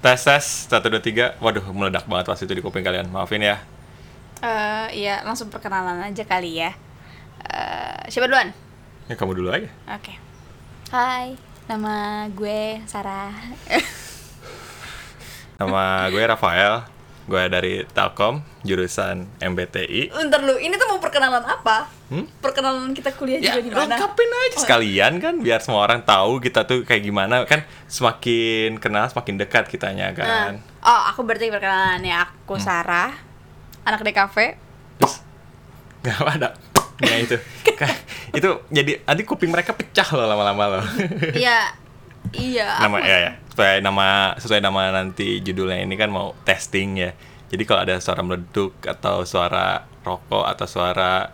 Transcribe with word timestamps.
Tes 0.00 0.24
tes 0.24 0.44
satu 0.64 0.88
dua 0.88 1.04
tiga. 1.04 1.36
Waduh 1.44 1.60
meledak 1.76 2.08
banget 2.08 2.32
pas 2.32 2.40
itu 2.40 2.48
di 2.48 2.64
kuping 2.64 2.80
kalian. 2.80 3.12
Maafin 3.12 3.44
ya. 3.44 3.60
Eh, 4.40 5.04
iya, 5.04 5.20
langsung 5.20 5.52
perkenalan 5.52 6.00
aja 6.00 6.24
kali 6.24 6.56
ya. 6.56 6.72
Eh, 7.44 8.08
siapa 8.08 8.24
duluan? 8.24 8.48
Ya 9.12 9.14
kamu 9.20 9.36
dulu 9.36 9.52
aja. 9.52 9.68
Oke. 9.92 10.16
Hai, 10.88 11.36
nama 11.68 12.24
gue 12.32 12.80
Sarah. 12.88 13.36
Nama 15.60 16.08
gue 16.08 16.24
Rafael. 16.24 16.88
Gue 17.28 17.44
dari 17.52 17.84
Telkom 17.84 18.40
jurusan 18.64 19.28
MBTI. 19.44 20.08
Bentar 20.08 20.40
lu, 20.40 20.56
ini 20.56 20.72
tuh 20.80 20.88
mau 20.88 20.96
perkenalan 20.96 21.44
apa? 21.44 21.99
Hmm? 22.10 22.26
Perkenalan 22.36 22.90
kita 22.90 23.14
kuliah 23.14 23.38
Ya 23.38 23.54
juga 23.54 23.62
di 23.62 23.70
mana? 23.70 23.94
lengkapin 23.94 24.26
aja 24.26 24.50
Oh, 24.52 24.60
sekalian 24.60 25.12
kan 25.16 25.38
biar 25.38 25.58
semua 25.58 25.80
orang 25.80 26.02
tahu 26.02 26.38
kita 26.38 26.62
tuh 26.64 26.82
kayak 26.82 27.00
gimana 27.00 27.46
kan 27.46 27.62
semakin 27.86 28.76
kenal 28.76 29.06
semakin 29.06 29.34
dekat 29.36 29.64
kitanya 29.64 30.10
Nah, 30.10 30.18
kan. 30.18 30.54
oh, 30.80 31.02
aku 31.06 31.22
berarti 31.22 31.46
perkenalan 31.48 32.02
ya. 32.02 32.26
Aku 32.26 32.54
Hmm. 32.54 32.60
Sarah, 32.60 33.14
anak 33.80 34.02
DKV. 34.02 34.36
Terus 34.98 35.22
nggak 36.02 36.18
ada. 36.34 36.48
Ya 36.98 37.16
itu. 37.16 37.36
Kayak- 37.72 38.02
itu 38.32 38.48
jadi 38.68 38.92
nanti 39.00 39.22
kuping 39.22 39.48
mereka 39.48 39.70
pecah 39.70 40.10
loh 40.10 40.26
lama-lama 40.26 40.64
loh. 40.68 40.84
Iya, 41.32 41.72
iya. 42.32 42.68
nama 42.78 42.98
aku- 42.98 43.06
ya 43.06 43.16
ya 43.20 43.32
sesuai 43.50 43.80
nama 43.80 44.06
sesuai 44.34 44.60
nama 44.60 44.80
nanti 44.90 45.38
judulnya 45.38 45.78
ini 45.78 45.94
kan 45.94 46.08
mau 46.08 46.34
testing 46.42 46.96
ya 46.96 47.10
jadi 47.46 47.62
kalau 47.62 47.80
ada 47.82 47.96
suara 47.98 48.20
meleduk 48.20 48.72
atau 48.80 49.22
suara 49.22 49.84
rokok 50.00 50.46
atau 50.46 50.66
suara 50.66 51.28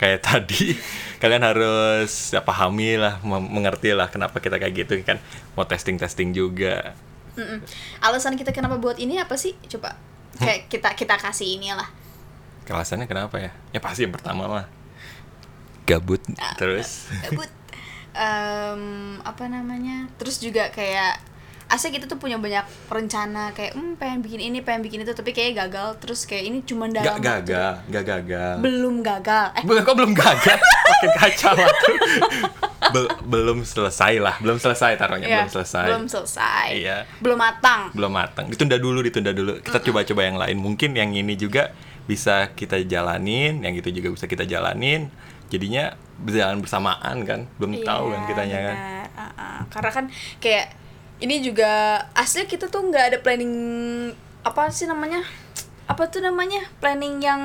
kayak 0.00 0.20
tadi 0.26 0.74
kalian 1.22 1.42
harus 1.42 2.34
ya, 2.34 2.42
pahami 2.42 2.98
lah 2.98 3.22
mengerti 3.24 3.94
lah 3.94 4.10
kenapa 4.10 4.42
kita 4.42 4.58
kayak 4.58 4.74
gitu 4.86 4.94
kan 5.06 5.22
mau 5.54 5.64
testing 5.64 5.96
testing 5.96 6.34
juga 6.34 6.94
Mm-mm. 7.34 7.58
Alasan 7.98 8.38
kita 8.38 8.54
kenapa 8.54 8.78
buat 8.78 8.94
ini 8.94 9.18
apa 9.18 9.34
sih? 9.34 9.58
Coba 9.66 9.98
kayak 10.38 10.70
kita 10.70 10.94
kita 10.94 11.14
kasih 11.18 11.58
ini 11.58 11.70
lah. 11.74 11.86
alasannya 12.64 13.04
kenapa 13.04 13.36
ya 13.36 13.52
ya 13.76 13.80
pasti 13.82 14.08
yang 14.08 14.14
pertama 14.16 14.48
mah 14.48 14.64
gabut 15.84 16.24
terus 16.56 17.12
Gabut. 17.28 17.50
Em, 18.14 19.18
apa 19.26 19.50
namanya? 19.50 20.06
Terus 20.16 20.38
juga 20.38 20.70
kayak 20.70 21.18
asik 21.66 21.96
kita 21.96 22.04
tuh 22.04 22.16
punya 22.16 22.36
banyak 22.36 22.60
rencana 22.86 23.50
kayak 23.50 23.72
hmm 23.72 23.96
pengen 23.96 24.20
bikin 24.20 24.40
ini 24.42 24.60
pengen 24.60 24.80
bikin 24.80 25.00
itu 25.00 25.10
tapi 25.10 25.30
kayak 25.30 25.56
gagal 25.58 25.96
terus 25.96 26.22
kayak 26.22 26.44
ini 26.44 26.58
cuma 26.60 26.86
gak 26.86 27.00
dalam 27.00 27.08
waktu- 27.10 27.24
gagal 27.24 27.72
gak 27.88 28.04
gagal. 28.04 28.52
Belum 28.60 28.94
gagal. 29.00 29.46
Eh. 29.54 29.62
Bukan 29.62 29.80
kok 29.82 29.96
belum 29.96 30.12
gagal? 30.14 30.58
Makin 30.60 31.10
kacau 31.16 31.52
aku. 31.54 31.92
Bel- 32.86 33.12
belum 33.24 33.58
selesai 33.62 34.14
lah 34.18 34.36
belum 34.38 34.56
selesai 34.56 34.94
taruhnya 34.94 35.24
Iya, 35.24 35.36
belum 35.40 35.52
selesai. 35.52 35.86
belum 35.88 36.04
selesai. 36.06 36.66
Iya. 36.74 36.98
belum 37.18 37.38
matang. 37.38 37.80
Belum 37.90 38.12
matang. 38.12 38.46
Ditunda 38.46 38.76
dulu 38.76 39.00
ditunda 39.00 39.32
dulu. 39.32 39.58
Kita 39.58 39.80
coba-coba 39.80 40.20
yang 40.22 40.36
lain. 40.36 40.56
Mungkin 40.56 40.92
yang 40.92 41.10
ini 41.10 41.34
juga 41.34 41.72
bisa 42.04 42.52
kita 42.52 42.76
jalanin 42.84 43.64
yang 43.64 43.72
itu 43.72 43.88
juga 43.88 44.12
bisa 44.12 44.28
kita 44.28 44.44
jalanin. 44.44 45.08
Jadinya 45.48 45.96
berjalan 46.16 46.60
bersamaan 46.60 47.24
kan? 47.24 47.48
Belum 47.56 47.80
tahu 47.80 48.12
kan 48.12 48.20
Iya, 48.20 48.28
kitanya 48.28 48.58
kan. 48.60 48.76
Ah, 49.14 49.24
ah. 49.34 49.58
karena 49.70 49.90
kan 49.90 50.04
kayak 50.38 50.66
ini 51.22 51.44
juga 51.44 52.02
asli 52.16 52.46
kita 52.48 52.66
tuh 52.66 52.90
nggak 52.90 53.04
ada 53.14 53.18
planning 53.22 53.54
apa 54.42 54.68
sih 54.70 54.90
namanya? 54.90 55.22
Apa 55.86 56.10
tuh 56.10 56.24
namanya? 56.24 56.64
Planning 56.82 57.14
yang 57.22 57.42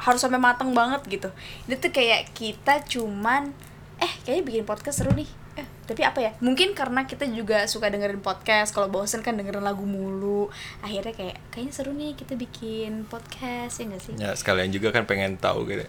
harus 0.00 0.20
sampai 0.20 0.40
matang 0.40 0.72
banget 0.72 1.04
gitu. 1.06 1.28
Itu 1.68 1.76
tuh 1.76 1.92
kayak 1.92 2.32
kita 2.32 2.82
cuman 2.88 3.52
eh 4.00 4.12
kayaknya 4.24 4.44
bikin 4.48 4.64
podcast 4.64 5.04
seru 5.04 5.12
nih. 5.12 5.28
Eh 5.60 5.66
tapi 5.84 6.02
apa 6.02 6.18
ya? 6.18 6.32
Mungkin 6.40 6.72
karena 6.72 7.04
kita 7.04 7.28
juga 7.28 7.68
suka 7.68 7.92
dengerin 7.92 8.24
podcast 8.24 8.72
kalau 8.72 8.88
bosen 8.88 9.20
kan 9.20 9.36
dengerin 9.36 9.62
lagu 9.62 9.84
mulu. 9.84 10.48
Akhirnya 10.80 11.12
kayak 11.12 11.36
kayaknya 11.52 11.72
seru 11.72 11.92
nih 11.92 12.16
kita 12.16 12.34
bikin 12.34 13.04
podcast 13.06 13.80
ya 13.80 13.84
nggak 13.92 14.02
sih? 14.02 14.12
Ya 14.16 14.32
sekalian 14.34 14.72
juga 14.72 14.90
kan 14.90 15.04
pengen 15.04 15.36
tahu 15.36 15.68
gitu. 15.68 15.84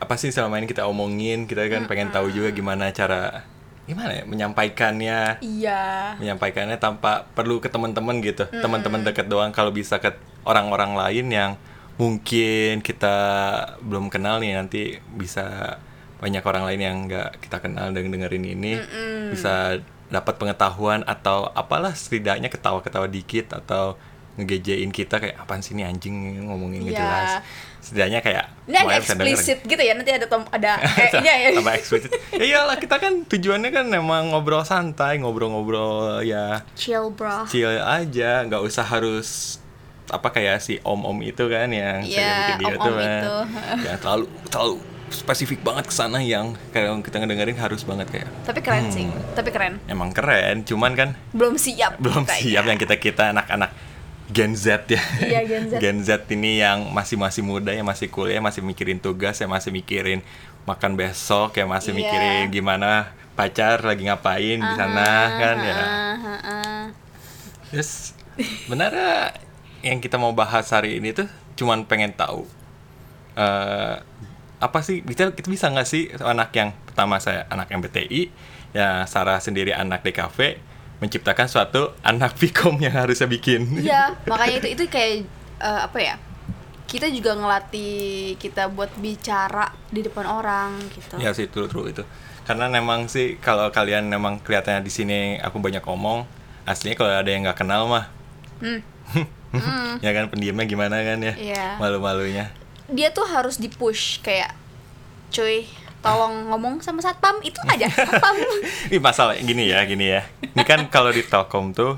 Apa 0.00 0.18
sih 0.18 0.34
selama 0.34 0.58
ini 0.58 0.66
kita 0.66 0.88
omongin? 0.88 1.46
Kita 1.46 1.68
kan 1.70 1.86
pengen 1.86 2.10
tahu 2.10 2.32
juga 2.32 2.50
gimana 2.50 2.90
cara 2.90 3.51
gimana 3.92 4.12
ya? 4.16 4.24
Menyampaikannya. 4.24 5.38
Iya. 5.38 5.82
Menyampaikannya 6.16 6.80
tanpa 6.80 7.28
perlu 7.36 7.60
ke 7.60 7.68
teman-teman 7.68 8.18
gitu. 8.20 8.48
Teman-teman 8.48 9.04
dekat 9.04 9.28
doang. 9.28 9.52
Kalau 9.52 9.68
bisa 9.70 10.00
ke 10.00 10.16
orang-orang 10.42 10.96
lain 10.96 11.26
yang 11.28 11.50
mungkin 12.00 12.80
kita 12.80 13.14
belum 13.84 14.08
kenal 14.08 14.40
nih 14.40 14.56
nanti 14.56 14.96
bisa 15.12 15.76
banyak 16.18 16.40
orang 16.42 16.64
lain 16.70 16.80
yang 16.80 16.96
nggak 17.06 17.44
kita 17.44 17.60
kenal 17.60 17.92
dan 17.92 18.08
dengerin 18.08 18.46
ini. 18.48 18.72
Bisa 19.30 19.78
dapat 20.08 20.36
pengetahuan 20.36 21.04
atau 21.04 21.48
apalah 21.52 21.92
setidaknya 21.92 22.52
ketawa-ketawa 22.52 23.08
dikit 23.08 23.56
atau 23.56 23.96
ngegejein 24.32 24.88
kita 24.88 25.20
kayak 25.20 25.36
apaan 25.40 25.60
sih 25.60 25.76
ini 25.76 25.84
anjing 25.84 26.40
ngomongin 26.48 26.88
Iya. 26.88 26.96
jelas 26.96 27.30
setidaknya 27.82 28.22
kayak 28.22 28.46
ini 28.70 28.76
agak 28.78 29.02
eksplisit 29.02 29.58
gitu 29.66 29.82
ya 29.82 29.92
nanti 29.98 30.14
ada 30.14 30.26
tom 30.30 30.46
ada 30.54 30.78
eh, 31.02 31.10
ya. 31.18 31.50
tambah 31.50 31.74
eksplisit 31.74 32.10
ya 32.30 32.44
iyalah 32.46 32.78
kita 32.78 32.96
kan 33.02 33.26
tujuannya 33.26 33.74
kan 33.74 33.90
memang 33.90 34.30
ngobrol 34.30 34.62
santai 34.62 35.18
ngobrol-ngobrol 35.18 36.22
ya 36.22 36.62
chill 36.78 37.10
bro. 37.10 37.42
chill 37.50 37.74
aja 37.82 38.46
nggak 38.46 38.62
usah 38.62 38.86
harus 38.86 39.58
apa 40.06 40.30
kayak 40.30 40.62
si 40.62 40.78
om 40.86 41.02
om 41.02 41.18
itu 41.26 41.42
kan 41.50 41.74
yang 41.74 42.06
bikin 42.06 42.22
video 42.62 42.78
om-om 42.78 42.86
tuh 42.86 42.94
kan. 42.94 43.10
itu. 43.18 43.36
yang 43.82 43.98
terlalu 43.98 44.26
terlalu 44.46 44.74
spesifik 45.12 45.60
banget 45.60 45.84
ke 45.90 45.94
sana 45.94 46.18
yang 46.24 46.56
kayak 46.72 46.88
kita 47.04 47.20
ngedengerin 47.20 47.58
harus 47.60 47.84
banget 47.84 48.08
kayak. 48.08 48.28
Tapi 48.48 48.60
keren 48.64 48.88
sih 48.88 49.06
tapi 49.36 49.52
keren. 49.52 49.76
Emang 49.84 50.08
keren 50.10 50.64
cuman 50.64 50.92
kan 50.96 51.08
belum 51.36 51.60
siap 51.60 52.00
belum 52.00 52.24
kayaknya. 52.24 52.44
siap 52.48 52.64
yang 52.64 52.78
kita 52.80 52.94
kita 52.96 53.24
anak-anak 53.36 53.91
Gen 54.32 54.52
Z 54.54 54.88
ya 54.88 55.02
Iya, 55.20 55.40
Gen 55.76 55.98
Z. 56.00 56.10
ini 56.30 56.58
yang 56.58 56.90
masih 56.90 57.14
masih 57.14 57.40
muda 57.40 57.70
ya 57.70 57.80
masih 57.80 58.08
kuliah 58.08 58.40
masih 58.40 58.60
mikirin 58.60 58.96
tugas 58.96 59.36
ya 59.36 59.46
masih 59.46 59.70
mikirin 59.70 60.24
makan 60.64 60.94
besok 60.94 61.54
ya 61.54 61.64
masih 61.64 61.92
Iya. 61.92 61.98
mikirin 61.98 62.44
gimana 62.50 63.12
pacar 63.32 63.80
lagi 63.80 64.04
ngapain 64.04 64.58
di 64.58 64.72
sana 64.74 65.08
kan 65.32 65.56
ya 65.58 65.74
aha, 65.76 66.34
aha. 66.38 66.60
Terus 67.68 68.12
sebenarnya 68.36 69.32
yang 69.80 69.98
kita 69.98 70.16
mau 70.16 70.32
bahas 70.32 70.68
hari 70.68 70.96
ini 70.96 71.12
tuh 71.12 71.26
cuman 71.54 71.84
pengen 71.84 72.12
tahu 72.12 72.44
eh 73.34 73.96
apa 74.62 74.78
sih 74.80 75.02
kita 75.02 75.32
kita 75.32 75.48
bisa 75.48 75.66
nggak 75.66 75.84
sih 75.84 76.12
anak 76.14 76.54
yang 76.54 76.70
pertama 76.86 77.18
saya 77.18 77.48
anak 77.48 77.66
MBTI 77.68 78.30
ya 78.70 79.02
Sarah 79.04 79.36
sendiri 79.36 79.74
anak 79.74 80.00
DKV 80.02 80.38
menciptakan 81.02 81.50
suatu 81.50 81.90
anak 82.06 82.38
Vkom 82.38 82.78
yang 82.78 82.94
harusnya 82.94 83.26
bikin. 83.26 83.82
Iya 83.82 84.14
makanya 84.30 84.62
itu 84.62 84.68
itu 84.78 84.84
kayak 84.86 85.26
eh, 85.58 85.80
apa 85.82 85.98
ya 85.98 86.14
kita 86.86 87.08
juga 87.10 87.34
ngelatih 87.34 88.36
kita 88.38 88.70
buat 88.70 88.92
bicara 89.00 89.74
di 89.90 90.06
depan 90.06 90.22
orang 90.28 90.78
gitu. 90.94 91.18
Ya 91.18 91.34
sih 91.34 91.50
true 91.50 91.66
true 91.66 91.90
itu. 91.90 92.06
Karena 92.46 92.70
memang 92.70 93.10
sih 93.10 93.34
kalau 93.42 93.72
kalian 93.74 94.06
memang 94.06 94.38
kelihatannya 94.38 94.84
di 94.86 94.92
sini 94.92 95.18
aku 95.42 95.58
banyak 95.58 95.82
ngomong 95.82 96.22
aslinya 96.62 96.94
kalau 96.94 97.10
ada 97.10 97.26
yang 97.26 97.42
nggak 97.42 97.58
kenal 97.58 97.90
mah. 97.90 98.06
Hmm. 99.52 100.00
ya 100.00 100.16
kan 100.16 100.32
pendiamnya 100.32 100.64
gimana 100.64 101.04
kan 101.04 101.20
ya 101.20 101.36
Iya. 101.36 101.76
malu-malunya. 101.76 102.48
Dia 102.88 103.12
tuh 103.12 103.28
harus 103.28 103.60
di 103.60 103.68
push 103.68 104.24
kayak 104.24 104.56
cuy 105.28 105.68
tolong 106.02 106.50
ngomong 106.50 106.82
sama 106.82 106.98
satpam 106.98 107.38
itu 107.46 107.58
aja 107.70 107.86
satpam 107.86 108.34
Ini 108.92 108.98
masalah 108.98 109.38
gini 109.38 109.70
ya, 109.70 109.86
gini 109.86 110.10
ya. 110.10 110.26
Ini 110.42 110.62
kan 110.66 110.90
kalau 110.90 111.14
di 111.14 111.22
Telkom 111.22 111.72
tuh 111.72 111.96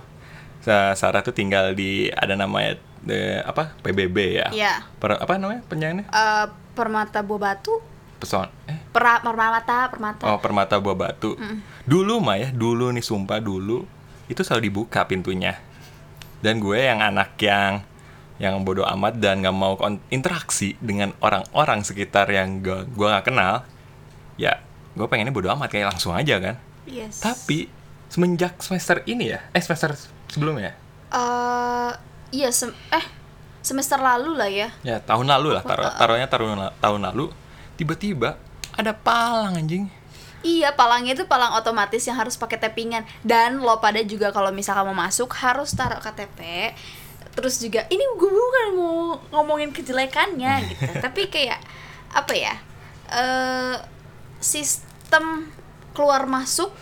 Sa- 0.60 0.96
Sarah 0.96 1.20
tuh 1.20 1.32
tinggal 1.32 1.72
di 1.76 2.08
ada 2.12 2.36
namanya 2.36 2.76
de, 3.04 3.40
apa? 3.44 3.76
PBB 3.84 4.16
ya. 4.40 4.48
Iya. 4.52 4.74
Per, 5.00 5.16
apa 5.20 5.36
namanya 5.36 5.64
penjaganya? 5.66 6.04
Eh, 6.08 6.46
permata 6.72 7.20
buah 7.24 7.52
batu 7.52 7.94
Peson 8.24 8.48
eh 8.70 8.78
per 8.88 9.04
permata 9.20 9.90
permata 9.92 10.22
oh 10.24 10.38
Permata 10.40 10.80
Buah 10.80 10.96
Batu. 10.96 11.36
Dulu 11.84 12.24
mah 12.24 12.40
ya, 12.40 12.48
dulu 12.54 12.88
nih 12.94 13.04
sumpah 13.04 13.42
dulu 13.42 13.84
itu 14.32 14.40
selalu 14.40 14.72
dibuka 14.72 15.04
pintunya. 15.04 15.60
Dan 16.40 16.56
gue 16.62 16.80
yang 16.80 17.04
anak 17.04 17.36
yang 17.40 17.84
yang 18.40 18.64
bodoh 18.66 18.88
amat 18.96 19.20
dan 19.20 19.44
nggak 19.44 19.54
mau 19.54 19.78
interaksi 20.10 20.74
dengan 20.82 21.14
orang-orang 21.22 21.86
sekitar 21.86 22.26
yang 22.32 22.64
gue 22.64 22.88
gue 22.88 23.06
nggak 23.06 23.28
kenal, 23.28 23.66
ya 24.40 24.60
gue 24.94 25.06
pengennya 25.10 25.34
bodoh 25.34 25.50
amat 25.54 25.70
kayak 25.70 25.94
langsung 25.94 26.14
aja 26.14 26.38
kan. 26.38 26.56
yes 26.86 27.22
Tapi 27.22 27.66
semenjak 28.12 28.60
semester 28.62 29.02
ini 29.10 29.34
ya, 29.34 29.42
eh 29.50 29.62
semester 29.62 29.96
sebelumnya, 30.30 30.76
eh 31.10 31.92
iya 32.30 32.50
sem 32.54 32.70
eh 32.94 33.04
semester 33.64 33.98
lalu 33.98 34.38
lah 34.38 34.46
ya 34.46 34.68
ya 34.86 35.02
tahun 35.02 35.26
lalu 35.26 35.56
lah, 35.58 35.62
taruh 35.66 35.90
taruhnya 35.98 36.28
tahun 36.30 36.70
tahun 36.78 37.00
lalu, 37.10 37.34
tiba-tiba 37.74 38.38
ada 38.74 38.94
palang 38.94 39.54
anjing. 39.58 39.86
Iya, 40.44 40.76
palangnya 40.76 41.16
itu 41.16 41.24
palang 41.24 41.56
otomatis 41.56 42.04
yang 42.04 42.20
harus 42.20 42.36
pakai 42.36 42.60
tappingan. 42.60 43.08
Dan 43.24 43.64
lo 43.64 43.80
pada 43.80 44.04
juga 44.04 44.28
kalau 44.28 44.52
misalkan 44.52 44.84
mau 44.84 44.92
masuk 44.92 45.32
harus 45.40 45.72
taruh 45.72 45.96
KTP. 46.04 46.68
Terus 47.32 47.64
juga 47.64 47.88
ini 47.88 48.04
gue 48.04 48.28
bukan 48.28 48.66
mau 48.76 49.16
ngomongin 49.32 49.72
kejelekannya 49.72 50.68
gitu. 50.68 50.90
Tapi 51.04 51.32
kayak 51.32 51.64
apa 52.12 52.32
ya? 52.36 52.54
Eh 53.08 53.74
sistem 54.42 55.50
keluar 55.94 56.26
masuk 56.26 56.72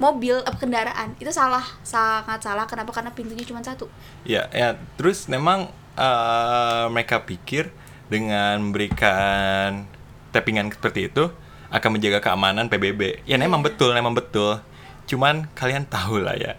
mobil 0.00 0.42
apa 0.42 0.58
kendaraan 0.58 1.14
itu 1.22 1.30
salah 1.30 1.62
sangat 1.86 2.42
salah 2.42 2.66
kenapa 2.66 2.90
karena 2.90 3.14
pintunya 3.14 3.46
cuma 3.46 3.62
satu 3.62 3.86
Ya, 4.22 4.46
ya. 4.54 4.78
Terus 4.98 5.26
memang 5.26 5.70
eh, 5.98 6.86
mereka 6.90 7.22
pikir 7.22 7.70
dengan 8.06 8.58
memberikan 8.62 9.86
tappingan 10.30 10.70
seperti 10.70 11.10
itu 11.10 11.30
akan 11.72 11.90
menjaga 11.98 12.20
keamanan 12.20 12.68
PBB. 12.68 13.24
Ya, 13.26 13.38
memang 13.40 13.64
betul, 13.64 13.94
memang 13.94 14.14
betul. 14.14 14.60
Cuman 15.06 15.50
kalian 15.54 15.86
tahu 15.86 16.22
lah 16.22 16.38
ya 16.38 16.54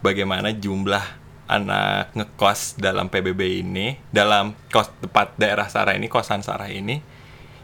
bagaimana 0.00 0.52
jumlah 0.52 1.24
anak 1.44 2.12
ngekos 2.16 2.80
dalam 2.80 3.12
PBB 3.12 3.64
ini, 3.64 4.00
dalam 4.08 4.56
kos 4.72 4.88
tempat 5.00 5.36
daerah 5.36 5.68
Sarah 5.68 5.92
ini, 5.92 6.08
kosan 6.08 6.40
Sarah 6.40 6.72
ini, 6.72 7.04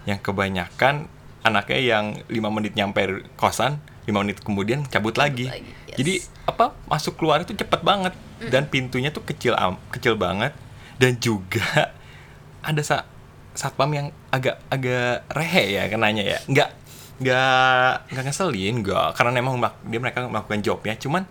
yang 0.05 0.21
kebanyakan 0.21 1.09
anaknya 1.41 1.81
yang 1.81 2.05
lima 2.29 2.49
menit 2.53 2.77
nyampe 2.77 3.25
kosan, 3.37 3.81
lima 4.05 4.25
menit 4.25 4.45
kemudian 4.45 4.85
cabut 4.89 5.17
lagi. 5.17 5.49
lagi, 5.49 5.73
yes. 5.89 5.97
Jadi 5.97 6.15
apa 6.49 6.77
masuk 6.89 7.17
keluar 7.17 7.41
itu 7.41 7.57
cepet 7.57 7.81
banget. 7.81 8.15
Dan 8.41 8.73
pintunya 8.73 9.13
tuh 9.13 9.25
kecil 9.25 9.53
am 9.57 9.77
kecil 9.93 10.17
banget. 10.17 10.57
Dan 10.97 11.17
juga 11.21 11.93
ada 12.69 12.81
sa 12.85 13.05
satpam 13.53 13.91
yang 13.93 14.07
agak 14.33 14.61
agak 14.73 15.29
rehe 15.33 15.77
ya 15.81 15.85
kenanya 15.89 16.25
ya. 16.25 16.39
Nggak 16.49 16.71
nggak 17.21 17.93
nggak 18.17 18.25
ngeselin 18.25 18.75
nggak 18.81 19.09
karena 19.13 19.31
memang 19.37 19.61
dia 19.89 20.01
mereka 20.01 20.25
melakukan 20.25 20.61
jobnya. 20.65 20.97
Cuman 20.97 21.29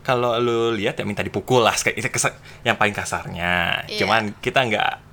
kalau 0.00 0.40
lu 0.40 0.72
lihat 0.74 0.96
ya 0.96 1.04
minta 1.04 1.20
dipukul 1.20 1.62
lah 1.62 1.76
kayak 1.76 1.98
yang 2.66 2.74
paling 2.74 2.94
kasarnya. 2.94 3.84
Iya. 3.86 4.06
cuman 4.06 4.34
kita 4.40 4.64
nggak 4.66 5.09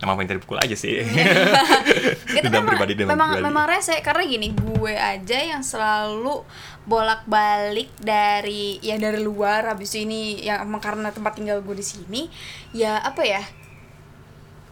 emang 0.00 0.16
minta 0.16 0.32
dipukul 0.32 0.56
aja 0.56 0.72
sih 0.72 1.00
Dendam 2.34 2.64
memang, 2.64 2.72
pribadi, 2.72 2.92
memang, 2.96 3.16
pribadi. 3.36 3.44
memang 3.44 3.64
rese 3.68 3.96
karena 4.00 4.22
gini 4.24 4.48
gue 4.50 4.94
aja 4.96 5.38
yang 5.38 5.60
selalu 5.60 6.40
bolak-balik 6.84 7.92
dari 8.00 8.80
ya 8.80 8.96
dari 8.96 9.20
luar 9.20 9.68
habis 9.68 9.92
ini 9.94 10.40
yang 10.40 10.64
emang 10.64 10.80
karena 10.80 11.12
tempat 11.12 11.36
tinggal 11.36 11.60
gue 11.60 11.76
di 11.76 11.84
sini 11.84 12.32
ya 12.72 12.96
apa 12.98 13.20
ya 13.22 13.44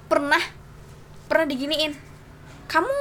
pernah 0.09 0.41
pernah 1.29 1.45
diginiin 1.45 1.93
kamu 2.67 2.97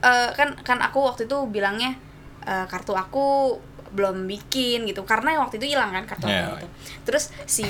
eh, 0.00 0.30
kan 0.32 0.56
kan 0.64 0.78
aku 0.80 1.04
waktu 1.04 1.28
itu 1.28 1.36
bilangnya 1.48 2.00
eh, 2.48 2.64
kartu 2.64 2.96
aku 2.96 3.60
belum 3.86 4.26
bikin 4.26 4.88
gitu 4.88 5.06
karena 5.06 5.38
waktu 5.40 5.60
itu 5.62 5.76
hilang 5.76 5.92
kan 5.94 6.04
kartu 6.08 6.26
aku 6.26 6.32
Iya. 6.32 6.48
gitu 6.58 6.68
terus 7.06 7.24
si 7.46 7.66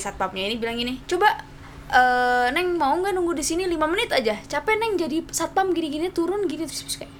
satpamnya 0.00 0.48
ini 0.50 0.56
bilang 0.56 0.74
gini 0.74 0.98
coba 1.06 1.46
eh, 1.90 2.46
neng 2.50 2.74
mau 2.74 2.94
nggak 2.94 3.12
nunggu 3.12 3.34
di 3.34 3.44
sini 3.44 3.66
lima 3.66 3.84
menit 3.84 4.10
aja? 4.10 4.38
Capek 4.38 4.74
neng 4.78 4.94
jadi 4.94 5.22
satpam 5.30 5.70
gini-gini 5.70 6.08
turun 6.08 6.46
gini 6.46 6.64
terus 6.64 6.82
terus 6.82 6.96
kayak 6.98 7.12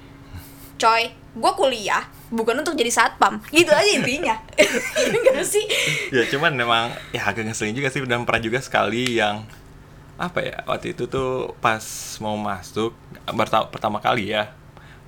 coy 0.81 1.03
gue 1.31 1.51
kuliah 1.55 2.03
bukan 2.27 2.59
untuk 2.59 2.73
jadi 2.73 2.89
satpam. 2.89 3.39
Gitu 3.47 3.69
aja 3.69 3.91
intinya. 3.91 4.35
Enggak 5.15 5.45
sih? 5.45 5.63
Ya 6.09 6.25
cuman 6.27 6.55
memang 6.55 6.91
ya 7.11 7.23
agak 7.23 7.45
ngeselin 7.45 7.75
juga 7.75 7.87
sih 7.87 8.01
dan 8.03 8.23
pernah 8.23 8.41
juga 8.41 8.59
sekali 8.59 9.19
yang 9.19 9.43
apa 10.21 10.37
ya 10.41 10.57
waktu 10.65 10.93
itu 10.93 11.07
tuh 11.07 11.55
pas 11.57 11.81
mau 12.21 12.37
masuk 12.37 12.93
berta- 13.33 13.65
pertama 13.69 13.97
kali 13.97 14.29
ya 14.29 14.53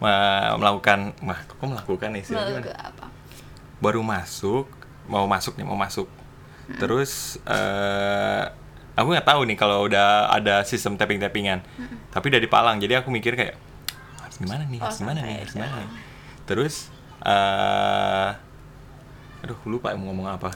me- 0.01 0.55
melakukan 0.57 1.13
mah 1.21 1.39
kok 1.43 1.61
melakukan 1.61 2.09
nih 2.11 2.23
sih? 2.23 2.33
Apa? 2.35 3.05
Baru 3.79 3.99
masuk 4.01 4.65
mau 5.05 5.27
masuk 5.27 5.57
nih 5.57 5.65
mau 5.67 5.75
masuk. 5.75 6.07
Terus 6.79 7.35
eh 7.43 8.45
aku 8.93 9.07
nggak 9.09 9.25
tahu 9.25 9.41
nih 9.43 9.55
kalau 9.55 9.85
udah 9.85 10.29
ada 10.29 10.61
sistem 10.61 10.93
tapping 10.93 11.17
tappingan 11.17 11.59
tapi 12.09 12.27
dari 12.27 12.45
Palang 12.45 12.77
jadi 12.77 12.99
aku 12.99 13.09
mikir 13.09 13.33
kayak 13.33 13.57
harus 14.19 14.37
gimana 14.37 14.63
nih 14.65 14.77
Oh, 14.77 14.85
harus 14.85 14.97
gimana 14.97 15.19
nih 15.19 15.35
harus 15.39 15.53
gimana 15.53 15.73
nih? 15.75 15.89
Terus 16.43 16.73
eh 17.21 18.29
aduh 19.43 19.59
lupa 19.65 19.91
mau 19.93 20.07
ngomong 20.07 20.27
apa. 20.31 20.55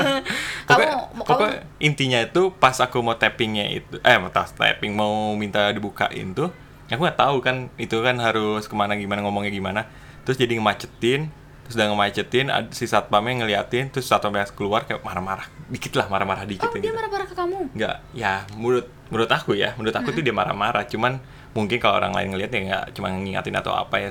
Pokoknya, 0.64 0.94
Kamu- 1.12 1.20
pokoknya 1.20 1.58
intinya 1.78 2.18
itu 2.18 2.48
pas 2.54 2.72
aku 2.78 3.04
mau 3.04 3.12
tappingnya 3.12 3.68
itu 3.68 4.00
eh 4.00 4.16
mau 4.16 4.30
tas 4.30 4.52
tapping 4.52 4.92
mau 4.92 5.36
minta 5.36 5.68
dibukain 5.68 6.32
tuh 6.32 6.48
aku 6.88 7.00
nggak 7.02 7.18
tahu 7.18 7.36
kan 7.40 7.68
itu 7.76 8.00
kan 8.00 8.16
harus 8.16 8.64
ke 8.64 8.72
mana 8.72 8.96
gimana 8.96 9.20
ngomongnya 9.20 9.50
gimana. 9.50 9.80
Terus 10.24 10.38
jadi 10.38 10.56
ngemacetin 10.56 11.28
terus 11.64 11.74
udah 11.78 11.86
ngemacetin 11.94 12.46
si 12.74 12.84
satpamnya 12.90 13.44
ngeliatin 13.44 13.88
terus 13.88 14.06
satpamnya 14.10 14.44
keluar 14.52 14.84
kayak 14.84 15.02
marah-marah. 15.02 15.46
Dikit 15.70 15.94
lah 15.96 16.06
marah-marah 16.10 16.44
dikit 16.44 16.68
oh 16.68 16.74
ya 16.74 16.80
dia 16.80 16.90
gitu. 16.90 16.96
marah-marah 16.96 17.26
ke 17.30 17.34
kamu? 17.34 17.58
Nggak 17.72 17.96
ya 18.12 18.32
menurut 18.54 18.86
menurut 19.08 19.30
aku 19.30 19.52
ya 19.54 19.74
menurut 19.78 19.94
aku 19.94 20.08
tuh 20.10 20.22
dia 20.22 20.34
marah-marah. 20.34 20.84
Cuman 20.90 21.22
mungkin 21.52 21.78
kalau 21.78 22.00
orang 22.00 22.12
lain 22.12 22.28
ngeliat 22.34 22.50
ya 22.50 22.60
nggak 22.66 22.84
cuma 22.98 23.08
ngingatin 23.12 23.54
atau 23.56 23.72
apa 23.72 23.96
ya 24.02 24.10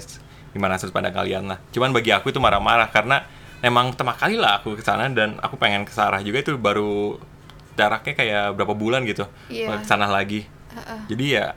gimana 0.52 0.80
sudut 0.80 0.96
pandang 0.96 1.16
kalian 1.16 1.48
lah. 1.52 1.60
Cuman 1.72 1.92
bagi 1.92 2.12
aku 2.16 2.32
itu 2.32 2.40
marah-marah 2.40 2.88
karena 2.90 3.24
memang 3.62 3.94
pertama 3.94 4.18
kali 4.18 4.36
lah 4.40 4.64
aku 4.64 4.74
ke 4.74 4.84
sana 4.84 5.12
dan 5.12 5.38
aku 5.38 5.56
pengen 5.56 5.86
ke 5.86 5.94
Sarah 5.94 6.20
juga 6.26 6.42
itu 6.42 6.58
baru 6.58 7.22
jaraknya 7.78 8.14
kayak 8.18 8.46
berapa 8.58 8.74
bulan 8.74 9.06
gitu. 9.06 9.30
Iya. 9.48 9.80
ke 9.80 9.88
sana 9.88 10.10
lagi. 10.10 10.48
Jadi 11.12 11.26
ya 11.36 11.54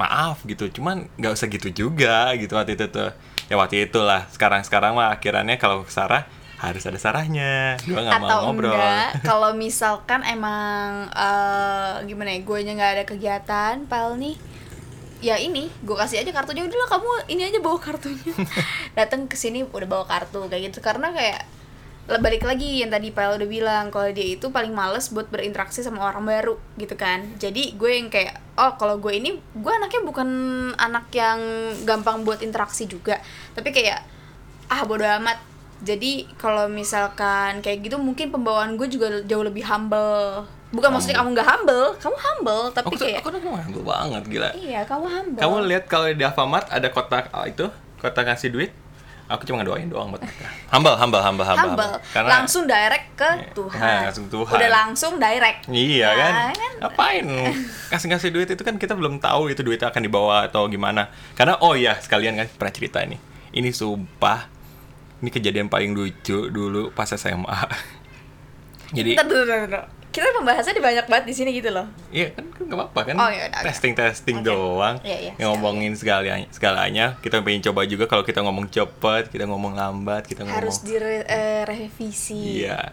maaf 0.00 0.40
gitu 0.48 0.70
cuman 0.72 1.04
nggak 1.20 1.32
usah 1.36 1.46
gitu 1.52 1.68
juga 1.68 2.32
gitu 2.40 2.56
waktu 2.56 2.78
itu 2.78 2.88
tuh 2.88 3.12
ya 3.50 3.58
waktu 3.58 3.90
itulah. 3.90 4.30
Sekarang 4.30 4.62
sekarang 4.62 4.94
mah 4.94 5.10
akhirannya 5.12 5.58
kalau 5.58 5.82
ke 5.82 5.90
Sarah 5.90 6.24
harus 6.60 6.84
ada 6.86 6.96
sarahnya. 7.00 7.74
Gue 7.82 7.98
nggak 7.98 8.20
mau 8.22 8.28
atau 8.30 8.38
ngobrol. 8.46 8.76
enggak 8.76 9.10
kalau 9.28 9.50
misalkan 9.56 10.22
emang 10.22 11.10
eh, 11.10 12.06
gimana 12.06 12.30
ya 12.36 12.40
gue 12.46 12.58
nya 12.62 12.72
nggak 12.78 12.92
ada 12.94 13.04
kegiatan 13.08 13.74
pal 13.90 14.14
nih 14.14 14.36
ya 15.20 15.36
ini 15.36 15.68
gue 15.82 15.96
kasih 15.98 16.22
aja 16.22 16.30
kartunya. 16.30 16.62
Udah 16.64 16.78
lah 16.78 16.88
kamu 16.94 17.10
ini 17.32 17.42
aja 17.50 17.58
bawa 17.58 17.76
kartunya. 17.82 18.32
Datang 18.98 19.26
ke 19.26 19.34
sini 19.34 19.66
udah 19.66 19.88
bawa 19.88 20.04
kartu 20.06 20.46
kayak 20.46 20.70
gitu. 20.70 20.78
Karena 20.78 21.10
kayak 21.10 21.59
balik 22.18 22.42
lagi 22.42 22.82
yang 22.82 22.90
tadi 22.90 23.14
Pal 23.14 23.38
udah 23.38 23.46
bilang 23.46 23.94
kalau 23.94 24.10
dia 24.10 24.34
itu 24.34 24.50
paling 24.50 24.74
males 24.74 25.14
buat 25.14 25.30
berinteraksi 25.30 25.86
sama 25.86 26.02
orang 26.10 26.26
baru 26.26 26.58
gitu 26.74 26.98
kan. 26.98 27.22
Jadi 27.38 27.78
gue 27.78 27.90
yang 27.94 28.10
kayak 28.10 28.34
oh 28.58 28.74
kalau 28.74 28.98
gue 28.98 29.14
ini 29.14 29.38
gue 29.38 29.72
anaknya 29.72 30.02
bukan 30.02 30.28
anak 30.74 31.06
yang 31.14 31.38
gampang 31.86 32.26
buat 32.26 32.42
interaksi 32.42 32.90
juga. 32.90 33.22
Tapi 33.54 33.70
kayak 33.70 34.02
ah 34.66 34.82
bodo 34.82 35.06
amat. 35.06 35.38
Jadi 35.86 36.26
kalau 36.34 36.66
misalkan 36.66 37.62
kayak 37.62 37.86
gitu 37.86 37.96
mungkin 38.02 38.34
pembawaan 38.34 38.74
gue 38.74 38.90
juga 38.90 39.22
jauh 39.22 39.46
lebih 39.46 39.62
humble. 39.70 40.50
Bukan 40.74 40.90
maksudnya 40.90 41.22
kamu 41.22 41.34
nggak 41.34 41.48
humble 41.50 41.86
kamu 41.98 42.16
humble 42.18 42.64
tapi 42.70 42.94
aku 42.94 43.02
kayak 43.02 43.22
aku 43.22 43.30
tuh 43.34 43.42
humble 43.42 43.84
banget 43.86 44.22
gila. 44.26 44.50
Iya 44.58 44.80
kamu 44.82 45.06
humble. 45.06 45.40
Kamu 45.42 45.56
lihat 45.70 45.84
kalau 45.86 46.10
di 46.10 46.22
Alfamart 46.26 46.66
ada 46.74 46.90
kotak 46.90 47.30
ah, 47.30 47.46
itu, 47.46 47.70
kotak 48.02 48.26
ngasih 48.26 48.50
duit. 48.50 48.70
Aku 49.30 49.46
cuma 49.46 49.62
ngedoain 49.62 49.86
doang 49.86 50.10
buat 50.10 50.18
mereka. 50.18 50.50
Humble, 50.68 50.96
humble, 50.96 51.22
humble, 51.22 51.46
humble. 51.46 51.70
humble 51.70 51.92
Karena 52.10 52.28
langsung 52.36 52.66
direct 52.66 53.06
ke 53.14 53.30
Iya. 53.30 53.54
Tuhan. 53.54 53.78
Nah, 53.78 54.00
langsung 54.04 54.26
Tuhan. 54.26 54.54
udah 54.58 54.70
langsung 54.74 55.12
direct 55.16 55.60
Iya 55.70 55.86
Ya, 56.02 56.08
kan? 56.12 56.32
Ngapain? 56.80 57.24
Kasih 57.86 58.06
ngasih 58.10 58.30
duit 58.30 58.48
itu 58.48 58.60
kan 58.60 58.74
kita 58.74 58.98
belum 58.98 59.22
tahu 59.22 59.48
itu 59.48 59.62
duitnya 59.62 59.88
akan 59.88 60.02
dibawa 60.02 60.50
atau 60.50 60.66
gimana. 60.66 61.08
Karena 61.32 61.54
oh 61.58 61.78
ya 61.78 61.94
sekalian 61.96 62.34
kan 62.34 62.50
pernah 62.50 62.74
cerita 62.74 62.98
nih. 63.00 63.22
Ini 63.50 63.70
sumpah 63.70 64.50
ini 65.20 65.28
kejadian 65.28 65.68
paling 65.68 65.94
lucu 65.94 66.48
dulu 66.48 66.90
pas 66.90 67.06
SMA. 67.06 67.54
Jadi. 68.96 69.14
Kita 70.10 70.26
pembahasannya 70.34 70.82
banyak 70.82 71.06
banget 71.06 71.24
di 71.30 71.34
sini 71.34 71.50
gitu 71.54 71.70
loh. 71.70 71.86
Iya 72.10 72.34
kan 72.34 72.50
kan 72.50 72.62
nggak 72.66 72.78
apa-apa 72.78 73.00
kan? 73.06 73.14
Oh, 73.14 73.30
iya, 73.30 73.46
oke. 73.46 73.62
testing 73.70 73.94
testing 73.94 74.42
Oke. 74.42 74.50
doang. 74.50 74.96
Iya, 75.06 75.18
iya, 75.30 75.32
ngomongin 75.38 75.94
segalanya 75.94 76.50
segalanya. 76.50 77.06
Kita 77.22 77.38
pengen 77.40 77.62
coba 77.70 77.86
juga 77.86 78.10
kalau 78.10 78.26
kita 78.26 78.42
ngomong 78.42 78.66
cepet 78.66 79.30
kita 79.30 79.46
ngomong 79.46 79.78
lambat 79.78 80.26
kita 80.26 80.42
ngomong 80.42 80.58
harus 80.58 80.82
direvisi 80.82 82.66
iya. 82.66 82.90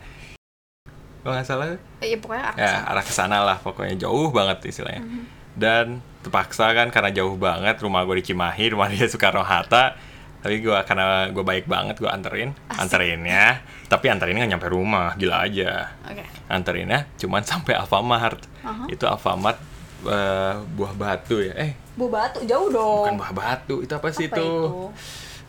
Kalau 1.26 1.34
nggak 1.36 1.48
salah 1.50 1.76
iya 2.00 2.18
pokoknya 2.22 2.44
arah 2.54 2.56
ya 2.56 2.74
arah 2.88 3.04
ke 3.04 3.12
sana 3.12 3.38
lah 3.44 3.58
pokoknya 3.60 3.98
jauh 3.98 4.30
banget 4.32 4.64
istilahnya. 4.70 5.04
Mhm. 5.04 5.24
dan 5.58 6.06
terpaksa 6.22 6.70
kan 6.78 6.94
karena 6.94 7.10
jauh 7.10 7.34
banget 7.34 7.82
rumah 7.82 8.06
gue 8.06 8.22
di 8.22 8.30
Cimahi 8.30 8.78
rumah 8.78 8.94
dia 8.94 9.10
Soekarno 9.10 9.42
Hatta 9.42 9.98
tapi 10.48 10.64
gue 10.64 10.80
karena 10.88 11.28
gue 11.28 11.44
baik 11.44 11.68
banget 11.68 12.00
gue 12.00 12.08
anterin. 12.08 12.56
Asik. 12.72 12.80
anterinnya 12.88 13.60
tapi 13.92 14.08
anterinnya 14.08 14.48
nggak 14.48 14.52
nyampe 14.56 14.70
rumah 14.72 15.12
gila 15.20 15.44
aja. 15.44 15.92
Oke. 16.08 16.24
Anterinnya 16.48 17.04
cuman 17.20 17.44
sampai 17.52 17.76
Alfamart. 17.76 18.40
Aha. 18.64 18.88
itu 18.88 19.04
Alfamart 19.04 19.60
eh, 20.08 20.56
buah 20.72 20.96
batu 20.96 21.44
ya. 21.44 21.52
Eh. 21.60 21.76
Bu 22.00 22.08
batu 22.08 22.48
jauh 22.48 22.72
dong. 22.72 23.12
Bukan 23.12 23.20
buah 23.20 23.34
batu 23.36 23.84
itu 23.84 23.92
apa 23.92 24.08
sih 24.16 24.32
Apa 24.32 24.40
itu? 24.40 24.48
itu? 24.48 24.84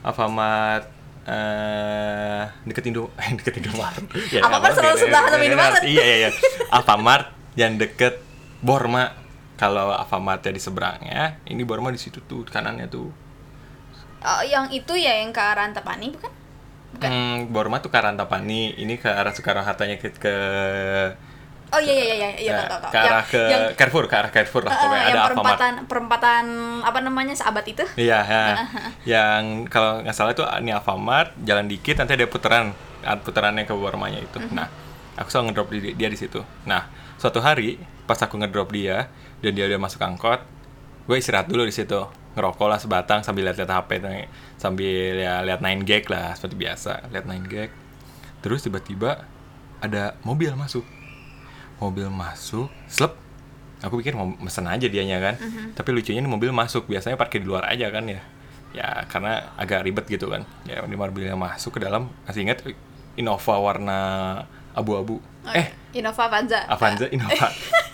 Alfamart 0.03 0.85
eh 1.31 2.43
deket 2.67 2.91
Indo 2.91 3.15
eh 3.23 3.31
deket 3.39 3.63
Indomaret. 3.63 4.03
Ya, 4.35 4.43
Alfamart 4.43 4.67
apa, 4.67 4.83
selalu 4.83 4.97
sebelahan 4.99 5.31
sama 5.31 5.45
Indomaret. 5.47 5.83
iya 5.87 6.03
iya 6.03 6.17
iya. 6.27 6.31
Alfamart 6.75 7.27
yang 7.55 7.79
deket 7.79 8.19
Borma. 8.59 9.15
Kalau 9.55 9.95
Alfamart 9.95 10.43
di 10.43 10.59
seberangnya 10.59 11.39
ini 11.47 11.63
Borma 11.63 11.95
di 11.95 12.03
situ 12.03 12.19
tuh 12.27 12.43
kanannya 12.43 12.91
tuh 12.91 13.28
Oh, 14.19 14.43
yang 14.43 14.67
itu 14.69 14.99
ya 14.99 15.23
yang 15.23 15.31
ke 15.31 15.39
arah 15.39 15.67
Antapani 15.67 16.11
bukan 16.11 16.33
bukan 16.95 17.11
Hmm, 17.11 17.37
Borma 17.55 17.79
tuh 17.79 17.89
ke 17.89 17.97
arah 17.97 18.11
Antapani, 18.11 18.75
ini 18.75 18.99
ke 18.99 19.07
arah 19.07 19.31
Soekarno 19.31 19.63
Hattanya 19.63 19.97
ke, 19.97 20.11
ke 20.15 20.35
Oh 21.69 21.77
iya 21.77 21.93
iya 21.93 22.15
iya 22.17 22.29
iya 22.41 22.53
Nah, 22.57 22.65
tahu 22.65 22.81
tahu 22.81 22.81
tahu. 22.81 22.93
ke 22.93 22.99
arah 22.99 23.25
ke 23.25 23.43
yang, 23.45 23.63
Carrefour 23.77 24.05
ke 24.09 24.17
arah 24.17 24.31
Carrefour 24.33 24.63
lah 24.65 24.73
eh, 24.73 24.79
pokoknya 24.81 25.05
yang 25.05 25.13
ada 25.13 25.21
Alfamart 25.21 25.61
perempatan 25.61 25.73
perempatan 25.85 26.45
apa 26.81 26.99
namanya 27.05 27.35
sahabat 27.37 27.65
itu? 27.69 27.85
Iya, 27.95 28.19
ya. 28.25 28.45
yang 29.05 29.69
kalau 29.69 30.01
nggak 30.01 30.17
salah 30.17 30.33
itu 30.33 30.41
ini 30.65 30.73
Alfamart, 30.73 31.37
jalan 31.45 31.69
dikit 31.69 32.01
nanti 32.01 32.17
ada 32.17 32.25
putaran, 32.25 32.73
ah, 33.05 33.21
putarannya 33.21 33.69
ke 33.69 33.73
bawah 33.77 33.93
rumahnya 33.93 34.25
itu. 34.25 34.41
Nah, 34.49 34.73
aku 35.15 35.29
selalu 35.29 35.53
ngedrop 35.53 35.69
di, 35.69 35.79
dia 35.93 36.09
di 36.09 36.17
situ. 36.17 36.41
Nah, 36.65 36.89
suatu 37.21 37.45
hari 37.45 37.77
pas 38.09 38.17
aku 38.17 38.41
ngedrop 38.41 38.73
dia 38.73 39.13
dan 39.45 39.53
dia 39.53 39.69
udah 39.69 39.77
masuk 39.77 40.01
angkot, 40.01 40.41
gue 41.05 41.17
istirahat 41.21 41.53
dulu 41.53 41.69
di 41.69 41.75
situ, 41.77 42.01
ngerokok 42.39 42.69
lah 42.71 42.79
sebatang 42.79 43.27
sambil 43.27 43.51
lihat-lihat 43.51 43.75
HP, 43.75 43.91
sambil 44.55 45.19
ya 45.19 45.43
lihat 45.43 45.59
9 45.59 45.83
gag 45.83 46.07
lah 46.07 46.39
seperti 46.39 46.55
biasa, 46.55 47.11
lihat 47.11 47.27
9 47.27 47.51
gag. 47.51 47.71
Terus 48.39 48.63
tiba-tiba 48.63 49.27
ada 49.83 50.15
mobil 50.23 50.55
masuk, 50.55 50.87
mobil 51.83 52.07
masuk, 52.07 52.71
slep, 52.87 53.19
aku 53.83 53.99
pikir 53.99 54.15
mau 54.15 54.31
mesen 54.39 54.67
aja 54.71 54.87
dianya 54.87 55.19
kan. 55.19 55.35
Tapi 55.75 55.91
lucunya 55.91 56.23
ini 56.23 56.31
mobil 56.31 56.55
masuk 56.55 56.87
biasanya 56.87 57.19
parkir 57.19 57.43
di 57.43 57.49
luar 57.51 57.67
aja 57.67 57.91
kan 57.91 58.07
ya. 58.07 58.23
Ya 58.71 59.03
karena 59.11 59.55
agak 59.59 59.83
ribet 59.83 60.07
gitu 60.07 60.31
kan. 60.31 60.47
Ya 60.63 60.83
ini 60.87 60.95
mobilnya 60.95 61.35
masuk 61.35 61.79
ke 61.79 61.81
dalam 61.83 62.11
masih 62.27 62.47
ingat 62.47 62.63
Innova 63.19 63.59
warna 63.59 64.01
abu-abu. 64.79 65.19
Oh, 65.19 65.53
eh. 65.55 65.69
Innova 65.97 66.29
Avanza. 66.29 66.63
Avanza 66.69 67.09
Innova. 67.15 67.49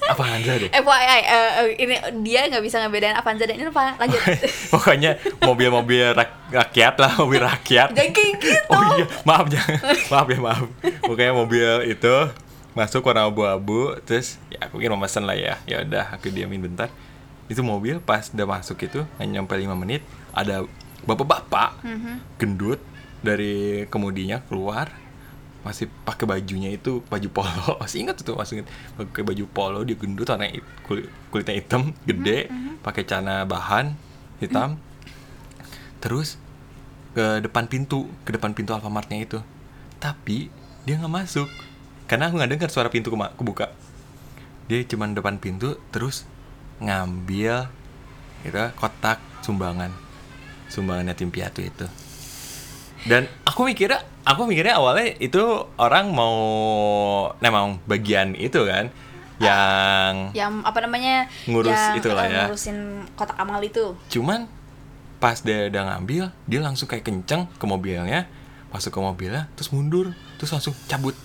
Avanza 0.05 0.53
deh. 0.61 0.69
FYI, 0.69 1.07
eh, 1.09 1.23
eh, 1.25 1.69
ini 1.81 1.95
dia 2.27 2.45
nggak 2.51 2.61
bisa 2.61 2.83
ngebedain 2.83 3.17
Avanza 3.17 3.49
dan 3.49 3.57
Innova. 3.57 3.95
Lanjut. 3.97 4.21
pokoknya 4.75 5.17
mobil-mobil 5.41 6.13
rak- 6.13 6.51
rakyat 6.53 6.95
lah 7.01 7.11
mobil 7.17 7.41
rakyat. 7.41 7.95
Jangan 7.95 8.13
kayak 8.13 8.33
gitu. 8.43 8.59
oh 8.69 8.83
iya 8.99 9.07
maaf 9.25 9.47
jangan. 9.49 9.79
Maaf 10.11 10.27
ya 10.29 10.39
maaf. 10.43 10.65
Pokoknya 11.01 11.33
mobil 11.33 11.71
itu 11.89 12.15
masuk 12.75 13.07
warna 13.07 13.31
abu-abu 13.31 13.95
terus 14.03 14.43
ya 14.51 14.67
aku 14.67 14.83
kira 14.83 14.99
mesen 14.99 15.25
lah 15.25 15.39
ya. 15.39 15.57
Ya 15.65 15.81
udah 15.87 16.19
aku 16.19 16.29
diamin 16.29 16.61
bentar. 16.61 16.91
Itu 17.47 17.63
mobil 17.63 18.03
pas 18.03 18.29
udah 18.35 18.47
masuk 18.59 18.83
itu 18.85 19.07
hanya 19.17 19.41
nyampe 19.41 19.55
5 19.55 19.71
menit 19.79 20.03
ada 20.35 20.67
bapak-bapak 21.07 21.85
gendut 22.41 22.81
dari 23.23 23.85
kemudinya 23.89 24.41
keluar 24.49 24.89
masih 25.65 25.89
pakai 26.05 26.29
bajunya 26.29 26.69
itu 26.69 27.01
baju 27.09 27.29
polo. 27.33 27.69
Masih 27.83 28.05
ingat 28.05 28.21
tuh 28.21 28.37
masih 28.37 28.61
ingat. 28.61 28.69
Pakai 29.01 29.25
baju 29.25 29.45
polo 29.49 29.81
dia 29.81 29.97
gendut 29.97 30.29
warna 30.29 30.45
it- 30.45 30.65
kulit, 30.85 31.09
kulitnya 31.33 31.57
hitam 31.57 31.97
gede 32.05 32.53
pakai 32.85 33.09
celana 33.09 33.49
bahan 33.49 33.97
hitam. 34.45 34.77
Terus 36.05 36.37
ke 37.17 37.41
depan 37.41 37.65
pintu 37.65 38.13
ke 38.29 38.37
depan 38.37 38.53
pintu 38.53 38.77
Alfamartnya 38.77 39.25
itu. 39.25 39.41
Tapi 39.97 40.53
dia 40.85 41.01
nggak 41.01 41.13
masuk. 41.13 41.49
Karena 42.05 42.29
aku 42.29 42.37
nggak 42.37 42.51
dengar 42.53 42.69
suara 42.69 42.93
pintu 42.93 43.09
kema- 43.09 43.33
kebuka. 43.33 43.73
Dia 44.69 44.85
cuman 44.85 45.17
depan 45.17 45.41
pintu 45.41 45.81
terus 45.89 46.29
ngambil 46.85 47.73
gitu 48.45 48.61
kotak 48.77 49.17
sumbangan. 49.41 49.89
Sumbangan 50.69 51.09
yatim 51.09 51.33
piatu 51.33 51.65
itu. 51.65 51.89
Dan 53.09 53.29
aku 53.49 53.65
mikirnya 53.65 54.05
aku 54.25 54.49
mikirnya 54.49 54.81
awalnya 54.81 55.13
itu 55.21 55.41
orang 55.77 56.11
mau 56.11 56.37
memang 57.39 57.79
bagian 57.85 58.33
itu 58.35 58.65
kan 58.65 58.89
yang 59.37 60.31
Yang 60.31 60.53
apa 60.63 60.79
namanya? 60.81 61.27
Ngurus 61.51 61.75
yang, 61.75 61.99
itulah 61.99 62.25
eh, 62.25 62.31
ya. 62.31 62.45
Ngurusin 62.47 62.79
kotak 63.19 63.35
amal 63.37 63.59
itu. 63.61 63.99
cuman 64.09 64.47
pas 65.19 65.41
dia 65.41 65.73
udah 65.73 65.83
ngambil 65.97 66.31
dia 66.45 66.61
langsung 66.61 66.85
kayak 66.85 67.03
kenceng 67.03 67.49
ke 67.57 67.65
mobilnya 67.65 68.29
masuk 68.69 68.93
ke 68.93 69.01
mobilnya 69.01 69.49
terus 69.57 69.73
mundur 69.73 70.13
terus 70.37 70.53
langsung 70.53 70.77
cabut 70.85 71.17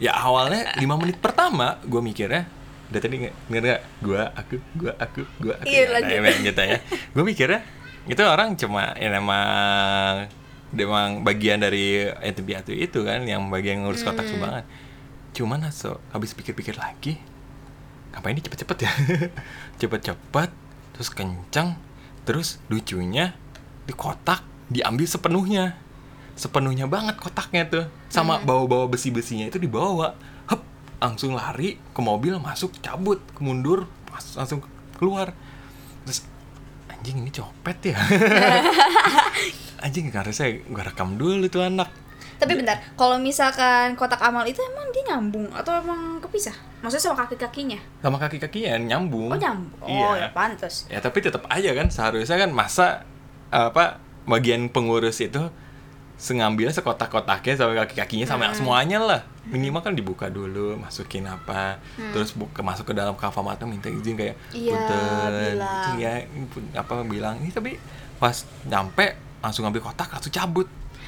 ya 0.00 0.16
awalnya 0.16 0.72
lima 0.80 0.96
menit 0.96 1.20
pertama 1.20 1.76
gue 1.84 2.00
mikirnya 2.00 2.48
udah 2.88 3.00
tadi 3.04 3.28
nggak 3.28 3.34
nggak 3.52 3.60
nggak 3.60 3.80
gue 4.00 4.22
aku 4.32 4.54
gue 4.72 4.92
aku 4.96 5.20
gue 5.36 5.52
aku 5.52 5.66
Iya, 5.68 5.82
ya, 5.84 6.00
nah, 6.00 6.16
emang 6.16 6.38
gitu 6.48 6.62
ya 6.64 6.78
gue 7.12 7.24
mikirnya 7.28 7.60
itu 8.08 8.22
orang 8.24 8.56
cuma 8.56 8.96
ya 8.96 9.08
memang 9.12 10.32
memang 10.74 11.22
bagian 11.22 11.62
dari 11.62 12.10
piatu 12.20 12.74
itu 12.74 13.06
kan 13.06 13.22
yang 13.24 13.46
bagian 13.48 13.86
ngurus 13.86 14.02
kotak 14.02 14.26
sumbangan. 14.26 14.66
Cuman 15.34 15.66
so, 15.70 15.98
habis 16.14 16.34
pikir-pikir 16.34 16.78
lagi 16.78 17.18
ngapain 18.14 18.38
ini 18.38 18.46
cepet-cepet 18.46 18.78
ya? 18.86 18.92
Cepet-cepet 19.82 20.50
terus 20.94 21.10
kencang 21.10 21.74
terus 22.22 22.62
lucunya 22.70 23.34
di 23.82 23.90
kotak 23.90 24.46
diambil 24.70 25.06
sepenuhnya. 25.10 25.74
Sepenuhnya 26.38 26.86
banget 26.86 27.18
kotaknya 27.18 27.66
tuh. 27.66 27.84
Sama 28.10 28.38
bawa-bawa 28.42 28.86
besi-besinya 28.86 29.50
itu 29.50 29.58
dibawa. 29.58 30.14
Hep 30.46 30.62
langsung 31.02 31.34
lari 31.34 31.78
ke 31.90 32.00
mobil 32.02 32.38
masuk 32.38 32.78
cabut 32.78 33.18
mundur 33.42 33.90
mas- 34.14 34.38
langsung 34.38 34.62
keluar. 34.94 35.34
Terus 36.06 36.22
anjing 36.86 37.18
ini 37.20 37.30
copet 37.34 37.92
ya 37.92 37.98
anjing 39.78 40.06
karena 40.08 40.30
saya 40.30 40.60
gak 40.62 40.86
rekam 40.88 41.14
dulu 41.14 41.46
tuh 41.46 41.62
anak 41.62 41.90
Tapi 42.34 42.50
bentar, 42.54 42.74
kalau 42.92 43.14
misalkan 43.16 43.94
kotak 43.94 44.18
amal 44.20 44.42
itu 44.42 44.58
emang 44.60 44.90
dia 44.90 45.06
nyambung 45.08 45.46
atau 45.50 45.70
emang 45.76 46.18
kepisah? 46.18 46.52
Maksudnya 46.80 47.04
sama 47.04 47.16
kaki-kakinya? 47.24 47.78
sama 47.98 48.18
kaki-kakinya 48.18 48.74
nyambung 48.76 49.30
Oh 49.30 49.38
nyambung. 49.38 49.78
Oh 49.80 49.88
iya 49.88 50.08
ya 50.20 50.28
pantas. 50.28 50.84
ya 50.86 50.98
tapi 50.98 51.18
tetap 51.20 51.46
aja 51.46 51.70
kan 51.72 51.86
seharusnya 51.88 52.34
kan 52.36 52.50
masa 52.50 53.06
apa 53.48 53.96
bagian 54.24 54.66
pengurus 54.66 55.20
itu 55.20 55.38
sengambil 56.14 56.70
sekotak-kotaknya 56.70 57.54
sama 57.54 57.72
kaki-kakinya 57.76 58.22
sama 58.24 58.46
Hmm. 58.46 58.56
semuanya 58.56 58.98
lah 58.98 59.20
minimal 59.44 59.80
kan 59.80 59.92
dibuka 59.92 60.26
dulu 60.26 60.74
masukin 60.76 61.24
apa 61.24 61.78
Hmm. 61.94 62.10
terus 62.10 62.30
buka 62.32 62.62
masuk 62.62 62.90
ke 62.90 62.94
dalam 62.94 63.14
kafamata 63.14 63.62
minta 63.64 63.86
izin 63.86 64.14
kayak 64.14 64.34
Iya, 64.50 64.74
punten 64.74 65.54
iya 65.94 66.12
apa 66.72 67.02
bilang 67.04 67.38
ini 67.38 67.50
tapi 67.50 67.78
pas 68.16 68.34
nyampe 68.64 69.14
langsung 69.44 69.62
ngambil 69.62 69.84
kotak 69.84 70.08
langsung 70.08 70.32
cabut 70.32 70.64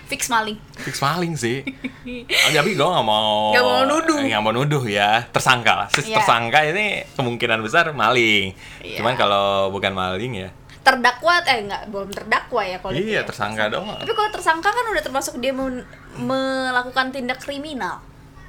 Fix 0.07 0.31
maling. 0.31 0.55
fix 0.77 1.03
maling 1.03 1.35
sih 1.35 1.67
tapi 2.55 2.71
gue 2.73 2.87
nggak 2.87 3.03
mau 3.05 3.51
Nggak 3.51 3.65
mau 3.65 3.83
nuduh. 3.83 4.23
nggak 4.23 4.39
mau 4.39 4.53
nuduh 4.53 4.85
ya 4.85 5.27
tersangka 5.27 5.73
lah 5.75 5.89
Iya. 5.91 6.15
tersangka 6.15 6.63
ini 6.63 6.87
kemungkinan 7.13 7.59
besar 7.59 7.91
maling 7.91 8.55
Iya. 8.79 9.03
cuman 9.03 9.17
kalau 9.17 9.47
bukan 9.69 9.91
maling 9.91 10.35
ya 10.39 10.51
Terdakwa 10.79 11.43
eh 11.43 11.59
enggak 11.61 11.91
belum 11.91 12.07
terdakwa 12.09 12.63
ya 12.63 12.79
kalau 12.79 12.95
iya 12.95 13.19
ya. 13.19 13.23
tersangka 13.25 13.67
doang 13.67 13.99
Tapi 13.99 14.13
kalau 14.13 14.31
tersangka 14.31 14.71
kan 14.71 14.85
udah 14.87 15.03
termasuk 15.03 15.35
dia 15.37 15.51
men- 15.51 15.83
melakukan 16.17 17.11
tindak 17.11 17.43
kriminal. 17.43 17.99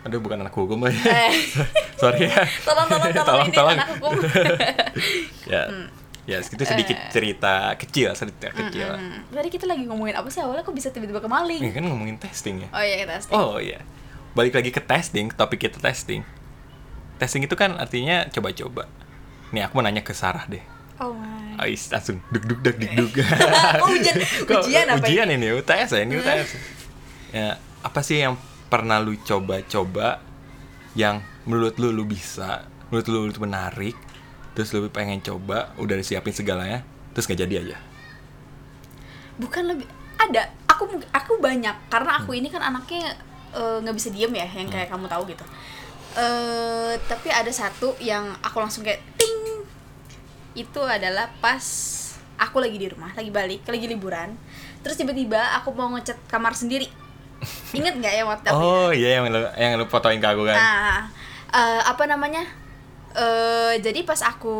aduh 0.06 0.22
bukan 0.22 0.40
anak 0.40 0.54
hukum 0.54 0.78
ya 0.84 0.94
Eh. 0.94 1.34
sorry 2.00 2.30
ya 2.30 2.46
Tolong 2.62 2.86
tolong 2.86 3.10
tolong, 3.18 3.48
ini 3.50 3.58
anak 3.58 3.90
hukum. 3.98 4.14
ya 5.44 5.64
ya 6.28 6.38
itu 6.38 6.60
sedikit 6.60 6.98
cerita 7.08 7.72
kecil 7.74 8.12
cerita 8.12 8.52
kecil. 8.52 8.88
Hmm. 8.92 9.24
Tadi 9.32 9.48
kita 9.48 9.64
lagi 9.64 9.88
ngomongin 9.88 10.14
apa 10.14 10.28
sih 10.28 10.44
awalnya? 10.44 10.62
Kok 10.62 10.76
bisa 10.76 10.92
tiba-tiba 10.92 11.18
ke 11.18 11.26
maling? 11.26 11.58
ini 11.58 11.72
kan 11.72 11.84
ngomongin 11.84 12.20
testing 12.20 12.62
ya? 12.62 12.70
Oh 12.70 12.84
iya 12.84 13.08
testing. 13.08 13.34
oh 13.34 13.56
iya. 13.58 13.80
Balik 14.36 14.54
lagi 14.54 14.70
ke 14.70 14.80
testing 14.80 15.32
topik 15.32 15.64
kita 15.64 15.80
testing. 15.80 16.22
Testing 17.16 17.42
itu 17.42 17.56
kan 17.56 17.74
artinya 17.74 18.28
coba-coba. 18.28 18.86
Nih 19.50 19.64
aku 19.64 19.74
mau 19.74 19.82
nanya 19.82 20.04
ke 20.04 20.12
Sarah 20.12 20.44
deh. 20.46 20.62
Oh 21.00 21.16
my. 21.16 21.58
Ais 21.58 21.88
langsung 21.88 22.22
duk 22.30 22.44
duk 22.44 22.60
duk 22.60 22.76
duk 22.76 22.92
duk. 22.94 23.12
Oh, 23.82 23.90
ujian- 23.90 24.20
Kok 24.44 24.62
ujian 24.62 24.86
apa 24.86 25.00
Ujian 25.00 25.28
ini? 25.32 25.48
UTS 25.54 25.90
ya, 25.90 26.00
ini 26.04 26.14
UTS. 26.18 26.50
Ya, 27.32 27.50
apa 27.82 28.00
sih 28.02 28.20
yang 28.20 28.36
pernah 28.68 29.00
lu 29.00 29.16
coba-coba 29.18 30.20
yang 30.94 31.22
menurut 31.46 31.78
lu 31.78 31.90
lu 31.90 32.04
bisa, 32.04 32.66
menurut 32.90 33.08
lu 33.08 33.20
itu 33.28 33.40
menarik, 33.40 33.96
terus 34.58 34.74
lu 34.74 34.90
pengen 34.90 35.22
coba, 35.22 35.70
udah 35.78 35.94
disiapin 35.94 36.34
segalanya, 36.34 36.82
terus 37.14 37.30
nggak 37.30 37.46
jadi 37.46 37.56
aja. 37.62 37.78
bukan 39.38 39.70
lebih 39.70 39.86
ada 40.18 40.50
aku 40.66 40.90
aku 41.14 41.38
banyak 41.38 41.78
karena 41.94 42.18
aku 42.18 42.34
ini 42.34 42.50
kan 42.50 42.58
anaknya 42.58 43.14
eh, 43.54 43.78
nggak 43.86 43.94
bisa 43.94 44.10
diem 44.10 44.34
ya 44.34 44.50
yang 44.50 44.66
kayak 44.66 44.90
kamu 44.90 45.06
tahu 45.06 45.30
gitu 45.30 45.46
eh 46.18 46.98
tapi 47.06 47.30
ada 47.30 47.54
satu 47.54 47.94
yang 48.02 48.34
aku 48.42 48.58
langsung 48.58 48.82
kayak 48.82 48.98
ting 49.14 49.62
itu 50.58 50.82
adalah 50.82 51.30
pas 51.38 51.62
aku 52.42 52.58
lagi 52.58 52.82
di 52.82 52.90
rumah 52.90 53.14
lagi 53.14 53.30
balik 53.30 53.62
lagi 53.70 53.86
liburan 53.86 54.34
terus 54.82 54.98
tiba-tiba 54.98 55.38
aku 55.62 55.70
mau 55.78 55.94
ngecat 55.94 56.18
kamar 56.26 56.58
sendiri 56.58 56.90
inget 57.70 57.94
nggak 57.94 58.14
ya 58.18 58.24
waktu 58.26 58.50
Oh 58.50 58.90
iya 58.90 59.22
yang 59.22 59.30
lu, 59.30 59.38
yang 59.54 59.78
lu 59.78 59.86
fotoin 59.86 60.18
ke 60.18 60.26
aku 60.26 60.50
kan. 60.50 60.58
Nah, 60.58 60.98
eh, 61.54 61.82
apa 61.86 62.10
namanya? 62.10 62.42
Eh 63.18 63.74
jadi 63.82 64.06
pas 64.06 64.22
aku 64.22 64.58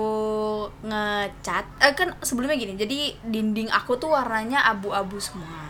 ngecat, 0.82 1.66
eh, 1.78 1.94
kan 1.94 2.18
sebelumnya 2.26 2.58
gini, 2.58 2.74
jadi 2.74 3.14
dinding 3.22 3.70
aku 3.70 4.02
tuh 4.02 4.10
warnanya 4.18 4.66
abu-abu 4.66 5.22
semua. 5.22 5.70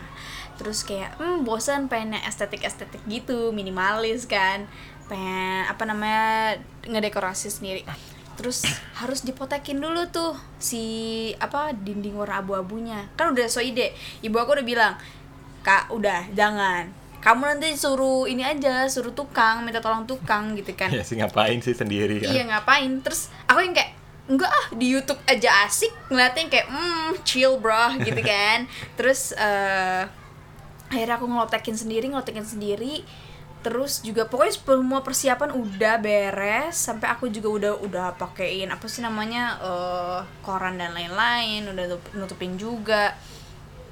Terus 0.58 0.82
kayak, 0.82 1.20
hmm 1.20 1.44
bosan 1.46 1.86
pengen 1.86 2.18
yang 2.18 2.24
estetik-estetik 2.26 3.04
gitu, 3.06 3.52
minimalis 3.52 4.24
kan. 4.24 4.66
Pengen 5.06 5.68
apa 5.68 5.84
namanya 5.84 6.58
ngedekorasi 6.88 7.52
sendiri. 7.52 7.84
Terus 8.40 8.64
harus 8.98 9.22
dipotekin 9.26 9.78
dulu 9.82 10.08
tuh 10.10 10.32
si 10.58 10.82
apa 11.42 11.74
dinding 11.74 12.16
warna 12.16 12.40
abu-abunya. 12.40 13.06
Kan 13.18 13.34
udah 13.34 13.46
so 13.50 13.60
ide. 13.62 13.92
Ibu 14.24 14.36
aku 14.38 14.58
udah 14.58 14.66
bilang, 14.66 14.94
"Kak, 15.66 15.90
udah 15.90 16.30
jangan. 16.34 16.90
Kamu 17.28 17.44
nanti 17.44 17.76
suruh 17.76 18.24
ini 18.24 18.40
aja 18.40 18.88
suruh 18.88 19.12
tukang 19.12 19.60
minta 19.60 19.84
tolong 19.84 20.08
tukang 20.08 20.56
gitu 20.56 20.72
kan. 20.72 20.88
Ya 20.88 21.04
sih 21.04 21.20
ngapain 21.20 21.60
sih 21.60 21.76
sendiri 21.76 22.24
kan? 22.24 22.32
Iya 22.32 22.42
ngapain? 22.48 23.04
Terus 23.04 23.28
aku 23.44 23.60
yang 23.60 23.76
kayak 23.76 23.92
enggak 24.32 24.48
ah 24.48 24.66
di 24.72 24.96
YouTube 24.96 25.20
aja 25.28 25.68
asik 25.68 25.92
ngeliatin 26.08 26.48
kayak 26.48 26.72
hmm 26.72 27.20
chill 27.28 27.60
bro 27.60 28.00
gitu 28.00 28.16
kan. 28.32 28.64
Terus 28.96 29.36
eh 29.36 30.08
akhirnya 30.88 31.20
aku 31.20 31.28
ngelotekin 31.28 31.76
sendiri 31.76 32.08
ngelotekin 32.08 32.48
sendiri. 32.48 33.04
Terus 33.60 34.00
juga 34.00 34.24
pokoknya 34.24 34.54
semua 34.56 35.04
persiapan 35.04 35.52
udah 35.52 36.00
beres 36.00 36.80
sampai 36.80 37.12
aku 37.12 37.28
juga 37.28 37.52
udah 37.52 37.72
udah 37.84 38.06
pakein 38.16 38.72
apa 38.72 38.88
sih 38.88 39.04
namanya 39.04 39.60
eh 39.60 40.20
koran 40.40 40.80
dan 40.80 40.96
lain-lain 40.96 41.68
udah 41.68 41.84
nutup- 41.92 42.12
nutupin 42.16 42.56
juga. 42.56 43.12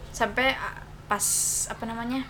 Sampai 0.08 0.56
ah, 0.56 0.80
pas 1.04 1.20
apa 1.68 1.84
namanya 1.84 2.24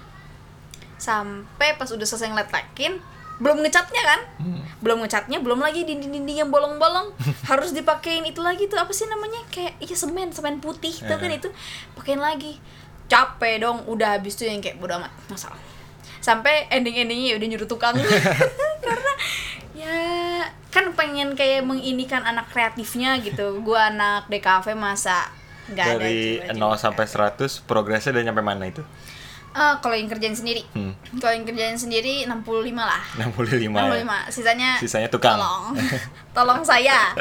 sampai 0.96 1.76
pas 1.76 1.86
udah 1.86 2.02
selesai 2.02 2.28
ngeletakin 2.28 2.98
belum 3.36 3.60
ngecatnya 3.60 4.00
kan? 4.00 4.20
Hmm. 4.40 4.62
belum 4.80 5.04
ngecatnya 5.04 5.44
belum 5.44 5.60
lagi 5.60 5.84
dinding-dinding 5.84 6.40
yang 6.40 6.50
bolong-bolong. 6.50 7.12
Harus 7.50 7.72
dipakein 7.72 8.24
itu 8.24 8.40
lagi 8.40 8.64
tuh 8.64 8.76
apa 8.76 8.92
sih 8.92 9.04
namanya? 9.04 9.44
Kayak 9.48 9.76
iya 9.76 9.92
semen 9.92 10.32
semen 10.32 10.56
putih 10.56 10.92
tuh 10.92 11.16
kan 11.16 11.28
Eh. 11.28 11.36
itu. 11.36 11.48
Pakein 11.92 12.16
lagi. 12.16 12.56
Capek 13.06 13.60
dong 13.60 13.84
udah 13.86 14.16
habis 14.16 14.34
tuh 14.34 14.44
yang 14.44 14.58
kayak 14.58 14.80
bodo 14.80 14.96
amat 14.96 15.12
masalah. 15.28 15.58
Sampai 16.18 16.64
ending-endingnya 16.68 17.32
ya 17.32 17.36
udah 17.36 17.48
nyuruh 17.48 17.68
tukang. 17.68 17.94
Karena 18.86 19.12
ya 19.76 19.98
kan 20.70 20.92
pengen 20.92 21.36
kayak 21.36 21.60
menginikan 21.60 22.24
anak 22.24 22.48
kreatifnya 22.48 23.20
gitu. 23.20 23.60
Gua 23.60 23.92
anak 23.92 24.28
DKV 24.28 24.72
masa 24.72 25.28
ada 25.66 25.98
dari 25.98 26.38
jiwa-jiwa 26.40 26.78
0 26.78 26.78
sampai 26.78 27.04
100 27.04 27.66
progresnya 27.66 28.14
udah 28.14 28.22
nyampe 28.22 28.38
mana 28.38 28.70
itu 28.70 28.86
Eh, 29.56 29.74
kalau 29.80 29.96
yang 29.96 30.04
kerjain 30.04 30.36
sendiri. 30.36 30.60
Hmm. 30.76 30.92
kalau 31.16 31.32
yang 31.32 31.48
kerjain 31.48 31.80
sendiri 31.80 32.28
65 32.28 32.76
lah. 32.76 33.00
65 33.16 33.72
ya. 33.72 34.04
65 34.28 34.28
sisanya 34.28 34.70
Sisanya 34.76 35.08
tukang. 35.08 35.40
tolong. 35.40 35.72
Tolong 36.36 36.60
saya. 36.60 37.16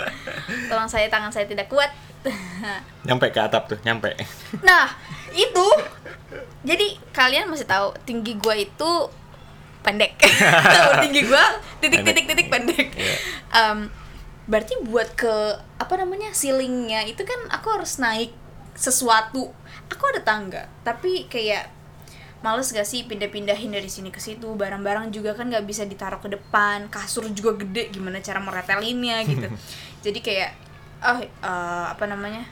Tolong 0.67 0.89
saya 0.91 1.07
tangan 1.07 1.31
saya 1.31 1.47
tidak 1.47 1.71
kuat. 1.71 1.87
Nyampe 3.07 3.31
ke 3.31 3.39
atap 3.39 3.71
tuh 3.71 3.79
nyampe. 3.87 4.11
Nah 4.59 4.91
itu. 5.31 5.67
Jadi 6.67 6.99
kalian 7.15 7.47
masih 7.47 7.63
tahu 7.63 7.95
tinggi 8.03 8.35
gua 8.35 8.57
itu 8.57 8.91
pendek. 9.79 10.19
Tinggi 11.05 11.21
gua? 11.23 11.55
Titik 11.79 12.03
titik 12.03 12.25
titik 12.27 12.47
pendek. 12.51 12.91
Iya. 12.97 13.15
Em, 13.53 13.77
berarti 14.49 14.75
buat 14.83 15.13
ke 15.15 15.31
apa 15.79 15.93
namanya 15.95 16.35
ceilingnya 16.35 17.07
itu 17.07 17.23
kan 17.23 17.39
aku 17.47 17.79
harus 17.79 17.95
naik 18.01 18.35
sesuatu. 18.75 19.55
Aku 19.87 20.03
ada 20.11 20.19
tangga 20.19 20.67
tapi 20.83 21.29
kayak 21.31 21.71
males 22.45 22.69
gak 22.69 22.85
sih 22.85 23.09
pindah-pindahin 23.09 23.73
dari 23.73 23.89
sini 23.89 24.13
ke 24.13 24.21
situ? 24.21 24.53
Barang-barang 24.53 25.09
juga 25.09 25.33
kan 25.33 25.49
nggak 25.49 25.65
bisa 25.65 25.81
ditaruh 25.89 26.21
ke 26.21 26.29
depan. 26.29 26.85
Kasur 26.93 27.25
juga 27.33 27.57
gede. 27.57 27.89
Gimana 27.89 28.21
cara 28.21 28.37
meretelinnya 28.37 29.25
gitu. 29.31 29.49
Jadi 30.05 30.19
kayak 30.21 30.51
oh 31.01 31.25
eh, 31.25 31.85
apa 31.89 32.05
namanya? 32.05 32.45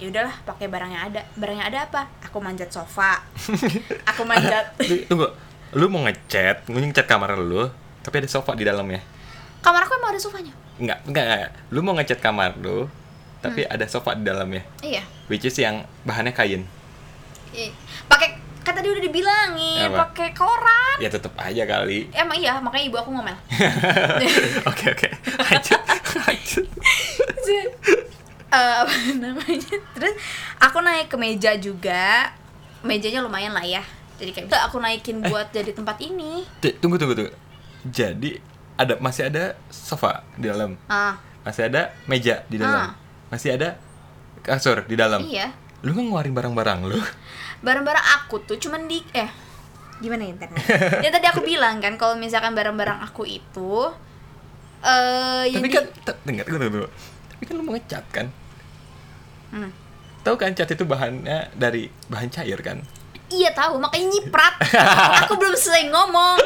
Ya 0.00 0.08
udahlah 0.08 0.32
pakai 0.48 0.72
barang 0.72 0.90
yang 0.96 1.04
ada. 1.12 1.20
Barang 1.36 1.60
yang 1.60 1.68
ada 1.68 1.84
apa? 1.84 2.08
Aku 2.24 2.40
manjat 2.40 2.72
sofa. 2.72 3.20
Aku 4.16 4.24
manjat. 4.24 4.72
Tunggu 5.12 5.28
lu 5.74 5.90
mau 5.90 6.06
ngecat 6.06 6.70
mau 6.70 6.78
ngecat 6.78 7.02
kamar 7.10 7.34
lu 7.34 7.66
tapi 8.06 8.22
ada 8.22 8.28
sofa 8.30 8.54
di 8.54 8.62
dalamnya? 8.62 9.02
Kamar 9.64 9.88
aku 9.88 9.96
emang 9.96 10.12
ada 10.12 10.20
sofanya? 10.20 10.52
Enggak, 10.76 11.00
enggak, 11.08 11.24
enggak. 11.24 11.50
Lu 11.72 11.80
mau 11.80 11.96
ngecat 11.96 12.20
kamar 12.20 12.52
lu, 12.60 12.84
tapi 13.40 13.64
ada 13.64 13.88
sofa 13.88 14.12
di 14.12 14.28
dalamnya. 14.28 14.60
iya. 14.84 15.00
Which 15.26 15.48
is 15.48 15.56
yang 15.56 15.88
bahannya 16.04 16.36
kain. 16.36 16.68
Iya. 17.54 17.70
pakai 18.10 18.43
kan 18.64 18.72
tadi 18.72 18.88
udah 18.88 19.02
dibilangin 19.02 19.92
pakai 19.92 20.32
koran 20.32 20.96
Ya 20.96 21.06
tetep 21.06 21.30
aja 21.36 21.62
kali. 21.62 22.08
emang 22.10 22.34
iya 22.34 22.56
makanya 22.56 22.84
ibu 22.86 22.96
aku 22.96 23.10
ngomel 23.10 23.36
Oke, 24.70 24.84
oke. 24.90 25.08
Lanjut. 25.44 25.80
Lanjut. 26.16 26.66
Eh, 28.46 28.76
apa 28.78 28.94
namanya 29.14 29.76
terus 29.92 30.14
aku 30.56 30.78
naik 30.78 31.10
ke 31.10 31.16
meja 31.16 31.52
juga 31.54 32.30
mejanya 32.80 33.18
lumayan 33.18 33.50
lah 33.50 33.62
ya 33.62 33.82
jadi 34.14 34.30
kayak 34.30 34.46
"Udah, 34.46 34.60
aku 34.64 34.78
naikin 34.78 35.18
buat 35.20 35.50
jadi 35.50 35.74
tempat 35.74 35.98
ini 35.98 36.46
Tunggu, 36.78 36.94
tunggu, 36.94 37.18
tunggu. 37.18 37.34
Jadi 37.84 38.38
ada 38.74 38.94
masih 38.96 39.26
ada 39.26 39.58
sofa 39.68 40.22
di 40.34 40.46
dalam. 40.46 40.78
ah 40.86 41.18
Masih 41.42 41.66
ada 41.66 41.92
meja 42.06 42.46
di 42.46 42.56
dalam. 42.56 42.88
Ah. 42.88 42.90
Masih 43.28 43.52
ada 43.52 43.74
kasur 44.40 44.86
di 44.86 44.94
dalam. 44.94 45.18
iya 45.20 45.50
Lu 45.82 45.90
nggak 45.90 46.06
ngeluarin 46.06 46.32
barang-barang 46.32 46.78
lu? 46.86 46.96
barang-barang 47.64 48.06
aku 48.20 48.44
tuh 48.44 48.60
cuman 48.60 48.84
di 48.84 49.00
eh 49.16 49.30
gimana 49.98 50.28
ya 50.28 50.32
ntar 50.36 50.50
ya 51.04 51.08
tadi 51.08 51.26
aku 51.32 51.40
bilang 51.40 51.80
kan 51.80 51.96
kalau 51.96 52.14
misalkan 52.20 52.52
barang-barang 52.52 53.00
aku 53.00 53.24
itu 53.24 53.88
eh 54.84 55.48
yang 55.48 55.64
Tapi 55.64 55.72
kan, 55.72 55.84
tunggu, 56.04 56.44
tunggu, 56.44 56.58
tunggu. 56.60 56.88
Tapi 57.32 57.42
kan 57.48 57.54
lu 57.56 57.62
mau 57.64 57.72
ngecat 57.72 58.04
kan? 58.12 58.26
Hmm. 59.48 59.72
Tahu 60.20 60.36
kan 60.36 60.52
cat 60.52 60.68
itu 60.68 60.84
bahannya 60.84 61.48
dari 61.56 61.88
bahan 62.12 62.28
cair 62.28 62.60
kan? 62.60 62.84
Iya 63.32 63.56
tahu, 63.56 63.80
makanya 63.80 64.12
nyiprat. 64.12 64.54
aku 65.24 65.40
belum 65.40 65.56
selesai 65.56 65.88
ngomong. 65.88 66.36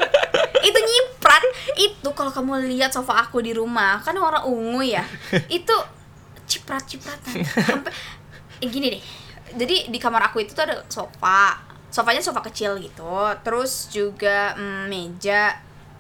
Itu 0.62 0.78
nyiprat. 0.78 1.42
Itu 1.74 2.09
kalau 2.14 2.31
kamu 2.31 2.70
lihat 2.70 2.94
sofa 2.94 3.18
aku 3.18 3.42
di 3.42 3.50
rumah, 3.52 3.98
kan 4.00 4.14
warna 4.14 4.46
ungu 4.46 4.87
ya. 4.87 5.02
Itu 5.50 5.74
ciprat-cipratan. 6.46 7.42
Sampai 7.44 7.92
eh, 8.62 8.68
gini 8.70 8.94
deh. 8.94 9.02
Jadi 9.54 9.88
di 9.88 9.98
kamar 10.00 10.32
aku 10.32 10.42
itu 10.44 10.52
tuh 10.52 10.64
ada 10.66 10.82
sofa. 10.90 11.61
Sofanya 11.88 12.20
sofa 12.20 12.44
kecil 12.44 12.76
gitu. 12.82 13.32
Terus 13.40 13.88
juga 13.88 14.52
mm, 14.58 14.84
meja. 14.90 15.56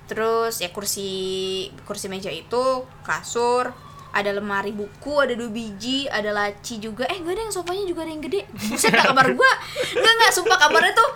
Terus 0.08 0.64
ya 0.64 0.72
kursi 0.72 1.68
kursi 1.84 2.08
meja 2.08 2.32
itu, 2.32 2.84
kasur, 3.04 3.72
ada 4.08 4.30
lemari 4.32 4.72
buku, 4.72 5.20
ada 5.20 5.36
dua 5.36 5.52
biji, 5.52 6.08
ada 6.08 6.32
laci 6.32 6.80
juga. 6.80 7.04
Eh, 7.12 7.20
gak 7.20 7.34
ada 7.36 7.42
yang 7.44 7.52
sofanya 7.52 7.84
juga 7.84 8.08
ada 8.08 8.12
yang 8.12 8.24
gede. 8.24 8.48
Buset 8.72 8.92
dah 8.92 9.04
kamar 9.04 9.36
gua. 9.36 9.52
Enggak 9.92 10.12
enggak, 10.16 10.32
sumpah 10.32 10.56
kamarnya 10.56 10.94
tuh 10.96 11.10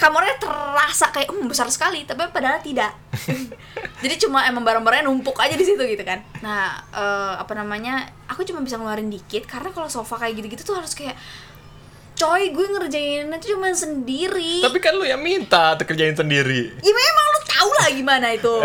kamarnya 0.00 0.36
terasa 0.40 1.12
kayak 1.12 1.28
um 1.28 1.44
besar 1.44 1.68
sekali, 1.68 2.08
tapi 2.08 2.24
padahal 2.32 2.60
tidak. 2.64 2.92
Jadi 4.02 4.14
cuma 4.24 4.48
emang 4.48 4.64
barang-barangnya 4.64 5.04
numpuk 5.04 5.36
aja 5.36 5.52
di 5.52 5.64
situ 5.64 5.80
gitu 5.84 6.00
kan. 6.08 6.24
Nah, 6.40 6.80
eh, 6.88 7.34
apa 7.36 7.52
namanya? 7.52 8.08
Aku 8.32 8.40
cuma 8.48 8.64
bisa 8.64 8.80
ngeluarin 8.80 9.12
dikit 9.12 9.44
karena 9.44 9.68
kalau 9.72 9.92
sofa 9.92 10.16
kayak 10.16 10.40
gitu-gitu 10.40 10.64
tuh 10.64 10.80
harus 10.80 10.96
kayak 10.96 11.20
coy 12.20 12.52
gue 12.52 12.66
ngerjainnya 12.68 13.36
tuh 13.40 13.56
cuma 13.56 13.72
sendiri. 13.72 14.60
Tapi 14.60 14.76
kan 14.76 14.92
lu 14.92 15.02
yang 15.02 15.18
minta 15.18 15.72
tuh 15.74 15.88
kerjain 15.88 16.12
sendiri. 16.12 16.68
ya 16.76 16.92
memang 16.92 17.26
lu 17.26 17.40
tau 17.48 17.70
lah 17.74 17.88
gimana 17.88 18.26
itu. 18.30 18.54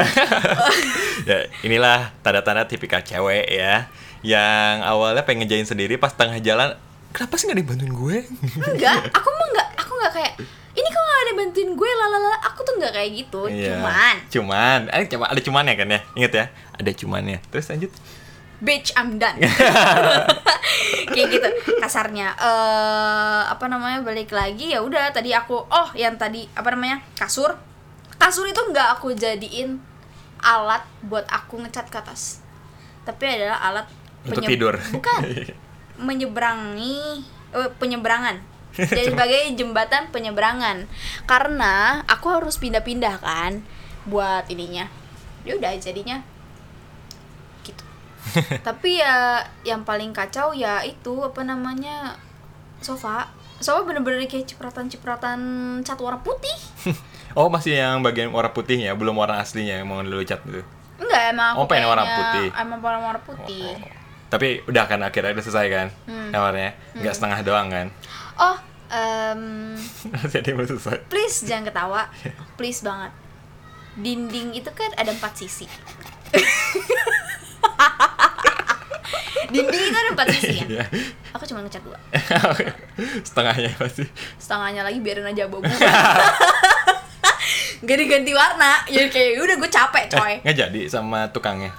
Ya 1.26 1.48
inilah 1.64 2.12
tanda-tanda 2.20 2.68
tipikal 2.68 3.00
cewek 3.00 3.48
ya 3.48 3.88
yang 4.22 4.84
awalnya 4.84 5.24
pengen 5.24 5.46
ngejain 5.46 5.66
sendiri 5.66 5.96
pas 5.96 6.12
tengah 6.12 6.38
jalan 6.38 6.76
kenapa 7.10 7.34
sih 7.40 7.48
nggak 7.48 7.60
dibantuin 7.64 7.94
gue? 7.96 8.18
Enggak 8.62 9.10
aku 9.10 9.30
mah 9.32 9.46
enggak 9.50 9.68
aku 9.80 9.92
enggak 9.96 10.14
kayak 10.14 10.34
ini 10.76 10.88
kok 10.92 11.02
gak 11.02 11.22
ada 11.24 11.34
bantuin 11.34 11.70
gue 11.72 11.90
lalala 11.96 12.36
aku 12.44 12.60
tuh 12.62 12.74
enggak 12.76 12.94
kayak 12.94 13.10
gitu 13.16 13.42
Iya. 13.48 13.80
cuman. 13.80 14.16
cuman. 14.28 14.80
Ada 14.92 15.04
cuma 15.08 15.26
ada 15.32 15.42
cumannya 15.42 15.74
kan 15.74 15.88
ya? 15.88 16.00
Inget 16.14 16.34
ya 16.36 16.46
ada 16.76 16.92
cumannya. 16.92 17.40
Terus 17.48 17.66
lanjut 17.72 17.92
bitch 18.64 18.96
I'm 18.96 19.20
done. 19.20 19.40
Kayak 21.14 21.28
gitu 21.32 21.50
kasarnya. 21.80 22.36
Eh 22.38 23.42
apa 23.50 23.66
namanya 23.68 24.02
balik 24.04 24.32
lagi 24.32 24.72
ya 24.72 24.80
udah 24.84 25.12
tadi 25.12 25.36
aku 25.36 25.56
oh 25.58 25.90
yang 25.98 26.16
tadi 26.16 26.48
apa 26.56 26.72
namanya 26.72 27.04
kasur. 27.18 27.56
Kasur 28.16 28.48
itu 28.48 28.60
nggak 28.60 29.00
aku 29.00 29.12
jadiin 29.16 29.80
alat 30.40 30.84
buat 31.04 31.26
aku 31.28 31.60
ngecat 31.64 31.92
ke 31.92 31.98
atas. 32.00 32.40
Tapi 33.04 33.24
adalah 33.26 33.60
alat 33.62 33.88
Untuk 34.26 34.46
tidur. 34.46 34.76
bukan. 34.94 35.22
Menyeberangi 36.08 37.24
eh, 37.56 37.70
penyeberangan. 37.78 38.42
Jadi 38.76 39.16
sebagai 39.16 39.56
jembatan 39.56 40.12
penyeberangan. 40.12 40.84
Karena 41.24 42.04
aku 42.12 42.28
harus 42.28 42.60
pindah-pindah 42.60 43.24
kan 43.24 43.64
buat 44.04 44.52
ininya. 44.52 44.92
Ya 45.48 45.56
udah 45.56 45.72
jadinya 45.80 46.20
tapi 48.62 48.98
ya 48.98 49.38
yang 49.62 49.82
paling 49.82 50.12
kacau 50.12 50.52
ya 50.52 50.82
itu 50.82 51.14
apa 51.22 51.42
namanya 51.42 52.18
sofa. 52.80 53.30
Sofa 53.56 53.84
bener-bener 53.84 54.26
kayak 54.26 54.46
cipratan-cipratan 54.48 55.40
cat 55.82 56.00
warna 56.00 56.20
putih. 56.20 56.58
Oh 57.36 57.52
masih 57.52 57.76
yang 57.76 58.00
bagian 58.00 58.32
warna 58.32 58.48
putihnya 58.48 58.96
belum 58.96 59.12
warna 59.12 59.44
aslinya 59.44 59.84
yang 59.84 59.92
mau 59.92 60.00
lu 60.00 60.24
cat 60.24 60.40
gitu 60.48 60.64
enggak 60.96 61.36
emang 61.36 61.52
aku 61.52 61.60
Oh, 61.60 61.68
pengen 61.68 61.92
warna 61.92 62.08
putih. 62.08 62.48
emang 62.56 62.80
warna 62.80 63.00
warna 63.04 63.20
putih. 63.20 63.76
Oh. 63.76 63.92
tapi 64.32 64.64
udah 64.64 64.88
kan 64.88 65.04
akhirnya 65.04 65.36
udah 65.36 65.44
selesai 65.44 65.68
kan? 65.68 65.88
Hmm. 66.08 66.32
kamarnya? 66.32 66.72
Nggak 66.96 67.12
setengah 67.12 67.40
doang 67.44 67.68
kan? 67.68 67.88
Oh 68.40 68.56
em, 68.88 69.76
jadi 70.32 70.48
belum 70.48 70.64
selesai. 70.66 71.12
please 71.12 71.44
jangan 71.44 71.68
ketawa. 71.68 72.08
Please 72.56 72.80
banget. 72.80 73.12
Dinding 74.00 74.56
itu 74.56 74.72
kan 74.72 74.96
ada 74.96 75.12
empat 75.12 75.36
sisi 75.36 75.68
dinding 79.48 79.82
itu 79.82 79.96
ada 79.96 80.10
empat 80.12 80.28
sisi 80.32 80.54
ya? 80.56 80.66
Iya. 80.68 80.86
aku 81.32 81.44
cuma 81.46 81.60
ngecat 81.62 81.82
dua. 81.82 81.98
Setengahnya 83.28 83.72
pasti. 83.76 84.04
Setengahnya 84.36 84.82
lagi 84.82 85.00
biarin 85.00 85.26
aja 85.26 85.46
bobo. 85.46 85.66
Gak 87.82 87.98
diganti 88.00 88.32
warna. 88.32 88.82
Ya 88.88 89.06
kayak 89.06 89.38
udah 89.38 89.56
gue 89.56 89.70
capek 89.70 90.04
coy. 90.10 90.34
Eh, 90.34 90.38
nggak 90.42 90.58
jadi 90.58 90.82
sama 90.90 91.30
tukangnya. 91.30 91.70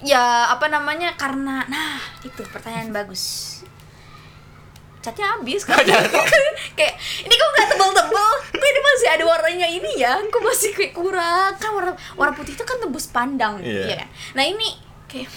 ya 0.00 0.48
apa 0.48 0.66
namanya? 0.66 1.12
Karena 1.14 1.62
nah 1.66 1.94
itu 2.20 2.40
pertanyaan 2.48 2.90
bagus. 2.90 3.56
Catnya 5.00 5.32
habis 5.32 5.64
kan? 5.64 5.80
Kayak 6.76 6.94
ini 7.20 7.32
kok 7.32 7.48
nggak 7.50 7.68
tebel-tebel? 7.70 8.30
Kok 8.52 8.66
ini 8.66 8.80
masih 8.82 9.08
ada 9.08 9.24
warnanya 9.24 9.68
ini 9.70 9.90
ya? 9.96 10.12
Kok 10.20 10.40
masih 10.40 10.70
kayak 10.72 10.92
kurang? 10.92 11.52
Kan 11.56 11.72
warna 11.72 11.92
warna 12.16 12.32
putih 12.32 12.52
itu 12.52 12.64
kan 12.64 12.76
tembus 12.76 13.08
pandang 13.08 13.60
Iya. 13.60 13.84
iya 13.86 13.96
kan? 13.96 14.08
Nah 14.36 14.44
ini 14.44 14.76
kayak 15.04 15.28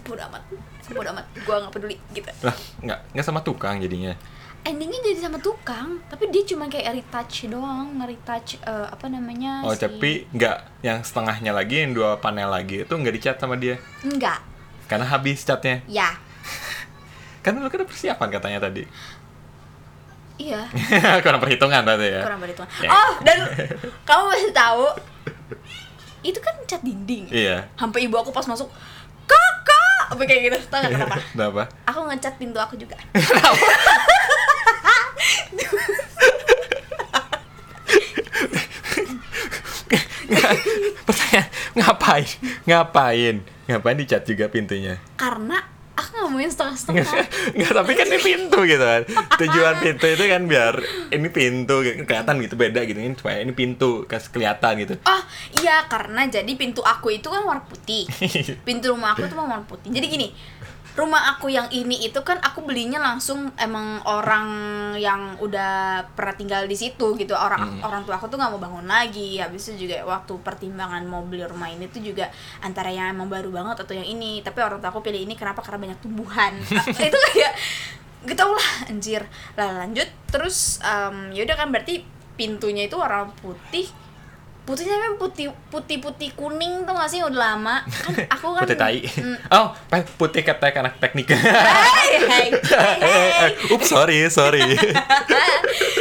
bodo 0.00 0.22
amat 0.24 0.42
bodo 0.88 1.08
amat 1.10 1.24
gue 1.34 1.54
nggak 1.56 1.72
peduli 1.72 1.96
gitu 2.10 2.30
Lah, 2.40 2.54
nggak 2.80 2.98
nggak 3.12 3.24
sama 3.24 3.40
tukang 3.40 3.76
jadinya. 3.76 4.14
endingnya 4.60 5.00
jadi 5.02 5.20
sama 5.22 5.38
tukang 5.38 5.98
tapi 6.06 6.28
dia 6.28 6.44
cuma 6.44 6.66
kayak 6.66 6.92
retouch 6.94 7.46
doang 7.46 7.96
nge-retouch 7.96 8.60
eh, 8.60 8.86
apa 8.86 9.06
namanya 9.06 9.62
Oh, 9.62 9.72
si- 9.72 9.80
tapi 9.80 10.10
nggak 10.30 10.56
yang 10.80 11.00
setengahnya 11.00 11.50
lagi, 11.50 11.80
yang 11.80 11.92
dua 11.92 12.16
panel 12.16 12.46
lagi 12.46 12.82
itu 12.82 12.92
nggak 12.92 13.14
dicat 13.14 13.36
sama 13.36 13.54
dia. 13.54 13.80
enggak 14.00 14.36
Karena 14.84 15.06
habis 15.06 15.40
catnya. 15.40 15.80
ya 15.86 16.12
Kan 17.42 17.56
lu 17.56 17.66
kan 17.66 17.80
persiapan 17.82 18.28
katanya 18.30 18.60
tadi. 18.60 18.84
iya 20.36 20.68
Kurang 21.24 21.38
perhitungan 21.38 21.80
berarti 21.82 22.08
ya. 22.10 22.22
kurang 22.22 22.40
berhitungan 22.40 22.68
Ya. 22.78 22.88
oh 22.90 23.12
dan 23.22 23.38
kamu 24.08 24.22
masih 24.28 24.52
tahu 24.52 24.84
itu 26.20 26.36
kan 26.38 26.52
cat 26.64 26.80
dinding 26.80 27.28
Iya. 27.28 27.64
sampai 27.74 28.04
ibu 28.04 28.12
aku 28.14 28.28
pas 28.28 28.44
masuk 28.44 28.68
kakak 29.24 29.56
apa 30.10 30.22
kayak 30.26 30.40
gitu 30.44 30.56
tau 30.66 30.82
gak 30.82 30.90
kenapa 30.90 31.16
Kenapa? 31.32 31.62
aku 31.86 31.98
ngecat 32.04 32.34
pintu 32.36 32.58
aku 32.58 32.74
juga 32.74 32.98
Pertanyaan, 41.06 41.46
ngapain? 41.74 42.28
Ngapain? 42.64 43.34
Ngapain 43.66 43.96
dicat 43.96 44.22
juga 44.24 44.46
pintunya? 44.46 44.98
karena 45.14 45.62
aku 45.94 46.10
nggak 46.16 46.28
mau 46.28 46.39
yang 46.39 46.39
setengah-setengah 46.50 47.06
Nggak, 47.56 47.72
tapi 47.72 47.92
kan 47.94 48.06
ini 48.10 48.20
pintu 48.20 48.58
gitu 48.66 48.84
kan. 48.84 49.02
Tujuan 49.38 49.74
pintu 49.80 50.06
itu 50.10 50.24
kan 50.26 50.42
biar 50.44 50.74
Ini 51.10 51.28
pintu, 51.30 51.74
kelihatan 51.82 52.34
gitu, 52.42 52.54
beda 52.58 52.80
gitu. 52.84 52.98
Ini 52.98 53.14
Supaya 53.16 53.38
ini 53.40 53.52
pintu, 53.54 54.04
kasih 54.04 54.30
kelihatan 54.34 54.72
gitu. 54.82 54.94
Oh 55.06 55.22
iya 55.62 55.86
karena 55.86 56.26
jadi 56.28 56.52
pintu 56.58 56.82
aku 56.82 57.14
itu 57.14 57.30
kan 57.30 57.42
warna 57.46 57.64
putih. 57.64 58.04
Pintu 58.66 58.92
rumah 58.92 59.14
aku 59.14 59.26
tuh 59.30 59.36
warna 59.38 59.62
putih. 59.64 59.88
Jadi 59.94 60.06
gini 60.10 60.28
rumah 61.00 61.32
aku 61.32 61.48
yang 61.48 61.72
ini 61.72 62.04
itu 62.04 62.20
kan 62.20 62.36
aku 62.44 62.60
belinya 62.60 63.00
langsung 63.00 63.48
emang 63.56 64.04
orang 64.04 64.48
yang 65.00 65.40
udah 65.40 66.04
pernah 66.12 66.36
tinggal 66.36 66.68
di 66.68 66.76
situ 66.76 67.16
gitu. 67.16 67.32
Orang 67.32 67.80
orang 67.80 68.04
tua 68.04 68.20
aku 68.20 68.28
tuh 68.28 68.36
nggak 68.36 68.52
mau 68.52 68.60
bangun 68.60 68.84
lagi. 68.84 69.40
Habis 69.40 69.72
itu 69.72 69.88
juga 69.88 70.04
waktu 70.04 70.36
pertimbangan 70.44 71.00
mau 71.08 71.24
beli 71.24 71.48
rumah 71.48 71.72
ini 71.72 71.88
tuh 71.88 72.04
juga 72.04 72.28
antara 72.60 72.92
yang 72.92 73.16
emang 73.16 73.32
baru 73.32 73.48
banget 73.48 73.80
atau 73.80 73.96
yang 73.96 74.04
ini. 74.04 74.44
Tapi 74.44 74.60
orang 74.60 74.78
tua 74.78 74.92
aku 74.92 75.00
pilih 75.00 75.24
ini 75.24 75.32
kenapa? 75.32 75.64
Karena 75.64 75.90
banyak 75.90 75.98
tumbuhan. 76.04 76.52
Itu 77.08 77.18
kayak 77.32 77.52
gitu 78.28 78.44
lah 78.44 78.70
anjir. 78.92 79.22
Lah 79.56 79.80
lanjut 79.80 80.08
terus 80.28 80.78
em, 80.84 81.32
ya 81.32 81.48
udah 81.48 81.56
kan 81.56 81.72
berarti 81.72 82.04
pintunya 82.36 82.88
itu 82.88 82.96
warna 82.96 83.28
putih 83.44 83.84
putihnya 84.70 85.02
memang 85.02 85.18
putih 85.18 85.50
putih 85.66 85.98
putih 85.98 86.30
kuning 86.38 86.86
tuh 86.86 86.94
gak 86.94 87.10
sih? 87.10 87.18
Udah 87.26 87.58
lama. 87.58 87.82
Kan 87.82 88.14
aku 88.38 88.54
kan 88.54 88.62
Putih 88.62 88.78
tai. 88.78 89.02
Mm. 89.02 89.36
Oh, 89.58 89.74
putih 90.14 90.46
kata 90.46 90.70
anak 90.70 91.02
teknik. 91.02 91.34
Hai, 91.34 92.10
hai, 92.22 92.46
hai. 92.54 93.50
Ups, 93.74 93.90
sorry, 93.90 94.30
sorry. 94.30 94.62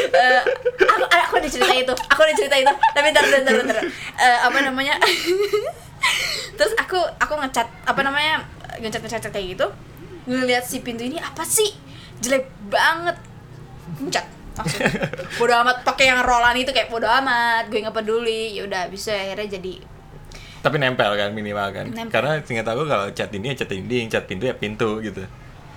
Eh, 0.10 0.42
aku 0.84 1.06
aku 1.06 1.34
ada 1.40 1.48
cerita 1.48 1.72
itu. 1.72 1.94
Aku 1.96 2.20
ada 2.28 2.34
cerita 2.36 2.56
itu. 2.60 2.74
Tapi 2.92 3.08
ntar 3.16 3.24
ntar 3.24 3.40
ntar, 3.46 3.56
ntar. 3.64 3.78
Eh, 4.20 4.38
apa 4.44 4.58
namanya? 4.60 5.00
Terus 6.60 6.76
aku 6.76 7.00
aku 7.18 7.34
ngecat 7.40 7.68
apa 7.88 8.02
namanya? 8.04 8.44
Ngecat 8.84 9.00
ngecat 9.00 9.22
ngecat 9.24 9.32
kayak 9.32 9.48
gitu. 9.56 9.68
Ngeliat 10.28 10.68
si 10.68 10.84
pintu 10.84 11.08
ini 11.08 11.22
apa 11.24 11.46
sih? 11.48 11.72
Jelek 12.20 12.52
banget. 12.68 13.16
Ngecat 14.02 14.39
langsung 14.60 14.84
bodo 15.40 15.54
amat 15.64 15.78
pakai 15.88 16.06
yang 16.12 16.20
rollan 16.22 16.58
itu 16.60 16.72
kayak 16.76 16.92
bodo 16.92 17.08
amat 17.08 17.72
gue 17.72 17.80
nggak 17.80 17.96
peduli 17.96 18.60
ya 18.60 18.68
udah 18.68 18.92
bisa 18.92 19.16
akhirnya 19.16 19.60
jadi 19.60 19.76
Tapi 20.60 20.76
nempel 20.76 21.16
kan 21.16 21.32
minimal 21.32 21.72
kan 21.72 21.88
Nempel. 21.88 22.12
Karena 22.12 22.44
singkat 22.44 22.68
aku 22.68 22.84
kalau 22.84 23.08
cat 23.16 23.32
ini 23.32 23.56
ya 23.56 23.64
cat 23.64 23.72
dinding, 23.72 24.12
cat 24.12 24.28
pintu 24.28 24.44
ya 24.44 24.52
pintu 24.52 25.00
gitu 25.00 25.24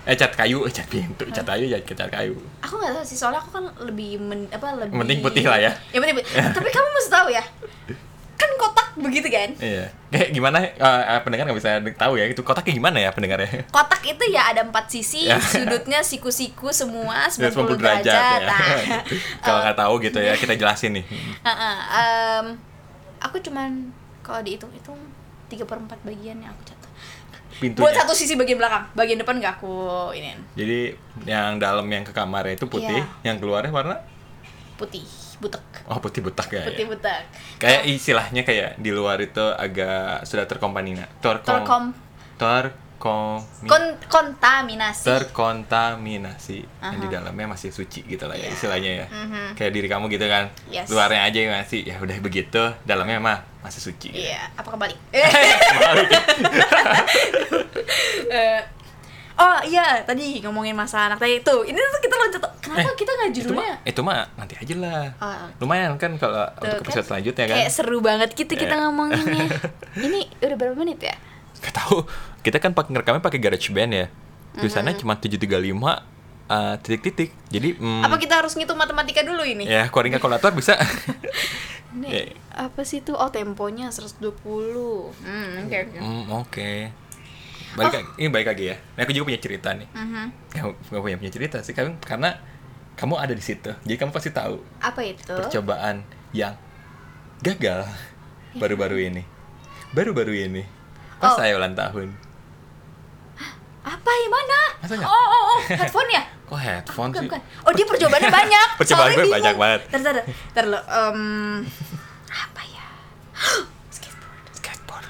Eh 0.02 0.18
cat 0.18 0.34
kayu, 0.34 0.66
eh 0.66 0.72
cat 0.74 0.90
pintu, 0.90 1.22
cat 1.30 1.46
kayu 1.46 1.70
ya 1.70 1.78
cat 1.86 2.10
kayu 2.10 2.34
aku 2.58 2.74
nggak 2.82 2.90
tahu 2.98 3.04
sih 3.06 3.14
soalnya 3.14 3.38
aku 3.38 3.62
kan 3.62 3.64
lebih 3.86 4.18
men, 4.18 4.50
apa 4.50 4.74
lebih 4.74 4.98
penting 4.98 5.22
putih 5.22 5.44
lah 5.46 5.62
ya. 5.62 5.70
yang 5.94 6.02
penting 6.02 6.18
putih. 6.18 6.34
tapi 6.34 6.68
kamu 6.74 6.88
mesti 6.98 7.10
tahu 7.14 7.28
ya 7.30 7.44
kan 8.42 8.50
kotak 8.58 8.88
begitu 8.98 9.30
kan? 9.30 9.50
Iya. 9.56 9.86
Kayak 10.10 10.28
gimana, 10.34 10.58
eh, 10.60 11.02
eh, 11.14 11.20
pendengar 11.22 11.46
nggak 11.48 11.58
bisa 11.62 11.70
tahu 11.94 12.18
ya 12.18 12.26
Itu 12.26 12.42
kotaknya 12.42 12.74
gimana 12.74 12.98
ya 12.98 13.14
pendengarnya? 13.14 13.64
Kotak 13.70 14.02
itu 14.02 14.24
ya 14.28 14.50
ada 14.50 14.66
empat 14.66 14.90
sisi 14.90 15.30
Ya. 15.30 15.38
sudutnya 15.38 16.02
siku-siku 16.02 16.74
semua 16.74 17.30
90 17.30 17.78
90 17.78 17.78
derajat, 17.78 18.40
ya. 18.42 18.50
Nah, 18.50 18.66
Kalau 19.46 19.58
nggak 19.62 19.78
tahu 19.78 19.94
gitu 20.02 20.18
ya, 20.18 20.34
kita 20.34 20.58
jelasin 20.58 20.98
nih. 20.98 21.04
Uh, 21.40 21.50
uh, 21.50 21.76
um, 21.94 22.44
aku 23.22 23.38
cuman 23.38 23.94
kalau 24.20 24.42
dihitung 24.42 24.74
hitung 24.74 24.98
tiga 25.46 25.62
per 25.62 25.78
empat 25.78 26.02
bagian 26.02 26.42
yang 26.42 26.50
aku 26.50 26.62
catat. 26.66 26.90
Pintunya. 27.62 27.84
Buat 27.84 27.94
satu 27.94 28.12
sisi 28.16 28.34
bagian 28.34 28.58
belakang 28.58 28.90
bagian 28.96 29.20
depan 29.22 29.38
nggak 29.38 29.60
aku 29.60 30.10
ini 30.16 30.34
Jadi 30.58 30.80
yang 31.28 31.60
dalam 31.62 31.84
yang 31.86 32.02
ke 32.02 32.10
kamarnya 32.10 32.58
itu 32.58 32.66
putih, 32.66 32.90
Iya. 32.90 33.06
yang 33.22 33.36
keluarnya 33.38 33.70
warna? 33.70 33.96
Putih 34.74 35.04
butek 35.42 35.62
oh 35.84 35.98
putih 35.98 36.22
butak 36.22 36.46
ya. 36.48 36.62
putih 36.64 36.86
ya. 36.86 36.88
butek 36.88 37.22
Kayak 37.58 37.82
istilahnya 37.84 38.42
kayak 38.42 38.70
di 38.76 38.90
luar 38.90 39.18
itu 39.18 39.42
agak 39.42 40.22
sudah 40.22 40.46
terkompanina, 40.46 41.10
terkom, 41.18 41.58
terkom 41.58 41.84
terkomi- 43.02 43.66
kon 43.66 43.84
kontaminasi 44.06 45.02
terkontaminasi. 45.04 46.58
Yang 46.80 46.98
di 47.00 47.08
dalamnya 47.10 47.46
masih 47.48 47.70
suci 47.70 48.06
gitu 48.06 48.24
lah 48.24 48.34
ya 48.34 48.46
Iya. 48.46 48.54
istilahnya 48.54 48.90
ya. 48.96 49.06
Mhm. 49.08 49.44
Kayak 49.52 49.72
diri 49.72 49.88
kamu 49.88 50.06
gitu 50.08 50.26
kan. 50.26 50.44
Yes. 50.68 50.86
Luarnya 50.86 51.26
aja 51.26 51.34
yang 51.36 51.50
masih 51.52 51.82
ya 51.82 51.98
udah 51.98 52.14
begitu, 52.20 52.62
dalamnya 52.82 53.18
mah 53.18 53.38
masih 53.60 53.82
suci. 53.82 54.06
gitu. 54.08 54.22
Iya, 54.22 54.54
apa 54.54 54.68
kembali? 54.70 54.94
Eh, 58.32 58.60
oh 59.34 59.58
iya, 59.62 60.02
tadi 60.02 60.40
ngomongin 60.40 60.72
masa 60.72 61.06
anak 61.06 61.16
tadi 61.16 61.38
itu. 61.38 61.56
Ini 61.62 61.76
tuh 61.76 62.00
kita 62.00 62.14
loncat. 62.14 62.42
Kenapa 62.58 62.80
Eh, 62.84 62.94
kita 62.94 63.10
nggak 63.10 63.28
itu 63.28 63.38
mah, 63.48 63.48
judulnya? 63.58 63.74
itu 63.82 64.00
mah 64.00 64.18
nanti 64.34 64.54
aja 64.54 64.74
lah. 64.76 65.02
Oh, 65.18 65.46
Lumayan 65.58 65.96
kan 65.96 66.16
kalau 66.16 66.44
Tuh, 66.52 66.62
untuk 66.62 66.76
kan 66.76 66.84
episode 66.84 67.06
selanjutnya 67.06 67.44
kan. 67.46 67.56
Kayak 67.58 67.70
seru 67.70 67.98
banget 67.98 68.28
gitu 68.32 68.52
kita 68.52 68.74
Iya. 68.74 68.82
ngomonginnya. 68.82 69.44
Ini 70.06 70.20
udah 70.38 70.56
berapa 70.56 70.74
menit 70.74 71.00
ya? 71.00 71.14
Gak 71.58 71.74
tahu. 71.74 72.02
Kita 72.40 72.58
kan 72.58 72.72
pakai 72.72 72.90
ngerekamnya 72.90 73.20
pakai 73.20 73.38
GarageBand 73.38 73.92
ya. 73.92 74.06
Tulisannya 74.54 74.94
cuma 74.94 75.14
735 75.14 76.02
eh, 76.44 76.74
titik-titik. 76.80 77.30
Jadi 77.48 77.68
mm, 77.74 78.02
Apa 78.02 78.16
kita 78.16 78.34
harus 78.36 78.52
ngitung 78.52 78.76
matematika 78.76 79.20
dulu 79.20 79.40
ini? 79.42 79.64
ya 79.64 79.86
keluarin 79.86 80.12
kalkulator 80.12 80.52
bisa. 80.52 80.76
Ini 81.92 82.08
Ya. 82.08 82.22
apa 82.58 82.82
sih 82.82 82.98
tuh? 82.98 83.12
Oh, 83.12 83.28
temponya 83.28 83.88
120. 83.88 84.32
Hmm, 85.18 85.48
oke 85.60 85.76
oke. 85.78 85.98
Hmm, 85.98 86.24
oke. 86.34 86.70
Balik 87.72 87.92
lagi- 87.94 88.12
ini 88.16 88.28
balik 88.28 88.48
lagi 88.48 88.64
ya. 88.66 88.76
Nah, 88.92 89.00
aku 89.02 89.12
juga 89.12 89.24
punya 89.26 89.40
cerita 89.40 89.68
nih. 89.72 89.88
Kamu 90.52 90.70
nggak 90.88 91.02
punya 91.02 91.16
punya 91.16 91.32
cerita 91.32 91.56
sih, 91.58 91.72
kamu 91.72 91.96
karena 91.98 92.36
kamu 92.92 93.14
ada 93.16 93.32
di 93.32 93.40
situ. 93.40 93.72
Jadi 93.78 93.96
kamu 93.96 94.10
pasti 94.10 94.30
tahu 94.30 94.60
Apa 94.78 95.00
itu? 95.00 95.32
percobaan 95.32 96.04
yang 96.30 96.52
gagal 97.40 97.88
baru-baru 98.54 99.08
ini. 99.08 99.22
Baru-baru 99.90 100.32
ini. 100.38 100.62
Pas 101.16 101.32
Oh. 101.32 101.36
saya 101.36 101.54
ulang 101.54 101.72
tahun. 101.72 102.12
Apa 103.82 104.10
yang 104.10 104.30
mana? 104.30 104.60
Masa 104.78 104.94
nggak? 104.94 105.08
Oh, 105.08 105.26
oh, 105.26 105.42
oh, 105.48 105.58
headphone 105.74 106.06
ya? 106.08 106.22
Kok 106.44 106.54
headphone 106.56 107.10
Bukan, 107.10 107.18
sih? 107.18 107.28
bukan. 107.28 107.40
Oh, 107.62 107.72
dia 107.72 107.82
percobaannya 107.84 108.30
banyak. 108.40 108.68
Percobaan 108.78 109.10
gue 109.10 109.26
banyak 109.26 109.54
banget. 109.56 109.80
Ntar, 109.90 110.16
ntar 110.52 110.64
lo. 110.66 110.78
em, 110.78 111.18
apa 112.28 112.62
ya? 112.64 112.86
Skateboard. 114.52 115.06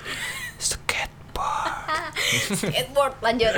Skateboard. 0.57 2.15
Skateboard. 2.33 3.15
Lanjut. 3.21 3.55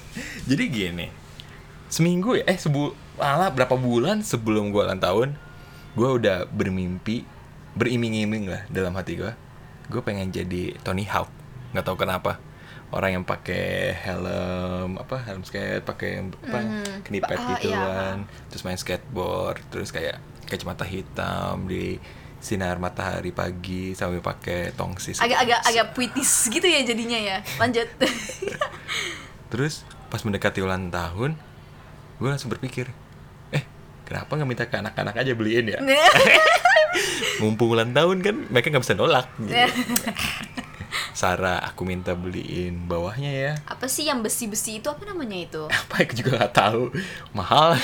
Jadi 0.48 0.64
gini, 0.68 1.06
seminggu 1.88 2.36
ya, 2.36 2.44
eh 2.46 2.56
sebu, 2.56 2.92
malah 3.16 3.50
berapa 3.50 3.74
bulan 3.74 4.20
sebelum 4.20 4.70
gue 4.70 4.82
ulang 4.82 5.00
tahun, 5.00 5.28
gue 5.94 6.08
udah 6.08 6.48
bermimpi, 6.48 7.24
beriming-iming 7.74 8.48
lah 8.48 8.62
dalam 8.68 8.92
hati 8.92 9.16
gue, 9.16 9.32
gue 9.88 10.00
pengen 10.00 10.28
jadi 10.28 10.76
Tony 10.80 11.04
Hawk, 11.04 11.28
nggak 11.72 11.84
tahu 11.84 11.96
kenapa, 12.00 12.40
orang 12.88 13.20
yang 13.20 13.24
pakai 13.24 13.92
helm 13.92 14.96
apa 14.96 15.20
helm 15.22 15.44
skate, 15.44 15.84
pakai 15.84 16.24
apa 16.24 16.58
Mhm. 16.58 17.04
knipet 17.04 17.38
Ah, 17.38 17.48
gitu 17.54 17.68
iya. 17.68 17.80
kan, 17.84 18.16
terus 18.48 18.62
main 18.64 18.80
skateboard, 18.80 19.60
terus 19.68 19.92
kayak 19.92 20.16
kacamata 20.48 20.88
hitam 20.88 21.68
di 21.68 22.00
sinar 22.38 22.78
matahari 22.78 23.34
pagi 23.34 23.92
sambil 23.98 24.22
pakai 24.22 24.70
tongsis 24.78 25.18
Agak-agak 25.18 25.60
agak 25.66 25.86
puitis 25.94 26.30
gitu 26.46 26.64
ya 26.64 26.80
jadinya 26.86 27.18
ya. 27.18 27.36
Lanjut. 27.58 27.88
Terus 29.52 29.82
pas 30.08 30.22
mendekati 30.22 30.62
ulang 30.62 30.88
tahun, 30.88 31.34
gue 32.16 32.28
langsung 32.28 32.48
berpikir, 32.48 32.88
eh 33.52 33.64
kenapa 34.06 34.38
nggak 34.38 34.48
minta 34.48 34.64
ke 34.70 34.76
anak-anak 34.78 35.14
aja 35.18 35.32
beliin 35.34 35.72
ya? 35.74 35.80
mumpung 37.42 37.74
ulang 37.74 37.94
tahun 37.94 38.18
kan 38.22 38.36
mereka 38.50 38.70
nggak 38.72 38.84
bisa 38.84 38.96
nolak 38.98 39.26
gitu. 39.38 39.54
Sarah 41.18 41.58
aku 41.62 41.82
minta 41.82 42.14
beliin 42.14 42.86
bawahnya 42.86 43.30
ya 43.34 43.52
apa 43.66 43.90
sih 43.90 44.06
yang 44.06 44.22
besi-besi 44.22 44.78
itu 44.78 44.88
apa 44.88 45.02
namanya 45.02 45.36
itu 45.36 45.62
apa 45.66 46.06
aku 46.06 46.14
juga 46.14 46.30
nggak 46.38 46.54
tahu 46.54 46.82
mahal 47.34 47.74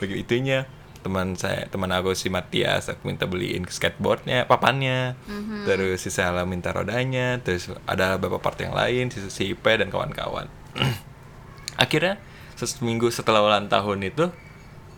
begitu 0.00 0.20
itunya 0.20 0.68
teman 1.04 1.36
saya 1.36 1.68
teman 1.68 1.92
aku 1.92 2.10
si 2.12 2.26
Matias 2.26 2.88
aku 2.88 3.04
minta 3.04 3.24
beliin 3.24 3.62
skateboardnya 3.62 4.44
papannya. 4.44 5.14
Terus 5.62 6.00
si 6.00 6.08
Sela 6.08 6.42
minta 6.42 6.72
rodanya 6.72 7.36
terus 7.38 7.68
ada 7.84 8.16
beberapa 8.16 8.40
part 8.40 8.56
yang 8.58 8.72
lain 8.72 9.12
si, 9.12 9.20
si 9.28 9.52
Ipe 9.52 9.76
dan 9.76 9.86
kawan-kawan. 9.86 10.48
Akhirnya 11.76 12.16
seminggu 12.56 13.10
setelah 13.10 13.42
ulang 13.42 13.68
tahun 13.68 14.00
itu 14.02 14.32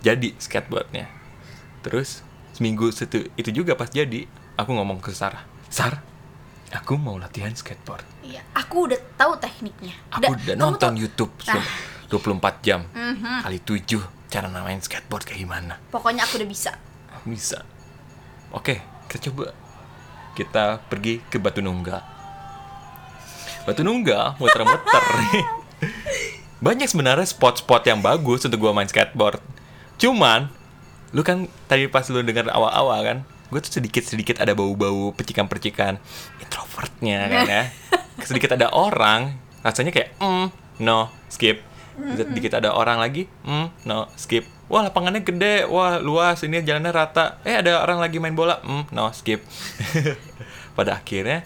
jadi 0.00 0.30
skateboardnya. 0.36 1.10
Terus 1.82 2.22
seminggu 2.52 2.88
setu, 2.88 3.26
itu 3.34 3.50
juga 3.50 3.74
pas 3.74 3.88
jadi 3.88 4.24
aku 4.54 4.70
ngomong 4.72 4.98
ke 4.98 5.10
Sarah 5.10 5.42
Sar 5.66 6.00
aku 6.68 6.94
mau 6.94 7.16
latihan 7.16 7.50
skateboard. 7.50 8.06
Iya 8.22 8.42
aku 8.52 8.86
udah 8.86 8.98
tahu 9.16 9.34
tekniknya. 9.36 9.94
Aku 10.10 10.22
Da- 10.22 10.30
udah 10.32 10.54
nonton 10.56 10.92
tuh- 10.92 11.00
YouTube 11.00 11.32
Nah. 11.42 11.58
selama 11.58 11.70
24 12.06 12.54
jam 12.60 12.80
Mhm. 12.86 13.42
kali 13.42 13.58
7 13.60 14.02
cara 14.26 14.50
main 14.50 14.82
skateboard 14.82 15.24
kayak 15.26 15.46
gimana. 15.46 15.78
pokoknya 15.94 16.26
aku 16.26 16.42
udah 16.42 16.48
bisa 16.50 16.72
Bisa. 17.26 17.66
Oke, 18.54 18.78
kita 19.10 19.30
coba. 19.30 19.50
Kita 20.38 20.78
pergi 20.86 21.18
ke 21.26 21.42
Batu 21.42 21.58
Nunggal. 21.58 21.98
Batu 23.66 23.82
Nunggal 23.82 24.38
muter-muter. 24.38 25.02
Banyak 26.66 26.86
sebenarnya 26.86 27.26
spot-spot 27.26 27.82
yang 27.90 27.98
bagus 27.98 28.46
untuk 28.46 28.62
gua 28.62 28.70
main 28.70 28.86
skateboard. 28.86 29.42
Cuman 29.98 30.54
lu 31.10 31.26
kan 31.26 31.50
tadi 31.66 31.90
pas 31.90 32.06
lu 32.06 32.22
dengar 32.22 32.46
awal-awal 32.52 32.98
kan, 33.02 33.18
gue 33.50 33.60
tuh 33.62 33.78
sedikit-sedikit 33.78 34.42
ada 34.42 34.52
bau-bau 34.52 35.14
percikan-percikan 35.14 35.98
introvertnya 36.42 37.26
kan 37.30 37.42
ya. 37.46 37.62
Sedikit 38.28 38.56
ada 38.56 38.72
orang, 38.72 39.38
rasanya 39.62 39.92
kayak 39.92 40.16
mm, 40.18 40.46
no, 40.82 41.12
skip. 41.30 41.62
Sedikit 41.96 42.52
ada 42.54 42.70
orang 42.70 42.98
lagi, 42.98 43.24
mm, 43.42 43.84
no, 43.84 44.06
skip. 44.14 44.44
Wah 44.66 44.82
lapangannya 44.82 45.20
gede, 45.20 45.64
wah 45.64 45.96
luas, 45.96 46.42
ini 46.42 46.60
jalannya 46.60 46.90
rata. 46.90 47.38
Eh 47.42 47.54
ada 47.54 47.80
orang 47.80 47.98
lagi 47.98 48.16
main 48.16 48.32
bola, 48.32 48.60
mm, 48.60 48.90
no, 48.90 49.08
skip. 49.10 49.40
Pada 50.76 50.96
akhirnya 50.96 51.42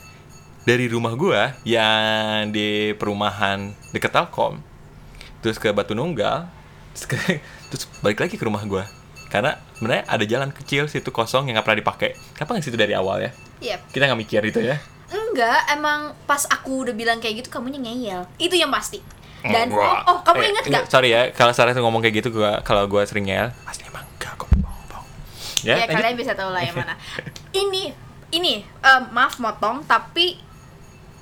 dari 0.62 0.86
rumah 0.86 1.14
gua 1.14 1.54
yang 1.62 2.50
di 2.50 2.92
perumahan 2.92 3.70
deket 3.90 4.10
Telkom, 4.10 4.58
terus 5.40 5.56
ke 5.56 5.70
Batu 5.70 5.92
Nunggal, 5.92 6.50
terus, 6.92 7.06
ke- 7.06 7.40
terus 7.68 7.84
balik 8.00 8.20
lagi 8.20 8.34
ke 8.34 8.42
rumah 8.42 8.62
gua. 8.64 8.84
Karena 9.26 9.54
sebenarnya 9.72 10.04
ada 10.04 10.24
jalan 10.24 10.50
kecil 10.50 10.84
situ 10.86 11.08
kosong 11.08 11.46
yang 11.46 11.54
nggak 11.54 11.64
pernah 11.64 11.80
dipakai. 11.80 12.10
Kenapa 12.34 12.50
nggak 12.52 12.64
situ 12.64 12.74
dari 12.74 12.92
awal 12.92 13.22
ya? 13.22 13.30
iya 13.60 13.76
Kita 13.86 14.04
nggak 14.04 14.18
mikir 14.18 14.42
itu 14.42 14.58
ya. 14.58 14.80
enggak 15.10 15.68
emang 15.70 16.14
pas 16.22 16.46
aku 16.46 16.82
udah 16.82 16.94
bilang 16.94 17.18
kayak 17.18 17.42
gitu 17.42 17.50
kamunya 17.50 17.76
ngeyel 17.76 18.30
itu 18.36 18.54
yang 18.54 18.70
pasti 18.70 19.02
dan 19.42 19.66
oh, 19.70 19.96
oh 20.06 20.18
kamu 20.20 20.36
Eh, 20.38 20.50
ingat 20.50 20.64
enggak, 20.66 20.84
gak 20.84 20.92
Sorry 20.92 21.08
ya, 21.10 21.22
kalau 21.30 21.50
Sarah 21.50 21.70
tuh 21.70 21.80
ngomong 21.80 22.00
kayak 22.00 22.20
gitu 22.20 22.28
gua 22.30 22.60
kalau 22.60 22.84
gua 22.84 23.02
sering 23.02 23.24
ngeyel, 23.24 23.48
asli 23.64 23.84
emang 23.84 24.04
enggak 24.14 24.32
kok 24.34 24.48
bohong-bohong. 24.52 25.06
ya, 25.62 25.74
lanjut. 25.80 25.96
kalian 25.96 26.14
bisa 26.14 26.32
tahu 26.34 26.50
lah 26.50 26.60
yang 26.60 26.74
mana. 26.74 26.94
Ini 27.56 27.82
ini 28.30 28.52
eh, 28.62 29.00
maaf 29.10 29.36
motong 29.36 29.82
tapi 29.82 30.38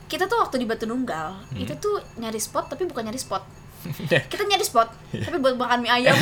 kita 0.04 0.24
tuh 0.24 0.38
waktu 0.38 0.58
di 0.58 0.64
Batu 0.64 0.84
Nunggal 0.84 1.40
Hmm. 1.48 1.56
itu 1.58 1.72
tuh 1.74 1.96
nyari 2.16 2.36
spot 2.36 2.68
tapi 2.68 2.84
bukan 2.84 3.04
nyari 3.04 3.16
spot. 3.16 3.44
Kita 4.28 4.42
nyari 4.42 4.60
spot 4.60 4.88
tapi 5.24 5.36
buat 5.38 5.54
makan 5.54 5.80
mie 5.80 5.92
ayam. 5.94 6.12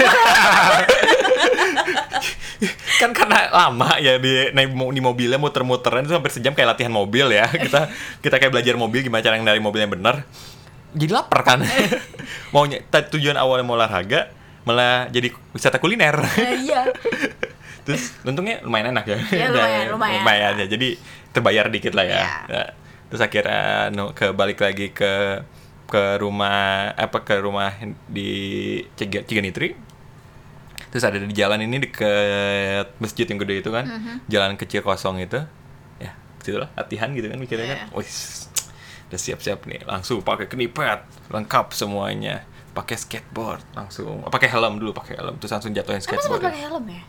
Kan 2.96 3.11
karena 3.12 3.50
lama 3.50 3.96
ya 3.98 4.16
di 4.16 4.52
naik 4.52 4.70
di 4.72 5.00
mobilnya 5.00 5.37
muter-muteran 5.37 6.04
itu 6.04 6.14
hampir 6.14 6.32
sejam 6.32 6.52
kayak 6.52 6.76
latihan 6.76 6.92
mobil 6.92 7.28
ya. 7.30 7.46
Kita 7.48 7.90
kita 8.20 8.37
kayak 8.38 8.52
belajar 8.52 8.74
mobil 8.76 9.02
gimana 9.02 9.20
cara 9.20 9.37
dari 9.37 9.61
mobil 9.61 9.80
yang 9.82 9.92
benar 9.92 10.24
jadi 10.96 11.12
lapar 11.12 11.44
kan? 11.44 11.59
Maunya 12.56 12.80
ta- 12.88 13.04
tujuan 13.06 13.37
awalnya 13.37 13.62
mau 13.62 13.76
olahraga 13.76 14.32
malah 14.66 15.06
jadi 15.09 15.30
wisata 15.52 15.78
kuliner. 15.78 16.16
Eh, 16.35 16.66
iya. 16.66 16.90
Terus 17.87 18.18
untungnya 18.26 18.59
lumayan 18.66 18.90
enak 18.90 19.04
ya. 19.06 19.18
Ya, 19.30 19.46
lumayan, 19.46 19.85
lumayan. 19.94 20.52
ya 20.59 20.66
jadi 20.66 20.98
terbayar 21.30 21.70
dikit 21.70 21.94
lah 21.94 22.02
ya. 22.02 22.18
Iya. 22.18 22.30
Nah, 22.50 22.68
terus 23.06 23.22
akhirnya 23.22 23.94
no, 23.94 24.11
ke 24.11 24.35
balik 24.35 24.59
lagi 24.59 24.90
ke 24.90 25.38
ke 25.87 26.18
rumah 26.18 26.90
apa 26.90 27.22
ke 27.22 27.38
rumah 27.38 27.70
di 28.11 28.26
Ciga- 28.98 29.22
Ciganitri 29.22 29.78
terus 30.90 31.06
ada 31.06 31.20
di 31.20 31.30
jalan 31.30 31.62
ini 31.62 31.87
deket 31.87 32.98
masjid 32.98 33.22
yang 33.22 33.38
gede 33.38 33.62
itu 33.62 33.70
kan. 33.70 33.87
Mhm. 33.87 34.26
jalan 34.26 34.59
kecil 34.59 34.82
kosong 34.82 35.22
itu. 35.22 35.38
Ya 36.02 36.11
situ 36.42 36.59
lah 36.59 36.74
latihan 36.74 37.14
gitu 37.14 37.30
kan 37.30 37.38
mikirnya 37.38 37.66
kan. 37.70 37.78
Iya. 37.87 37.94
wis 37.94 38.50
udah 39.07 39.21
siap-siap 39.21 39.64
nih 39.64 39.87
langsung 39.87 40.19
pakai 40.21 40.47
knipet 40.47 41.01
lengkap 41.31 41.66
semuanya. 41.71 42.42
Pakai 42.71 42.95
skateboard 42.95 43.64
langsung. 43.73 44.21
Pakai 44.27 44.53
helm 44.53 44.77
dulu 44.77 44.92
pakai 44.92 45.16
helm. 45.16 45.40
Terus 45.40 45.49
langsung 45.51 45.73
jatuhin 45.73 45.97
emang 45.97 46.05
skateboard 46.05 46.42
pakai 46.45 46.61
helm 46.61 46.85
ya? 46.87 47.03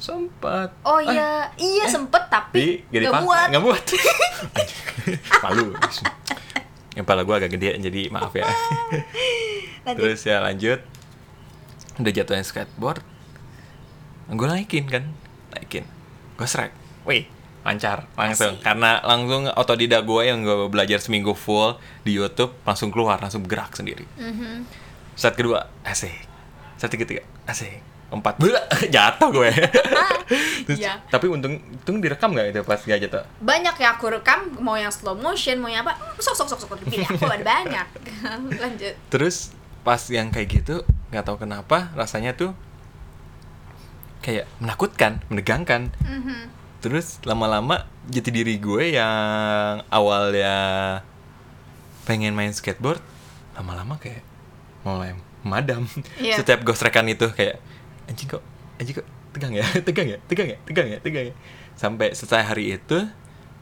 Sempat. 0.00 0.68
Oh 0.80 0.96
Ah, 0.96 1.04
iya 1.04 1.30
iya 1.60 1.84
sempet 1.84 2.24
tapi 2.32 2.80
tapi 2.88 3.04
gak 3.04 3.12
nggak 3.12 3.24
muat. 3.28 3.48
nggak 3.52 3.62
muat. 3.62 3.84
Malu. 5.44 5.66
Yang 6.96 7.04
pala 7.04 7.22
gue 7.22 7.34
agak 7.36 7.50
gede 7.52 7.76
jadi 7.78 8.02
maaf 8.08 8.32
ya. 8.32 8.48
Lanjut. 9.84 9.96
terus 10.00 10.20
ya 10.24 10.40
lanjut. 10.40 10.80
Udah 12.00 12.12
jatuhin 12.16 12.46
skateboard. 12.46 13.04
Gue 14.30 14.46
naikin 14.48 14.88
kan? 14.88 15.04
Naikin. 15.52 15.84
Gue 16.38 16.48
strike 16.48 16.72
wih 17.04 17.28
lancar 17.60 18.08
langsung. 18.14 18.56
Asik. 18.56 18.64
karena 18.64 19.00
langsung 19.00 19.44
otodidak 19.50 20.02
gue 20.02 20.22
yang 20.24 20.40
gue 20.40 20.66
belajar 20.66 20.96
seminggu 20.96 21.32
full 21.32 21.74
di 22.00 22.12
YouTube 22.12 22.56
langsung 22.62 22.88
keluar 22.88 23.16
langsung 23.16 23.44
gerak 23.44 23.72
sendiri. 23.72 24.04
Mhm. 24.16 24.64
saat 25.12 25.34
kedua 25.34 25.68
asik. 25.82 26.16
Saat 26.74 26.94
ketiga 26.94 27.20
asik. 27.44 27.84
Empat 28.10 28.36
Beuh, 28.36 28.50
jatuh 28.90 29.30
gue. 29.30 29.52
Terus, 30.66 30.78
Iya. 30.78 30.98
tapi 31.06 31.26
untung 31.26 31.58
untung 31.60 31.98
direkam 31.98 32.32
gak 32.32 32.50
itu 32.50 32.62
pas 32.62 32.78
gak 32.78 32.98
jatuh 33.00 33.22
banyak 33.38 33.74
ya 33.76 33.94
aku 33.94 34.10
rekam 34.10 34.50
mau 34.58 34.74
yang 34.74 34.90
slow 34.90 35.14
motion 35.14 35.58
mau 35.58 35.66
yang 35.66 35.82
apa 35.82 35.94
sok 36.16 36.34
sok 36.34 36.48
sok 36.48 36.58
sok 36.64 36.78
dipilih 36.80 37.06
aku 37.10 37.26
ada 37.26 37.42
banyak. 37.44 37.86
Lanjut. 38.56 38.94
Terus 39.08 39.52
pas 39.80 40.00
yang 40.08 40.28
kayak 40.28 40.48
gitu 40.50 40.82
nggak 41.10 41.22
tahu 41.22 41.36
kenapa 41.38 41.90
rasanya 41.92 42.32
tuh 42.32 42.54
kayak 44.20 44.44
menakutkan 44.58 45.20
menegangkan. 45.28 45.90
Mhm. 46.00 46.59
Terus 46.80 47.20
lama-lama 47.22 47.84
jati 48.06 48.30
diri 48.30 48.56
gue 48.56 48.92
yang 48.92 49.84
awalnya 49.86 50.56
pengen 52.02 52.32
main 52.32 52.50
skateboard 52.50 53.00
lama-lama 53.52 53.96
kayak 53.96 54.24
mulai 54.80 55.12
madam 55.40 55.84
Iya. 56.16 56.40
setiap 56.40 56.64
gosrekan 56.64 57.04
itu 57.06 57.28
kayak 57.30 57.60
anjing 58.06 58.28
kok 58.28 58.42
anjing 58.76 58.96
kok 58.96 59.06
tegang 59.30 59.52
ya 59.52 59.64
tegang 59.86 60.08
ya 60.08 60.18
tegang 60.24 60.48
ya 60.48 60.58
tegang 60.62 60.88
ya 60.88 60.98
tegang 60.98 61.24
ya. 61.28 61.34
Sampai 61.76 62.12
selesai 62.12 62.44
hari 62.44 62.74
itu 62.74 62.98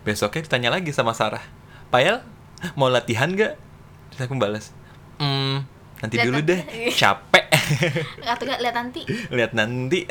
besoknya 0.02 0.42
ditanya 0.42 0.70
lagi 0.72 0.90
sama 0.90 1.12
Sarah 1.12 1.42
Payel 1.88 2.22
mau 2.74 2.88
latihan 2.88 3.30
gak 3.30 3.54
terus 4.08 4.22
aku 4.24 4.34
balas 4.34 4.70
hmm 5.18 5.62
nanti 5.98 6.14
Lihat 6.16 6.26
dulu 6.26 6.38
nanti." 6.40 6.48
deh 6.48 6.60
capek. 6.92 7.44
Atau 8.32 8.44
gak 8.44 8.58
lihat 8.58 8.74
nanti. 8.74 9.02
Lihat 9.36 9.52
nanti 9.52 10.06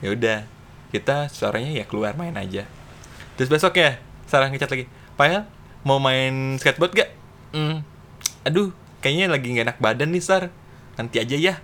ya 0.00 0.08
udah 0.08 0.38
kita 0.94 1.26
sorenya 1.26 1.74
ya 1.74 1.84
keluar 1.90 2.14
main 2.14 2.34
aja. 2.38 2.62
Terus 3.34 3.50
besok 3.50 3.74
ya 3.74 3.98
Sarah 4.30 4.46
ngecat 4.46 4.70
lagi 4.70 4.86
Payel 5.18 5.42
mau 5.82 5.98
main 5.98 6.54
skateboard 6.62 6.94
gak? 6.94 7.10
Hmm. 7.50 7.82
Aduh 8.46 8.70
kayaknya 9.02 9.26
lagi 9.26 9.50
gak 9.50 9.66
enak 9.74 9.78
badan 9.82 10.14
nih 10.14 10.22
Sar. 10.22 10.54
Nanti 10.94 11.18
aja 11.18 11.34
ya. 11.34 11.54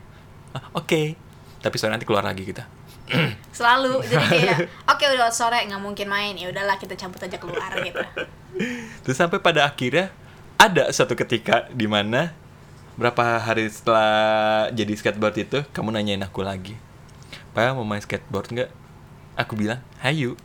"Ah, 0.51 0.67
oke. 0.75 1.15
Tapi 1.63 1.75
sore 1.79 1.95
nanti 1.95 2.03
keluar 2.03 2.27
lagi 2.27 2.43
kita. 2.43 2.67
Selalu 3.59 4.03
jadi 4.07 4.27
kayak 4.27 4.59
oke 4.91 5.05
udah 5.15 5.31
sore 5.31 5.63
nggak 5.71 5.83
mungkin 5.83 6.11
main. 6.11 6.35
Ya 6.35 6.51
udahlah 6.51 6.75
kita 6.83 6.99
cabut 6.99 7.23
aja 7.23 7.39
keluar 7.39 7.71
gitu. 7.79 8.03
Terus 9.07 9.17
sampai 9.17 9.39
pada 9.39 9.63
akhirnya 9.67 10.11
ada 10.59 10.91
suatu 10.91 11.15
ketika 11.15 11.71
di 11.71 11.87
mana 11.87 12.35
berapa 13.01 13.41
hari 13.41 13.71
setelah 13.71 14.69
jadi 14.75 14.93
skateboard 14.93 15.37
itu 15.41 15.59
kamu 15.73 15.89
nanyain 15.97 16.21
aku 16.21 16.45
lagi 16.45 16.77
Payel 17.57 17.73
mau 17.73 17.87
main 17.89 18.03
skateboard 18.05 18.53
nggak 18.53 18.71
aku 19.45 19.57
bilang 19.57 19.81
hayu. 20.05 20.37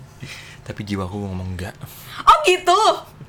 Tapi 0.66 0.80
jiwaku 0.84 1.16
ngomong 1.28 1.56
enggak. 1.56 1.76
Oh 2.24 2.36
gitu? 2.44 2.80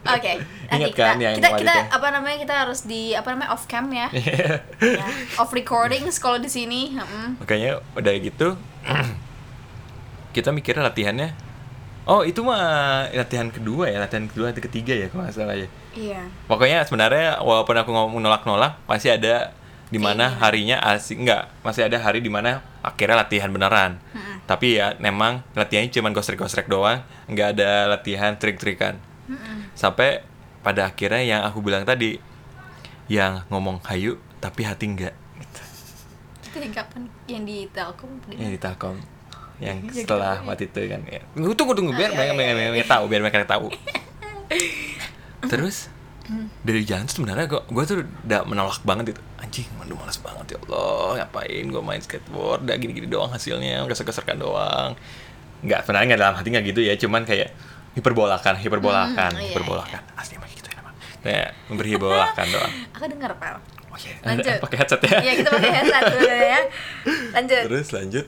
Oke 0.06 0.38
nanti 0.70 0.86
Ingat 0.86 0.90
kita 0.94 1.06
kan 1.06 1.18
yang 1.18 1.36
kita, 1.38 1.50
kita 1.58 1.74
itu? 1.74 1.96
apa 1.98 2.08
namanya 2.14 2.38
kita 2.38 2.54
harus 2.66 2.80
di 2.86 3.18
apa 3.18 3.34
namanya 3.34 3.50
off 3.58 3.66
cam 3.66 3.90
ya, 3.90 4.08
ya 4.14 5.06
off 5.42 5.50
recordings 5.50 6.22
kalau 6.22 6.38
di 6.38 6.50
sini 6.50 6.94
mm. 6.94 7.42
makanya 7.42 7.82
udah 7.98 8.14
gitu 8.22 8.54
kita 10.36 10.52
mikirnya 10.52 10.84
latihannya. 10.92 11.30
Oh 12.06 12.22
itu 12.22 12.46
mah 12.46 13.10
latihan 13.10 13.50
kedua 13.50 13.90
ya 13.90 13.98
latihan 13.98 14.30
kedua 14.30 14.54
atau 14.54 14.62
ketiga 14.62 14.94
ya 14.94 15.10
kalau 15.10 15.26
nggak 15.26 15.34
salah 15.34 15.58
ya. 15.58 15.66
Iya. 15.98 16.22
Pokoknya 16.46 16.86
sebenarnya 16.86 17.42
walaupun 17.42 17.74
aku 17.82 17.90
ngomong 17.90 18.22
nolak-nolak 18.22 18.78
masih 18.86 19.18
ada 19.18 19.56
di 19.90 19.98
mana 19.98 20.30
harinya 20.38 20.78
asik 20.86 21.24
enggak 21.24 21.50
masih 21.66 21.88
ada 21.88 21.98
hari 21.98 22.22
di 22.22 22.30
mana 22.30 22.62
akhirnya 22.86 23.26
latihan 23.26 23.50
beneran. 23.50 23.98
Mm-mm. 24.14 24.25
Tapi 24.46 24.78
ya 24.78 24.94
memang 24.98 25.42
latihannya 25.54 25.90
cuma 25.90 26.10
gosrek-gosrek 26.10 26.66
doang 26.66 27.02
nggak 27.26 27.58
ada 27.58 27.90
latihan 27.90 28.34
trik-trikan 28.34 28.98
sampai 29.74 30.22
pada 30.62 30.86
akhirnya 30.86 31.22
yang 31.22 31.42
aku 31.44 31.60
bilang 31.60 31.82
tadi 31.82 32.18
yang 33.06 33.46
ngomong 33.50 33.82
hayu 33.86 34.18
tapi 34.38 34.62
hati 34.62 34.86
enggak 34.86 35.14
gitu. 35.36 35.62
Itu 36.44 36.58
yang 36.58 36.74
kapan? 36.74 37.02
Yang 37.26 37.44
di 37.44 37.58
Telkom? 37.70 38.12
yang 38.30 38.50
di 38.50 38.60
Telkom 38.60 38.96
yang 39.56 39.78
Ya, 39.82 40.04
setelah 40.04 40.36
gitu. 40.38 40.48
waktu 40.48 40.64
itu 40.68 40.82
kan 40.86 41.02
ya. 41.06 41.22
tunggu 41.32 41.74
tunggu 41.74 41.92
biar 41.92 42.12
Oh, 42.12 42.16
mereka 42.16 42.34
iya, 42.34 42.44
iya, 42.44 42.54
iya. 42.60 42.70
mereka 42.76 42.88
tahu 42.92 43.04
biar 43.08 43.22
mereka 43.24 43.38
tahu 43.48 43.68
terus 45.52 45.88
dari 46.60 46.82
jalan 46.82 47.06
tuh 47.06 47.16
sebenarnya 47.16 47.46
gue 47.46 47.62
gue 47.64 47.84
tuh 47.84 47.96
udah 48.02 48.42
menolak 48.44 48.82
banget 48.82 49.14
itu. 49.14 49.22
Anjing 49.38 49.68
aduh 49.78 49.94
malas 49.94 50.18
banget 50.18 50.46
ya 50.52 50.58
Allah. 50.64 51.22
Ngapain 51.22 51.66
gue 51.66 51.82
main 51.82 52.00
skateboard? 52.00 52.64
Udah 52.64 52.76
gini 52.76 52.92
gini 52.94 53.06
doang 53.06 53.30
hasilnya 53.30 53.86
geser 53.86 54.04
geserkan 54.04 54.38
doang. 54.38 54.98
Nggak 55.62 55.84
sebenarnya 55.84 56.06
nggak 56.08 56.22
dalam 56.22 56.36
hati 56.36 56.48
nggak 56.50 56.66
gitu 56.68 56.82
ya 56.82 56.94
cuman 56.96 57.22
kayak 57.24 57.50
hiperbolakan 57.94 58.54
hiperbolakan 58.58 59.32
Hmm, 59.32 59.40
iya, 59.40 59.50
hiperbolakan. 59.50 60.02
asli 60.16 60.36
emang 60.36 60.52
gitu 60.52 60.68
ya 60.68 60.78
emang 60.78 60.96
kayak 61.22 61.48
memperhibolakan 61.68 62.46
doang. 62.50 62.74
Aku 62.92 63.06
dengar, 63.08 63.32
Pak. 63.34 63.50
oh 63.88 63.98
iya 63.98 64.14
Lanjut. 64.22 64.58
pakai 64.66 64.78
headset 64.78 65.02
ya. 65.02 65.18
Iya, 65.22 65.34
kita 65.40 65.50
pakai 65.54 65.72
headset 65.74 66.04
dulu 66.12 66.28
ya. 66.28 66.60
Lanjut. 67.40 67.62
terus 67.64 67.88
lanjut. 67.92 68.26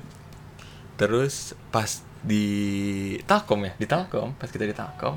Terus 0.95 1.35
pas 1.67 1.91
di 2.17 2.45
Telkom 3.23 3.61
ya 3.61 3.71
di 3.75 3.85
Telkom 3.85 4.33
pas 4.33 4.47
kita 4.47 4.63
di 4.63 4.73
Telkom 4.73 5.15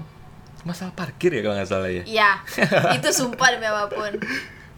masalah 0.63 0.93
parkir 0.93 1.31
ya 1.31 1.41
kalau 1.41 1.55
nggak 1.55 1.67
salah 1.67 1.89
ya 1.89 2.03
Iya. 2.05 2.31
Itu 3.01 3.09
sumpah 3.11 3.49
demi 3.51 3.65
apa 3.65 3.87
pun. 3.87 4.13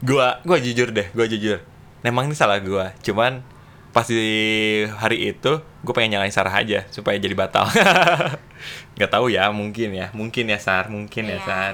gua 0.03 0.43
gua 0.43 0.59
jujur 0.59 0.91
deh 0.91 1.07
gua 1.11 1.25
jujur 1.25 1.63
memang 2.01 2.27
ini 2.27 2.35
salah 2.35 2.59
gua 2.59 2.91
cuman 3.01 3.43
pas 3.93 4.09
di 4.09 4.25
hari 4.89 5.31
itu 5.31 5.61
gue 5.85 5.93
pengen 5.93 6.17
nyalain 6.17 6.33
Sarah 6.33 6.51
aja 6.51 6.89
supaya 6.89 7.21
jadi 7.21 7.37
batal 7.37 7.69
nggak 8.97 9.11
tahu 9.11 9.29
ya 9.29 9.53
mungkin 9.53 9.93
ya 9.93 10.09
mungkin 10.11 10.49
ya 10.49 10.57
Sar 10.57 10.89
mungkin 10.89 11.29
ya 11.29 11.37
Iya. 11.37 11.45
Sar 11.45 11.73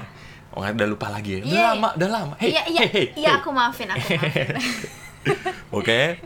oh 0.51 0.61
udah 0.61 0.83
lupa 0.83 1.07
lagi 1.07 1.39
udah 1.39 1.47
Iya. 1.47 1.63
lama 1.73 1.89
udah 1.95 2.09
lama 2.11 2.33
hey 2.35 2.51
Iya, 2.51 2.63
iya. 2.67 2.81
hey 2.83 2.89
hey, 2.91 3.05
Iya, 3.15 3.29
hey. 3.31 3.39
aku 3.39 3.49
maafin, 3.49 3.87
aku 3.87 4.03
maafin. 4.19 4.47
Oke. 5.79 6.19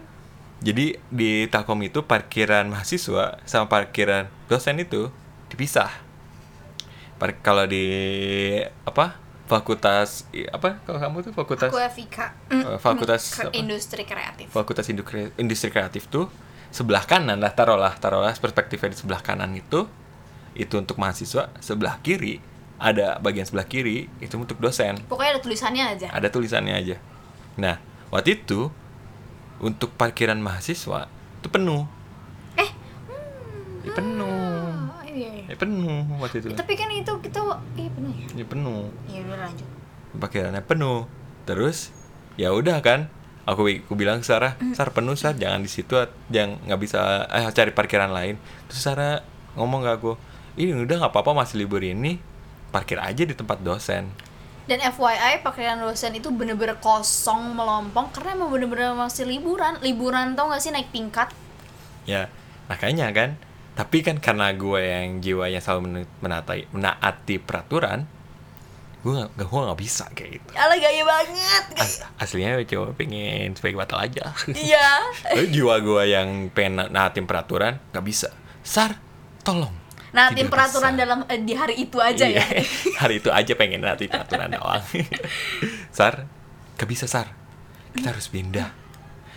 Jadi 0.64 0.96
di 1.12 1.46
Telkom 1.46 1.78
itu 1.84 2.02
parkiran 2.02 2.66
mahasiswa 2.68 3.38
sama 3.46 3.68
parkiran 3.68 4.32
dosen 4.48 4.80
itu 4.80 5.12
dipisah. 5.48 5.92
Kalau 7.40 7.64
di 7.64 7.86
apa? 8.84 9.20
Fakultas 9.44 10.24
apa? 10.50 10.80
Kalau 10.82 10.98
kamu 10.98 11.18
tuh 11.22 11.34
fakultas 11.34 11.70
Aku 11.70 11.78
Evika. 11.78 12.32
Eh, 12.48 12.80
fakultas 12.80 13.22
apa? 13.38 13.52
industri 13.54 14.04
kreatif. 14.04 14.48
Fakultas 14.50 14.88
Indukre- 14.88 15.36
Industri 15.36 15.68
Kreatif 15.70 16.08
tuh 16.08 16.32
sebelah 16.72 17.04
kanan 17.04 17.38
lah 17.38 17.52
taruhlah 17.52 17.94
taruhlah 17.94 18.34
perspektifnya 18.34 18.90
di 18.90 18.98
sebelah 18.98 19.20
kanan 19.20 19.52
itu 19.54 19.86
itu 20.54 20.74
untuk 20.74 20.98
mahasiswa, 20.98 21.50
sebelah 21.60 22.00
kiri 22.00 22.40
ada 22.78 23.18
bagian 23.18 23.44
sebelah 23.44 23.66
kiri 23.66 24.06
itu 24.18 24.34
untuk 24.34 24.58
dosen 24.58 24.98
Pokoknya 25.06 25.38
ada 25.38 25.42
tulisannya 25.42 25.84
aja. 25.88 26.08
ada 26.10 26.28
tulisannya 26.30 26.74
aja. 26.74 26.96
Nah, 27.56 27.78
waktu 28.10 28.38
itu 28.38 28.70
untuk 29.60 29.94
parkiran 29.94 30.38
mahasiswa 30.38 31.06
itu 31.38 31.48
penuh. 31.48 31.84
Eh, 32.56 32.70
Ya, 33.84 33.92
penuh. 33.92 35.03
Iya, 35.14 35.30
iya. 35.40 35.46
Ya, 35.54 35.56
penuh 35.56 36.04
waktu 36.20 36.42
itu. 36.44 36.48
Tapi 36.58 36.74
kan 36.74 36.90
itu 36.90 37.14
kita 37.22 37.40
iya 37.78 37.90
penuh 37.94 38.12
ya. 38.12 38.28
Ya, 38.36 38.46
penuh. 38.46 38.84
Iya 39.08 39.20
udah 39.30 39.38
lanjut. 39.48 39.68
Parkirannya 40.18 40.64
penuh. 40.66 41.00
Terus 41.46 41.94
ya 42.36 42.52
udah 42.52 42.82
kan. 42.82 43.10
Aku, 43.44 43.68
aku 43.68 44.00
bilang 44.00 44.24
ke 44.24 44.28
Sarah, 44.32 44.56
Sar 44.72 44.96
penuh 44.96 45.20
Sar, 45.20 45.36
jangan 45.36 45.60
di 45.60 45.68
situ, 45.68 46.00
jangan 46.32 46.64
nggak 46.64 46.80
bisa 46.80 47.28
eh, 47.28 47.44
cari 47.52 47.76
parkiran 47.76 48.16
lain. 48.16 48.40
Terus 48.72 48.80
Sarah 48.80 49.20
ngomong 49.60 49.84
ke 49.84 49.92
aku, 50.00 50.12
ini 50.56 50.72
udah 50.72 51.04
nggak 51.04 51.12
apa-apa 51.12 51.44
masih 51.44 51.60
libur 51.60 51.84
ini, 51.84 52.24
parkir 52.72 53.04
aja 53.04 53.28
di 53.28 53.36
tempat 53.36 53.60
dosen. 53.60 54.08
Dan 54.64 54.80
FYI 54.80 55.44
pakaian 55.44 55.76
dosen 55.76 56.16
itu 56.16 56.32
bener-bener 56.32 56.80
kosong 56.80 57.52
melompong 57.52 58.16
karena 58.16 58.40
emang 58.40 58.48
bener-bener 58.48 58.96
masih 58.96 59.28
liburan. 59.28 59.76
Liburan 59.84 60.40
tau 60.40 60.48
gak 60.48 60.64
sih 60.64 60.72
naik 60.72 60.88
tingkat? 60.96 61.28
Ya, 62.08 62.32
makanya 62.72 63.12
kan. 63.12 63.36
Tapi 63.74 64.06
kan 64.06 64.22
karena 64.22 64.54
gue 64.54 64.80
yang 64.80 65.18
jiwanya 65.18 65.58
selalu 65.58 65.82
men- 66.06 66.12
menaati, 66.72 67.42
peraturan, 67.42 68.06
gue 69.02 69.14
gak, 69.18 69.34
gue 69.36 69.62
gak 69.66 69.82
bisa 69.82 70.06
kayak 70.14 70.32
gitu. 70.38 70.50
Alah 70.54 70.78
gaya 70.78 71.02
banget. 71.02 71.64
gaya. 71.74 71.82
As- 71.82 72.06
aslinya 72.22 72.62
coba 72.64 72.94
pengen 72.94 73.58
supaya 73.58 73.74
batal 73.76 74.00
aja. 74.00 74.30
Iya. 74.48 74.88
Tapi 75.34 75.50
jiwa 75.50 75.82
gue 75.82 76.04
yang 76.06 76.30
pengen 76.54 76.86
na- 76.86 76.92
naatin 76.92 77.26
peraturan, 77.26 77.82
gak 77.90 78.06
bisa. 78.06 78.30
Sar, 78.62 79.02
tolong. 79.42 79.74
Nah, 80.14 80.30
tim 80.30 80.46
peraturan 80.46 80.94
bisa. 80.94 81.02
dalam 81.02 81.20
eh, 81.26 81.42
di 81.42 81.58
hari 81.58 81.74
itu 81.82 81.98
aja 81.98 82.30
Iya, 82.30 82.46
ya. 82.46 82.62
Hari 83.02 83.18
itu 83.18 83.34
aja 83.34 83.54
pengen 83.58 83.82
naatin 83.82 84.14
peraturan 84.14 84.54
doang. 84.54 84.86
Sar, 85.98 86.30
gak 86.78 86.86
bisa 86.86 87.10
Sar. 87.10 87.34
Kita 87.98 88.14
harus 88.14 88.30
pindah. 88.30 88.83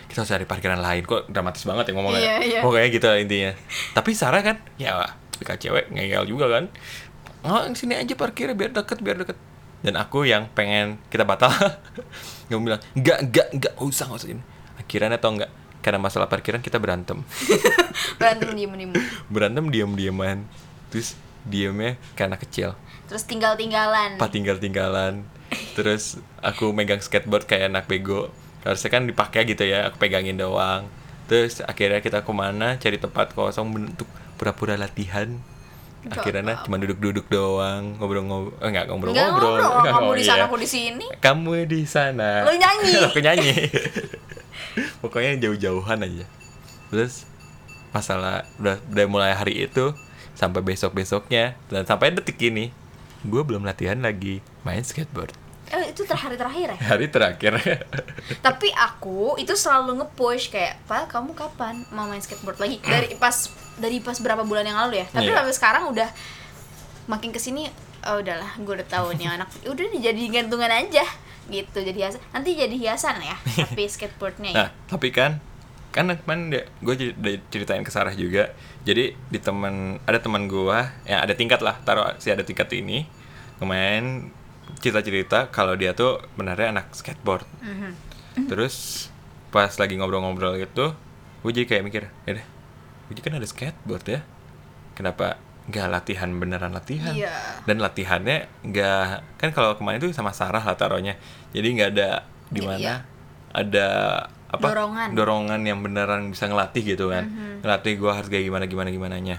Kita 0.07 0.23
harus 0.23 0.31
cari 0.31 0.45
parkiran 0.47 0.79
lain. 0.79 1.03
Kok 1.03 1.31
dramatis 1.31 1.63
banget 1.67 1.91
ya 1.91 1.93
ngomongnya. 1.95 2.21
Iya, 2.23 2.35
iya. 2.43 2.59
Pokoknya 2.63 2.87
gitu 2.89 3.05
lah 3.07 3.17
intinya. 3.19 3.51
Tapi 3.93 4.09
Sarah 4.15 4.41
kan, 4.41 4.57
ya 4.79 5.03
Bika 5.37 5.55
cewek 5.59 5.93
ngeyel 5.93 6.25
juga 6.25 6.49
kan. 6.49 6.71
Oh, 7.45 7.63
sini 7.77 7.93
aja 7.93 8.13
parkirnya 8.17 8.57
biar 8.57 8.73
deket, 8.73 8.99
biar 8.99 9.21
deket. 9.21 9.37
Dan 9.85 9.93
aku 9.95 10.25
yang 10.25 10.49
pengen 10.51 10.97
kita 11.13 11.23
batal. 11.23 11.53
Gak 12.49 12.57
bilang, 12.57 12.81
enggak, 12.97 13.19
enggak, 13.21 13.47
nggak 13.53 13.73
usah, 13.83 14.09
nggak 14.09 14.19
usah 14.23 14.31
ini. 14.31 14.43
Akhirnya 14.79 15.19
atau 15.19 15.35
enggak, 15.35 15.51
karena 15.83 15.99
masalah 16.01 16.31
parkiran 16.31 16.63
kita 16.63 16.79
berantem. 16.79 17.21
Berantem 18.19 18.55
diem-diem. 18.55 18.91
berantem 19.33 19.65
diam-diaman. 19.67 20.47
Terus 20.91 21.19
diamnya 21.47 21.99
karena 22.15 22.35
kecil. 22.39 22.75
Terus 23.07 23.23
tinggal-tinggalan. 23.23 24.19
Pak 24.19 24.29
tinggal-tinggalan. 24.31 25.23
Terus 25.75 26.19
aku 26.43 26.75
megang 26.75 26.99
skateboard 26.99 27.47
kayak 27.47 27.71
anak 27.71 27.87
bego. 27.87 28.31
Harusnya 28.67 28.91
kan 28.91 29.07
dipakai 29.07 29.47
gitu 29.47 29.63
ya, 29.63 29.87
aku 29.87 29.95
pegangin 30.03 30.35
doang. 30.35 30.91
Terus 31.31 31.63
akhirnya 31.63 32.03
kita 32.03 32.27
ke 32.27 32.31
mana 32.35 32.75
cari 32.75 32.99
tempat 32.99 33.31
kosong 33.31 33.71
bentuk 33.71 34.07
pura-pura 34.35 34.75
latihan. 34.75 35.39
Akhirnya 36.07 36.63
cuma 36.63 36.79
duduk-duduk 36.79 37.27
doang, 37.27 37.99
ngobrol-ngobrol, 37.99 38.55
eh, 38.59 38.67
enggak 38.67 38.85
Enggak 38.87 39.27
ngobrol-ngobrol. 39.27 39.59
kamu 39.91 40.11
di 40.15 40.23
sana, 40.23 40.39
iya. 40.39 40.45
aku 40.47 40.55
di 40.59 40.67
sini. 40.67 41.05
Kamu 41.19 41.51
di 41.67 41.81
sana. 41.83 42.29
Lu 42.47 42.53
nyanyi. 42.55 42.91
aku 43.07 43.19
nyanyi. 43.19 43.55
Pokoknya 45.03 45.31
jauh-jauhan 45.47 45.99
aja. 46.03 46.25
Terus 46.91 47.27
masalah 47.91 48.47
udah, 48.59 48.79
udah 48.87 49.05
mulai 49.07 49.31
hari 49.35 49.67
itu 49.67 49.91
sampai 50.37 50.61
besok-besoknya 50.61 51.57
dan 51.67 51.83
sampai 51.83 52.13
detik 52.13 52.37
ini 52.37 52.69
gue 53.25 53.41
belum 53.41 53.65
latihan 53.65 53.97
lagi 53.99 54.39
main 54.61 54.85
skateboard. 54.85 55.46
Eh, 55.67 55.91
itu 55.91 56.07
ter 56.07 56.15
hari 56.15 56.39
terakhir 56.39 56.73
ya. 56.73 56.77
Hari 56.79 57.07
terakhir. 57.11 57.53
Tapi 58.39 58.67
aku 58.71 59.35
itu 59.35 59.51
selalu 59.51 59.99
nge-push 59.99 60.51
kayak, 60.51 60.79
"Pak, 60.87 61.11
kamu 61.11 61.35
kapan 61.35 61.83
mau 61.91 62.07
main 62.07 62.23
skateboard 62.23 62.59
lagi?" 62.59 62.79
Dari 62.79 63.15
pas 63.21 63.35
dari 63.75 63.99
pas 63.99 64.15
berapa 64.15 64.47
bulan 64.47 64.63
yang 64.63 64.79
lalu 64.87 65.03
ya. 65.03 65.05
Tapi 65.11 65.27
Iya. 65.27 65.43
sampai 65.43 65.53
sekarang 65.53 65.83
udah 65.91 66.09
makin 67.07 67.31
ke 67.31 67.39
sini 67.39 67.67
oh 68.07 68.23
udahlah, 68.23 68.55
gue 68.55 68.73
udah 68.79 68.87
tahu 68.87 69.15
nih 69.19 69.27
anak 69.27 69.51
udah 69.67 69.83
jadi 69.99 70.21
gantungan 70.31 70.71
aja 70.71 71.03
gitu 71.47 71.79
jadi 71.79 72.07
hiasan 72.07 72.19
nanti 72.35 72.59
jadi 72.59 72.75
hiasan 72.75 73.23
ya 73.23 73.35
tapi 73.71 73.87
skateboardnya 73.87 74.51
ya 74.51 74.55
nah, 74.55 74.69
tapi 74.91 75.15
kan 75.15 75.39
kan 75.95 76.11
kemarin 76.13 76.51
gue 76.83 76.95
ceritain 77.49 77.81
ke 77.81 77.89
Sarah 77.89 78.13
juga. 78.13 78.53
Jadi 78.85 79.17
di 79.17 79.39
teman 79.41 79.97
ada 80.05 80.21
teman 80.21 80.45
gue 80.45 80.77
yang 81.09 81.25
ada 81.25 81.33
tingkat 81.33 81.57
lah, 81.65 81.73
taruh 81.81 82.13
si 82.21 82.29
ada 82.29 82.45
tingkat 82.45 82.69
ini 82.69 83.09
kemarin 83.57 84.29
cerita-cerita 84.77 85.49
kalau 85.49 85.73
dia 85.73 85.91
tuh 85.91 86.21
benarnya 86.37 86.73
anak 86.73 86.93
skateboard. 86.93 87.45
Mhm. 87.61 87.91
Terus 88.47 89.07
pas 89.49 89.71
lagi 89.75 89.97
ngobrol-ngobrol 89.97 90.59
gitu, 90.61 90.93
gue 91.41 91.51
jadi 91.51 91.65
kayak 91.65 91.83
mikir, 91.83 92.03
ya 92.27 92.31
deh, 92.37 92.45
gue 93.09 93.21
kan 93.23 93.33
ada 93.33 93.47
skateboard 93.47 94.05
ya, 94.05 94.19
kenapa 94.93 95.41
nggak 95.67 95.87
latihan 95.89 96.29
beneran 96.31 96.71
latihan? 96.71 97.11
Iya. 97.11 97.33
Dan 97.65 97.81
latihannya 97.81 98.45
nggak 98.63 99.03
kan 99.41 99.49
kalau 99.51 99.73
kemarin 99.75 99.99
itu 99.99 100.13
sama 100.13 100.31
Sarah 100.31 100.61
lah 100.61 100.77
taruhnya, 100.77 101.17
jadi 101.51 101.67
nggak 101.73 101.89
ada 101.97 102.09
di 102.47 102.61
mana 102.63 102.77
Iya. 102.79 102.95
ada 103.51 103.87
apa 104.47 104.63
Dorongan. 104.71 105.09
dorongan 105.11 105.61
yang 105.67 105.83
beneran 105.83 106.31
bisa 106.31 106.47
ngelatih 106.47 106.95
gitu 106.95 107.11
kan, 107.11 107.27
ngelatih 107.59 107.99
gue 107.99 108.11
harus 108.11 108.29
kayak 108.31 108.47
gimana 108.47 108.63
gimana 108.69 108.89
gimana 108.93 109.15
nya. 109.19 109.37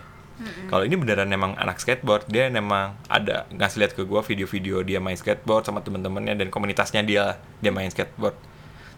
Kalau 0.71 0.87
ini 0.87 0.95
beneran 0.95 1.27
emang 1.35 1.59
anak 1.59 1.83
skateboard, 1.83 2.31
dia 2.31 2.47
memang 2.47 2.95
ada 3.11 3.51
ngasih 3.51 3.79
lihat 3.83 3.93
ke 3.99 4.07
gue 4.07 4.21
video-video 4.23 4.87
dia 4.87 5.03
main 5.03 5.19
skateboard 5.19 5.67
sama 5.67 5.83
temen-temennya 5.83 6.39
dan 6.39 6.49
komunitasnya 6.55 7.03
dia 7.03 7.43
dia 7.59 7.75
main 7.75 7.91
skateboard. 7.91 8.39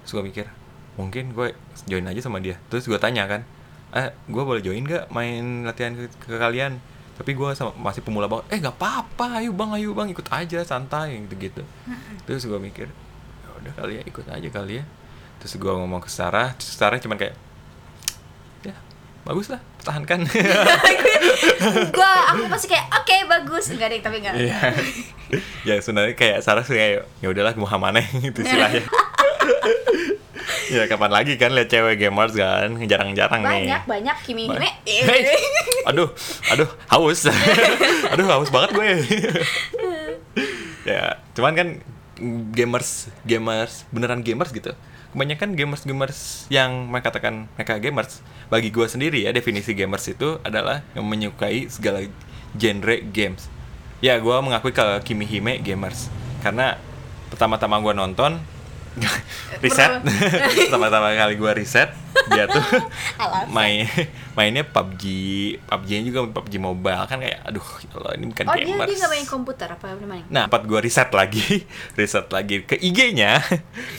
Terus 0.05 0.13
gue 0.17 0.25
mikir, 0.25 0.47
mungkin 1.01 1.33
gue 1.33 1.57
join 1.89 2.05
aja 2.05 2.21
sama 2.21 2.45
dia. 2.45 2.61
Terus 2.69 2.85
gue 2.85 3.01
tanya 3.01 3.25
kan, 3.25 3.41
eh 3.97 4.13
gue 4.29 4.43
boleh 4.45 4.61
join 4.61 4.85
gak 4.85 5.09
main 5.09 5.65
latihan 5.65 5.97
ke, 5.97 6.13
ke 6.21 6.37
kalian? 6.37 6.77
Tapi 7.17 7.37
gue 7.37 7.49
sama, 7.57 7.73
masih 7.77 8.01
pemula 8.05 8.29
banget, 8.29 8.45
eh 8.53 8.59
gak 8.61 8.77
apa-apa, 8.81 9.41
ayo 9.41 9.53
bang, 9.53 9.71
ayo 9.77 9.97
bang, 9.97 10.09
ikut 10.13 10.29
aja 10.33 10.61
santai 10.65 11.21
gitu-gitu. 11.25 11.65
Terus 12.29 12.45
gue 12.45 12.61
mikir, 12.61 12.89
ya 13.45 13.49
udah 13.61 13.73
kali 13.77 13.93
ya 14.01 14.03
ikut 14.05 14.25
aja 14.29 14.49
kali 14.53 14.81
ya. 14.81 14.85
Terus 15.41 15.57
gue 15.57 15.73
ngomong 15.73 16.05
ke 16.05 16.13
Sarah, 16.13 16.53
Sarah 16.61 17.01
cuman 17.01 17.17
kayak, 17.17 17.33
ya 17.33 17.50
bagus 19.23 19.47
lah 19.47 19.61
pertahankan 19.77 20.25
gue 21.93 22.11
aku 22.31 22.43
pasti 22.49 22.67
kayak 22.67 22.87
oke 22.91 23.17
bagus 23.29 23.65
enggak 23.71 23.89
deh 23.89 24.01
tapi 24.01 24.17
enggak 24.19 24.35
Iya. 24.35 24.59
ya 25.69 25.75
sebenarnya 25.79 26.15
kayak 26.15 26.39
Sarah 26.41 26.63
sih 26.63 26.75
kayak 26.75 27.05
ya 27.17 27.29
udahlah 27.29 27.55
mau 27.55 27.69
mana 27.79 28.01
gitu 28.03 28.41
istilahnya. 28.41 28.83
ya 30.69 30.87
kapan 30.87 31.11
lagi 31.11 31.35
kan 31.35 31.51
lihat 31.51 31.67
cewek 31.67 31.99
gamers 31.99 32.33
kan 32.33 32.75
jarang-jarang 32.81 33.41
nih. 33.41 33.67
banyak 33.67 33.83
banyak 33.87 34.17
kimi 34.23 34.47
Ba- 34.47 34.63
Hey, 34.83 35.35
aduh, 35.85 36.11
aduh, 36.49 36.69
haus. 36.89 37.27
aduh, 38.07 38.27
haus 38.29 38.49
banget 38.49 38.71
gue. 38.73 38.87
ya, 40.85 41.19
cuman 41.33 41.53
kan 41.55 41.69
gamers, 42.53 43.09
gamers, 43.25 43.89
beneran 43.91 44.21
gamers 44.21 44.53
gitu. 44.53 44.77
Kebanyakan 45.11 45.59
gamers-gamers 45.59 46.47
yang 46.53 46.87
mereka 46.87 47.11
katakan 47.11 47.51
mereka 47.59 47.83
gamers, 47.83 48.23
bagi 48.47 48.71
gue 48.71 48.87
sendiri 48.87 49.27
ya 49.27 49.35
definisi 49.35 49.75
gamers 49.75 50.07
itu 50.07 50.39
adalah 50.47 50.87
yang 50.95 51.09
menyukai 51.09 51.67
segala 51.67 52.07
genre 52.55 52.97
games. 53.11 53.51
Ya, 54.01 54.17
gue 54.17 54.37
mengakui 54.39 54.71
ke 54.71 55.03
Kimi 55.03 55.27
Hime 55.27 55.59
gamers 55.61 56.07
karena 56.41 56.79
pertama-tama 57.29 57.83
gue 57.83 57.93
nonton 57.93 58.39
riset 59.63 60.03
pertama-tama 60.67 61.15
kali 61.15 61.39
gue 61.39 61.53
riset 61.55 61.95
dia 62.27 62.51
tuh 62.51 62.63
main 63.57 63.87
mainnya 64.35 64.67
PUBG 64.67 65.05
PUBG 65.63 65.91
nya 65.91 66.03
juga 66.07 66.21
PUBG 66.27 66.59
mobile. 66.59 67.05
Kan 67.07 67.23
kayak 67.23 67.39
aduh 67.47 67.63
ya 67.63 67.91
Allah 67.97 68.13
ini 68.19 68.25
bukan 68.35 68.45
oh 68.51 68.55
dia 68.55 68.65
gamers. 68.67 68.89
dia 68.91 68.97
nggak 68.99 69.13
main 69.15 69.27
komputer 69.27 69.69
apa 69.71 69.85
dia 69.95 70.09
main? 70.11 70.25
Nah 70.27 70.45
tempat 70.51 70.63
gue 70.67 70.81
riset 70.83 71.11
lagi 71.15 71.47
riset 71.99 72.27
lagi 72.35 72.57
ke 72.67 72.77
IG-nya 72.79 73.43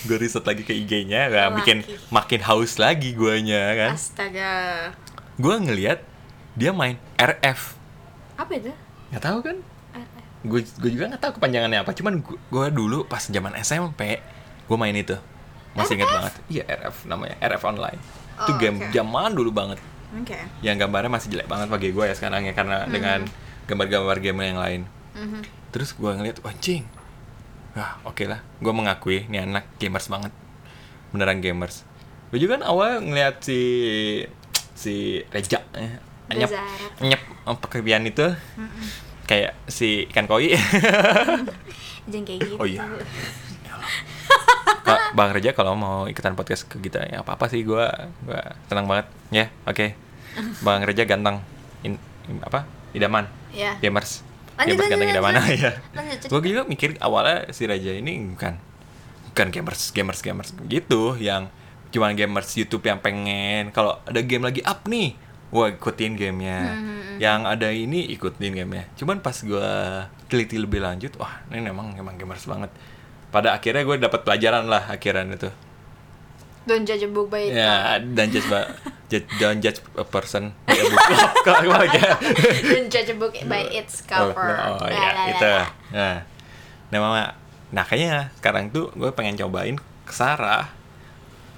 gue 0.07 0.17
riset 0.19 0.43
lagi 0.43 0.63
ke 0.67 0.73
IG-nya 0.75 1.31
gak 1.31 1.47
Laki. 1.47 1.57
bikin 1.63 1.77
makin 2.11 2.41
haus 2.43 2.75
lagi 2.75 3.15
guanya 3.15 3.71
kan. 3.75 3.91
Astaga. 3.95 4.51
Gue 5.39 5.55
ngelihat 5.55 6.03
dia 6.59 6.75
main 6.75 6.99
RF 7.15 7.79
apa 8.35 8.51
itu? 8.57 8.71
Nggak 9.13 9.23
tahu 9.23 9.39
kan? 9.39 9.57
Gue 10.41 10.65
gue 10.65 10.89
juga 10.89 11.05
nggak 11.13 11.21
tahu 11.21 11.31
kepanjangannya 11.39 11.79
apa. 11.85 11.91
Cuman 11.93 12.19
gue 12.25 12.65
dulu 12.73 13.05
pas 13.05 13.21
zaman 13.21 13.53
SMP 13.61 14.19
gue 14.71 14.77
main 14.79 14.95
itu. 14.95 15.19
Masih 15.75 15.99
ingat 15.99 16.07
RF? 16.07 16.15
banget. 16.15 16.33
Iya 16.47 16.63
RF 16.79 16.95
namanya. 17.05 17.35
RF 17.43 17.63
online. 17.65 17.99
Itu 18.39 18.51
Oh, 18.51 18.57
game 18.57 18.77
oke. 18.79 18.87
zaman 18.89 19.29
dulu 19.35 19.51
banget. 19.51 19.79
Oke. 20.11 20.39
Yang 20.59 20.75
gambarnya 20.81 21.11
masih 21.11 21.27
jelek 21.27 21.45
banget 21.45 21.67
bagi 21.67 21.91
gue 21.91 22.03
ya 22.03 22.15
sekarang 22.15 22.43
ya 22.43 22.51
karena 22.51 22.87
dengan 22.87 23.27
gambar-gambar 23.67 24.17
game 24.19 24.39
yang 24.45 24.57
lain. 24.57 24.81
Mhm. 25.11 25.43
terus 25.71 25.91
gue 25.91 26.07
ngeliat 26.07 26.39
anjing. 26.41 26.83
Wah 27.73 27.99
oke 28.03 28.23
lah. 28.23 28.39
Gue 28.59 28.71
mengakui 28.71 29.23
ini 29.23 29.39
anak 29.39 29.67
gamers 29.75 30.07
banget. 30.07 30.31
Beneran 31.11 31.39
gamers. 31.39 31.83
Gue 32.27 32.39
juga 32.39 32.55
kan 32.55 32.63
awal 32.65 32.99
ngeliat 32.99 33.39
si 33.39 33.59
si 34.71 35.19
Reja 35.31 35.63
eh, 35.75 35.99
nyep 36.29 36.47
nyep 36.99 37.21
eh, 37.23 37.57
pekerjaan 37.59 38.03
itu. 38.03 38.23
Kayak 39.23 39.55
si 39.67 40.07
ikan 40.07 40.27
koi. 40.27 40.51
Jangan 42.11 42.23
kayak 42.25 42.39
gitu. 42.43 42.55
Oh, 42.55 42.67
iya. 42.67 42.83
Bang 45.11 45.35
Reja 45.35 45.51
kalau 45.51 45.75
mau 45.75 46.07
ikutan 46.07 46.33
podcast 46.33 46.63
ke 46.65 46.79
kita 46.79 47.03
ya 47.03 47.21
apa 47.21 47.35
apa 47.35 47.45
sih 47.51 47.61
gue 47.61 47.85
gua 48.23 48.41
tenang 48.67 48.87
banget. 48.87 49.07
Ya 49.29 49.45
oke. 49.67 49.95
Bang 50.63 50.83
Reja 50.87 51.03
ganteng 51.03 51.43
In, 51.83 51.97
in- 52.29 52.43
apa 52.43 52.63
idaman. 52.95 53.27
Ya 53.51 53.75
gamers. 53.81 54.23
Lanjut, 54.55 54.77
gamers 54.77 54.87
ganteng 54.87 55.09
lanjut, 55.09 55.15
idaman 55.17 55.33
ya 55.63 55.71
gue 56.21 56.39
juga 56.47 56.63
mikir 56.63 56.89
awalnya 57.01 57.49
si 57.51 57.65
Raja 57.65 57.91
ini 57.91 58.21
bukan 58.35 58.55
bukan 59.31 59.47
gamers 59.49 59.89
gamers 59.91 60.19
gamers 60.21 60.49
gitu 60.67 61.15
yang 61.17 61.47
cuman 61.91 62.15
gamers 62.15 62.47
YouTube 62.55 62.87
yang 62.87 62.99
pengen. 63.03 63.75
Kalau 63.75 63.99
ada 64.07 64.19
game 64.23 64.47
lagi 64.47 64.63
up 64.63 64.87
nih 64.87 65.15
wah 65.51 65.67
ikutin 65.67 66.15
gamenya. 66.15 66.59
Hmm, 66.71 67.19
yang 67.19 67.43
ada 67.43 67.67
ini 67.67 68.07
ikutin 68.15 68.55
gamenya. 68.55 68.87
Cuman 68.95 69.19
pas 69.19 69.35
gue 69.35 69.71
teliti 70.31 70.55
lebih 70.55 70.79
lanjut 70.79 71.11
wah 71.19 71.43
ini 71.51 71.67
memang 71.67 71.91
emang 71.99 72.15
gamers 72.15 72.47
banget 72.47 72.71
pada 73.31 73.51
akhirnya 73.51 73.81
gue 73.81 73.95
dapat 73.97 74.21
pelajaran 74.21 74.67
lah 74.67 74.85
akhiran 74.87 75.31
itu 75.31 75.47
don't 76.61 76.83
judge 76.83 77.01
a 77.01 77.09
book 77.09 77.27
by 77.27 77.41
its 77.41 77.55
ya 77.55 77.97
dan 77.97 78.27
judge 78.27 78.45
ba- 78.53 78.69
judge, 79.07 79.25
don't 79.39 79.59
judge 79.59 79.79
a 79.95 80.03
person 80.03 80.51
by 80.63 80.75
a 80.75 80.85
book 80.85 81.01
don't 82.67 82.87
judge 82.87 83.09
a 83.09 83.15
book 83.15 83.33
by 83.45 83.65
its 83.71 84.03
cover 84.03 84.51
Oh, 84.53 84.77
oh 84.77 84.87
ya, 84.87 85.07
la, 85.09 85.23
itu. 85.27 85.53
Nah, 85.91 86.17
nah 86.87 86.99
mama, 86.99 87.21
nah 87.69 87.81
kayaknya 87.81 88.29
sekarang 88.37 88.69
tuh 88.69 88.91
gue 88.93 89.09
pengen 89.11 89.35
cobain 89.37 89.75
ke 89.79 90.11
Sarah, 90.11 90.69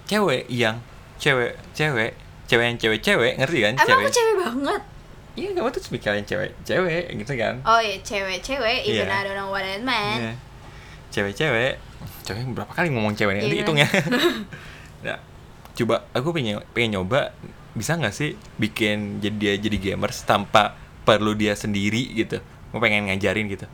cewek 0.05 0.45
yang 0.47 0.79
cewek, 1.17 1.57
cewek, 1.73 2.13
cewek 2.45 2.65
yang 2.65 2.77
cewek-cewek, 2.77 3.33
ngerti 3.35 3.59
kan? 3.61 3.73
emang 3.75 3.99
aku 3.99 4.09
cewek 4.09 4.35
banget 4.37 4.81
Iya, 5.33 5.49
kamu 5.51 5.65
tuh 5.67 5.81
mikirin 5.89 6.21
cewek, 6.23 6.53
cewek, 6.61 7.03
gitu 7.17 7.33
kan? 7.33 7.57
oh 7.65 7.81
iya 7.81 7.97
cewek-cewek 7.99 8.85
even 8.85 9.03
Iya. 9.03 9.11
I 9.11 9.21
don't 9.23 9.33
know 9.33 9.49
what 9.49 9.65
it 9.65 9.81
meant 9.81 10.21
Iya. 10.21 10.33
Cewek-cewek, 11.13 11.77
cewek 12.23 12.41
berapa 12.51 12.73
kali 12.73 12.89
ngomong 12.89 13.13
cewek 13.13 13.37
nih? 13.37 13.39
Iya, 13.39 13.45
Nanti 13.45 13.53
gimana? 13.53 13.61
hitung 13.61 13.77
ya. 13.77 13.87
nah, 15.05 15.17
coba 15.73 15.95
aku 16.09 16.27
pengen 16.31 16.57
pengen 16.73 16.97
nyoba 16.97 17.31
bisa 17.73 17.93
nggak 17.93 18.11
sih 18.11 18.33
bikin 18.55 19.17
jadi 19.17 19.37
dia 19.37 19.53
jadi 19.59 19.77
gamers 19.79 20.21
tanpa 20.23 20.73
perlu 21.03 21.33
dia 21.33 21.53
sendiri 21.53 22.09
gitu. 22.15 22.41
Gue 22.41 22.79
pengen 22.79 23.07
ngajarin 23.07 23.45
gitu. 23.47 23.69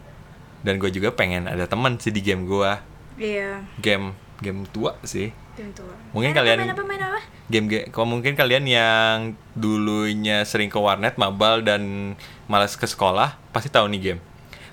Dan 0.59 0.75
gue 0.75 0.91
juga 0.91 1.09
pengen 1.09 1.47
ada 1.47 1.63
teman 1.63 1.95
sih 1.95 2.11
di 2.11 2.19
game 2.19 2.43
gue. 2.43 2.71
iya 3.15 3.63
Game 3.77 4.11
game 4.39 4.67
tua 4.67 4.99
sih. 5.01 5.31
tentu 5.53 5.83
Mungkin 6.11 6.31
Main 6.31 6.37
kalian- 6.37 6.59
apa, 6.59 6.63
main 6.65 6.75
apa 6.75 6.83
main 6.85 7.03
apa 7.05 7.19
Game 7.47 7.65
game 7.65 7.87
kalau 7.87 8.07
mungkin 8.09 8.35
kalian 8.35 8.63
yang 8.63 9.15
dulunya 9.53 10.43
sering 10.43 10.67
ke 10.67 10.75
warnet, 10.75 11.15
mabal 11.15 11.59
dan 11.59 12.13
malas 12.45 12.75
ke 12.75 12.83
sekolah, 12.83 13.39
pasti 13.49 13.67
tahu 13.67 13.87
nih 13.87 14.01
game. 14.11 14.21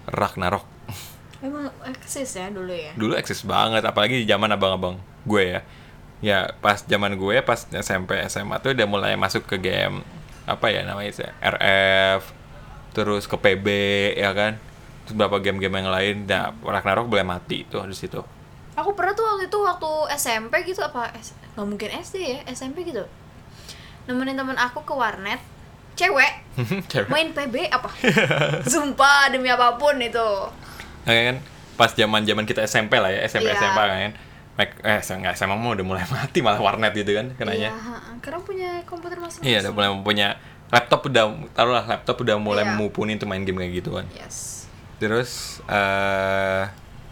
Ragnarok. 0.05 0.76
Emang 1.47 1.67
eksis 1.85 2.31
ya 2.35 2.51
dulu 2.51 2.71
ya? 2.71 2.93
Dulu 2.95 3.15
eksis 3.15 3.43
banget 3.43 3.83
apalagi 3.83 4.21
di 4.21 4.27
zaman 4.27 4.51
abang-abang 4.51 4.99
gue 5.23 5.43
ya. 5.47 5.61
Ya 6.19 6.39
pas 6.59 6.81
zaman 6.81 7.15
gue 7.15 7.39
pas 7.41 7.61
SMP 7.69 8.17
SMA 8.27 8.57
tuh 8.59 8.73
udah 8.73 8.87
mulai 8.87 9.15
masuk 9.15 9.45
ke 9.45 9.57
game 9.57 10.01
apa 10.45 10.71
ya 10.71 10.83
namanya 10.83 11.13
sih, 11.13 11.27
RF 11.39 12.23
terus 12.93 13.27
ke 13.27 13.37
PB 13.37 13.67
ya 14.15 14.31
kan? 14.33 14.57
Terus 15.05 15.15
beberapa 15.15 15.39
game-game 15.39 15.77
yang 15.77 15.91
lain 15.91 16.17
nah 16.25 16.51
Ragnarok 16.57 17.07
boleh 17.07 17.23
mati 17.23 17.63
tuh 17.65 17.85
di 17.85 17.93
situ. 17.93 18.19
Aku 18.75 18.93
pernah 18.93 19.13
tuh 19.13 19.25
waktu 19.25 19.49
itu 19.49 19.59
waktu 19.59 19.91
SMP 20.17 20.65
gitu 20.65 20.81
apa 20.81 21.09
S- 21.17 21.33
nggak 21.55 21.67
mungkin 21.67 21.89
SD 21.93 22.17
ya 22.21 22.39
SMP 22.49 22.85
gitu. 22.85 23.05
Nemenin 24.07 24.35
temen 24.35 24.55
aku 24.55 24.83
ke 24.83 24.93
warnet 24.93 25.41
cewek 25.97 26.33
Cewek. 26.93 27.09
main 27.09 27.33
PB 27.33 27.69
apa? 27.69 27.89
Sumpah 28.73 29.29
demi 29.29 29.49
apa 29.49 29.77
pun 29.77 29.97
itu 29.97 30.29
kan? 31.07 31.37
Pas 31.77 31.91
zaman-zaman 31.91 32.45
kita 32.45 32.65
SMP 32.65 32.97
lah 32.97 33.09
ya 33.09 33.23
SMP 33.25 33.47
Iya. 33.47 33.59
SMA 33.59 33.83
kan? 33.87 34.13
Mac- 34.57 34.81
eh 34.81 35.01
nggak 35.01 35.37
SMA 35.37 35.53
mau 35.53 35.77
udah 35.77 35.85
mulai 35.85 36.05
mati 36.15 36.41
malah 36.41 36.57
warnet 36.57 36.93
gitu 36.93 37.13
kan 37.13 37.29
iya 37.29 37.37
kenanya 37.37 37.71
ha-ha. 37.71 38.17
karena 38.19 38.41
punya 38.41 38.71
komputer 38.83 39.21
masing-masing. 39.21 39.45
Iya 39.47 39.59
udah 39.63 39.73
mulai 39.73 39.89
punya 40.01 40.29
laptop 40.67 41.01
udah 41.07 41.25
taruhlah 41.53 41.85
laptop 41.85 42.17
udah 42.21 42.37
mulai 42.41 42.65
Iya. 42.65 42.73
mumpuni 42.73 43.15
tuh 43.17 43.29
main 43.29 43.45
game 43.45 43.61
kayak 43.61 43.73
gitu 43.77 43.93
kan. 43.95 44.09
Yes. 44.17 44.65
Terus 44.97 45.61
eh 45.69 46.65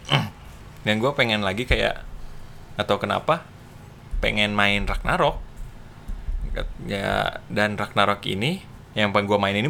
yang 0.89 0.97
gue 0.97 1.13
pengen 1.13 1.45
lagi 1.45 1.65
kayak 1.65 2.01
atau 2.75 2.97
kenapa 2.97 3.45
pengen 4.19 4.57
main 4.57 4.89
Ragnarok. 4.89 5.37
Ya 6.87 7.45
dan 7.51 7.77
Ragnarok 7.77 8.25
ini 8.25 8.65
yang 8.95 9.11
pengen 9.11 9.27
gue 9.27 9.39
main 9.43 9.57
ini 9.59 9.69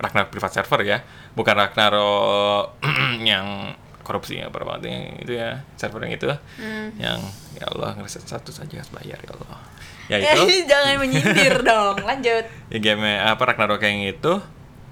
Ragnarok 0.00 0.32
privat 0.32 0.52
server 0.52 0.80
ya. 0.80 0.98
Bukan 1.36 1.52
Ragnarok 1.52 2.80
yang 3.30 3.76
korupsi 4.00 4.40
ya 4.40 4.48
parah 4.48 4.74
banget. 4.76 4.90
Yang 4.90 5.04
itu 5.28 5.32
ya 5.36 5.48
server 5.76 6.00
yang 6.08 6.14
itu. 6.16 6.26
Hmm. 6.58 6.88
yang 6.96 7.20
ya 7.56 7.64
Allah 7.68 7.96
ngereset 8.00 8.24
satu 8.24 8.50
saja 8.50 8.80
harus 8.80 8.90
bayar 8.90 9.20
ya 9.20 9.30
Allah. 9.36 9.60
Ya 10.08 10.16
itu. 10.24 10.40
jangan 10.70 10.96
menyindir 10.98 11.56
dong 11.68 11.96
lanjut. 12.00 12.44
Ya 12.72 12.78
game 12.80 13.20
apa 13.20 13.42
Ragnarok 13.44 13.84
yang 13.84 14.08
itu 14.08 14.40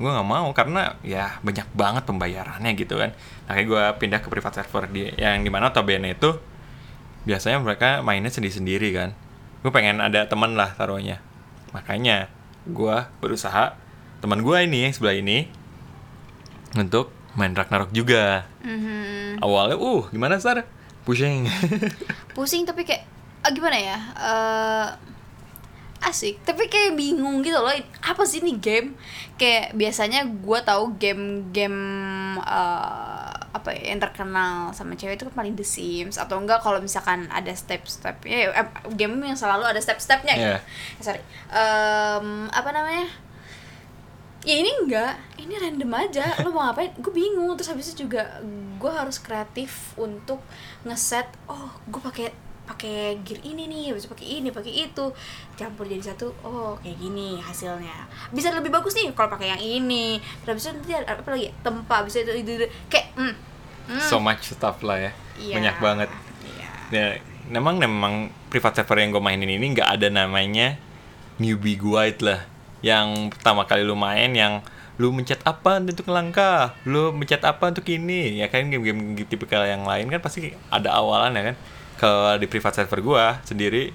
gue 0.01 0.09
nggak 0.09 0.29
mau 0.33 0.49
karena 0.57 0.97
ya 1.05 1.37
banyak 1.45 1.69
banget 1.73 2.05
pembayarannya 2.05 2.73
gitu 2.77 3.01
kan. 3.01 3.17
Makanya 3.49 3.67
gue 3.67 3.85
pindah 3.97 4.21
ke 4.21 4.29
privat 4.29 4.53
server 4.53 4.89
di 4.93 5.09
yang 5.17 5.41
di 5.41 5.49
mana 5.49 5.73
notabene 5.73 6.17
itu 6.17 6.37
biasanya 7.25 7.61
mereka 7.61 8.05
mainnya 8.05 8.29
sendiri 8.29 8.53
sendiri 8.53 8.89
kan. 8.93 9.17
Gue 9.65 9.73
pengen 9.73 10.05
ada 10.05 10.29
teman 10.29 10.53
lah 10.57 10.73
taruhnya. 10.77 11.21
Makanya 11.73 12.33
gue 12.69 12.97
berusaha 13.25 13.77
teman 14.21 14.45
gue 14.45 14.57
ini 14.61 14.85
yang 14.89 14.93
sebelah 14.93 15.17
ini 15.17 15.49
untuk 16.77 17.09
main 17.39 17.55
Ragnarok 17.57 17.91
juga. 17.95 18.45
Mhm. 18.61 19.41
awalnya 19.41 19.81
uh 19.81 20.05
gimana 20.13 20.37
sar? 20.37 20.69
Pushing 21.09 21.49
pusing 22.37 22.69
tapi 22.69 22.85
kayak 22.85 23.09
ah, 23.41 23.51
gimana 23.51 23.79
ya? 23.81 23.99
Eh, 24.21 24.89
asik 26.01 26.45
tapi 26.45 26.69
kayak 26.69 26.97
bingung 26.97 27.41
gitu 27.41 27.57
loh 27.57 27.73
apa 28.05 28.23
sih 28.29 28.45
ini 28.45 28.61
game? 28.61 28.93
Kayak 29.41 29.73
biasanya 29.73 30.29
gue 30.29 30.59
tahu 30.61 30.93
game-game 31.01 31.81
eh, 32.45 33.40
apa 33.51 33.75
ya 33.75 33.91
yang 33.91 33.99
terkenal 33.99 34.71
sama 34.71 34.95
cewek 34.95 35.19
itu 35.19 35.27
kan 35.27 35.35
paling 35.43 35.55
The 35.59 35.67
Sims 35.67 36.17
atau 36.17 36.39
enggak 36.39 36.63
kalau 36.63 36.79
misalkan 36.79 37.27
ada 37.35 37.51
step-step 37.51 38.23
ya 38.23 38.55
eh, 38.55 38.69
game 38.95 39.19
yang 39.27 39.35
selalu 39.35 39.67
ada 39.67 39.83
step-stepnya 39.83 40.35
gitu. 40.39 40.51
Iya. 40.55 40.59
Eh, 40.59 41.03
sorry. 41.03 41.23
Em, 41.51 42.47
apa 42.51 42.71
namanya? 42.71 43.07
Ya 44.41 44.55
ini 44.57 44.71
enggak. 44.73 45.19
Ini 45.37 45.55
random 45.59 45.93
aja. 45.93 46.25
Lo 46.41 46.55
mau 46.55 46.71
ngapain? 46.71 46.95
Gue 46.97 47.13
bingung. 47.13 47.53
Terus 47.59 47.75
habis 47.75 47.93
itu 47.93 48.07
juga 48.09 48.41
gue 48.81 48.89
harus 48.89 49.21
kreatif 49.21 49.93
untuk 50.01 50.41
ngeset 50.89 51.29
oh 51.45 51.69
gue 51.91 52.01
pakai 52.01 52.50
pakai 52.71 53.19
gear 53.27 53.43
ini 53.43 53.67
nih 53.67 53.91
itu 53.91 54.07
pakai 54.07 54.27
ini 54.39 54.49
pakai 54.55 54.87
itu 54.87 55.11
campur 55.59 55.91
jadi 55.91 56.15
satu 56.15 56.31
oh 56.47 56.79
kayak 56.79 57.03
gini 57.03 57.43
hasilnya 57.43 58.07
bisa 58.31 58.55
lebih 58.55 58.71
bagus 58.71 58.95
nih 58.95 59.11
kalau 59.11 59.27
pakai 59.27 59.59
yang 59.59 59.63
ini 59.83 60.23
terus 60.47 60.63
itu 60.63 60.79
nanti 60.79 60.95
apa 61.03 61.27
lagi 61.27 61.51
tempat 61.67 62.07
bisa 62.07 62.23
itu, 62.23 62.33
itu, 62.47 62.51
itu. 62.63 62.67
kayak 62.87 63.11
hmm, 63.19 63.35
hmm. 63.91 64.07
So 64.07 64.23
much 64.23 64.47
stuff 64.47 64.87
lah 64.87 65.11
ya. 65.11 65.13
Iya. 65.35 65.55
Banyak 65.59 65.77
banget. 65.83 66.11
Iya. 66.47 66.69
Ya, 66.95 67.07
memang 67.51 67.83
memang 67.83 68.31
privat 68.53 68.79
server 68.79 69.03
yang 69.03 69.11
gue 69.11 69.23
mainin 69.23 69.51
ini 69.51 69.67
nggak 69.75 69.99
ada 69.99 70.09
namanya 70.09 70.79
newbie 71.43 71.75
guide 71.75 72.23
lah. 72.23 72.41
Yang 72.81 73.35
pertama 73.35 73.67
kali 73.67 73.83
lu 73.83 73.99
main 73.99 74.31
yang 74.33 74.63
lu 75.01 75.11
mencet 75.17 75.41
apa 75.49 75.81
untuk 75.81 76.13
langkah, 76.13 76.77
lu 76.85 77.11
mencet 77.17 77.41
apa 77.41 77.73
untuk 77.73 77.89
ini, 77.89 78.37
ya 78.37 78.53
kan 78.53 78.69
game-game 78.69 79.17
tipikal 79.25 79.65
yang 79.65 79.89
lain 79.89 80.13
kan 80.13 80.21
pasti 80.21 80.53
ada 80.69 80.93
awalan 80.93 81.33
ya 81.33 81.43
kan. 81.53 81.57
Kalau 82.01 82.33
di 82.35 82.49
privat 82.49 82.73
server 82.73 83.05
gua 83.05 83.45
sendiri, 83.45 83.93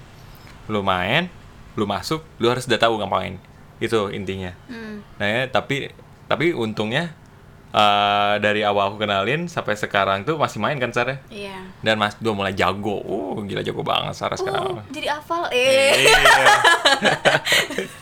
lu 0.70 0.78
main, 0.80 1.26
lu 1.74 1.84
masuk, 1.84 2.22
lu 2.38 2.46
harus 2.46 2.62
udah 2.64 2.78
tahu 2.78 3.02
ngapain. 3.02 3.34
Itu 3.76 4.08
intinya. 4.08 4.54
Hmm. 4.70 5.02
Nah, 5.18 5.26
ya, 5.26 5.42
tapi 5.50 5.90
tapi 6.26 6.50
untungnya 6.50 7.10
eh, 7.70 8.34
dari 8.38 8.62
awal 8.62 8.88
aku 8.88 9.02
kenalin 9.02 9.46
sampai 9.46 9.74
sekarang 9.74 10.22
tuh 10.22 10.38
masih 10.38 10.62
main 10.62 10.78
kan 10.78 10.94
Sarah? 10.94 11.18
Iya. 11.26 11.66
Dan 11.82 11.98
Mas 11.98 12.14
udah 12.16 12.32
mulai 12.32 12.54
jago. 12.54 13.02
Uh, 13.02 13.42
gila 13.42 13.60
jago 13.60 13.82
banget 13.82 14.14
Sarah 14.14 14.38
Oh, 14.38 14.40
sekarang. 14.40 14.86
jadi 14.88 15.08
hafal 15.12 15.50
eh. 15.50 15.90
Iya. 15.98 16.18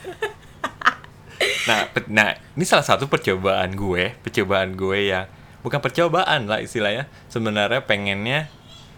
nah, 1.68 1.88
pe- 1.90 2.08
nah, 2.08 2.36
ini 2.54 2.64
salah 2.64 2.84
satu 2.84 3.08
percobaan 3.08 3.72
gue, 3.74 4.12
percobaan 4.20 4.76
gue 4.76 5.10
yang 5.10 5.26
bukan 5.64 5.80
percobaan 5.80 6.44
lah 6.46 6.60
istilahnya. 6.60 7.08
Sebenarnya 7.28 7.82
pengennya 7.82 8.46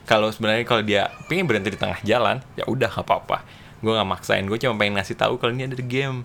kalau 0.07 0.31
sebenarnya 0.31 0.63
kalau 0.63 0.81
dia 0.81 1.11
pengen 1.27 1.45
berhenti 1.45 1.69
di 1.69 1.77
tengah 1.77 1.99
jalan, 2.01 2.39
ya 2.55 2.65
udah 2.65 2.89
nggak 2.89 3.05
apa-apa. 3.05 3.43
Gue 3.79 3.93
nggak 3.93 4.09
maksain, 4.09 4.47
gue 4.47 4.57
cuma 4.57 4.75
pengen 4.75 4.97
ngasih 4.97 5.15
tahu 5.15 5.37
kalau 5.37 5.51
ini 5.51 5.67
ada 5.67 5.77
game. 5.79 6.23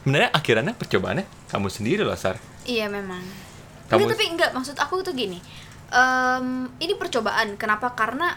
Sebenarnya 0.00 0.30
akhirnya 0.30 0.72
percobaannya 0.72 1.24
kamu 1.48 1.68
sendiri 1.68 2.02
loh, 2.02 2.14
Sar. 2.14 2.36
Iya 2.62 2.86
memang. 2.86 3.22
Kamu- 3.88 4.04
Enggak, 4.04 4.14
tapi 4.14 4.24
enggak 4.28 4.50
maksud 4.52 4.76
aku 4.76 5.00
tuh 5.00 5.12
gini. 5.12 5.40
Em, 5.88 6.46
ini 6.78 6.94
percobaan. 6.94 7.56
Kenapa? 7.56 7.92
Karena 7.92 8.36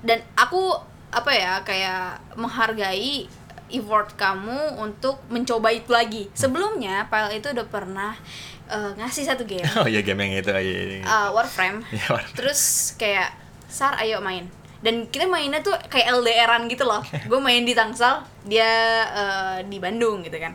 dan 0.00 0.22
aku 0.34 0.74
apa 1.12 1.30
ya 1.30 1.60
kayak 1.60 2.34
menghargai 2.34 3.28
effort 3.68 4.14
kamu 4.14 4.78
untuk 4.78 5.20
mencoba 5.28 5.68
itu 5.68 5.88
lagi. 5.88 6.28
Sebelumnya 6.32 7.08
Pile 7.08 7.38
itu 7.38 7.50
udah 7.50 7.66
pernah 7.66 8.12
eh, 8.66 8.90
ngasih 8.96 9.24
satu 9.24 9.44
game 9.44 9.64
Oh 9.80 9.88
iya 9.88 10.00
game 10.00 10.22
yang 10.22 10.38
itu 10.38 10.48
aja. 10.48 10.60
Iya, 10.62 11.02
eh, 11.02 11.28
Warframe. 11.30 11.84
Iya, 11.92 12.06
Warframe. 12.08 12.36
Terus 12.36 12.60
kayak 12.96 13.41
Sar 13.72 13.96
ayo 14.04 14.20
main. 14.20 14.44
Dan 14.84 15.08
kita 15.08 15.24
mainnya 15.24 15.64
tuh 15.64 15.72
kayak 15.88 16.12
LDRan 16.20 16.68
gitu 16.68 16.84
loh. 16.84 17.00
Gue 17.30 17.40
main 17.40 17.64
di 17.64 17.72
Tangsel, 17.72 18.20
dia 18.44 18.68
eh, 19.08 19.56
di 19.64 19.80
Bandung 19.80 20.20
gitu 20.20 20.36
kan. 20.36 20.52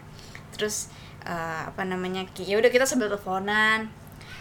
Terus 0.53 0.93
eh, 1.25 1.61
apa 1.65 1.81
namanya? 1.81 2.29
Ya 2.37 2.61
udah 2.61 2.69
kita 2.69 2.85
sambil 2.85 3.09
teleponan. 3.09 3.89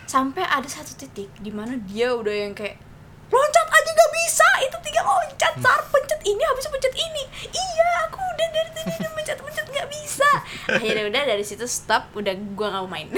Sampai 0.05 0.45
ada 0.45 0.69
satu 0.69 0.93
titik 0.93 1.33
di 1.41 1.49
mana 1.49 1.81
dia 1.89 2.13
udah 2.13 2.31
yang 2.31 2.53
kayak 2.53 2.85
loncat 3.27 3.67
aja 3.67 3.91
gak 3.91 4.13
bisa 4.15 4.49
itu 4.63 4.77
tinggal 4.87 5.03
loncat 5.03 5.55
sar 5.59 5.83
pencet 5.91 6.21
ini 6.23 6.43
habis 6.47 6.71
pencet 6.71 6.95
ini 6.95 7.23
iya 7.51 7.89
aku 8.07 8.23
udah 8.23 8.49
dari 8.55 8.71
tadi 8.71 8.93
udah 9.03 9.13
mencet 9.19 9.39
mencet 9.43 9.67
nggak 9.67 9.89
bisa 9.91 10.31
akhirnya 10.71 11.05
udah 11.11 11.23
dari 11.27 11.43
situ 11.43 11.67
stop 11.67 12.15
udah 12.15 12.35
gua 12.55 12.71
nggak 12.71 12.83
mau 12.87 12.91
main 12.91 13.09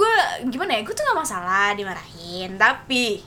gue 0.00 0.14
gimana 0.48 0.70
ya 0.76 0.80
gue 0.80 0.94
tuh 0.96 1.04
nggak 1.04 1.20
masalah 1.20 1.76
dimarahin 1.76 2.56
tapi 2.56 3.20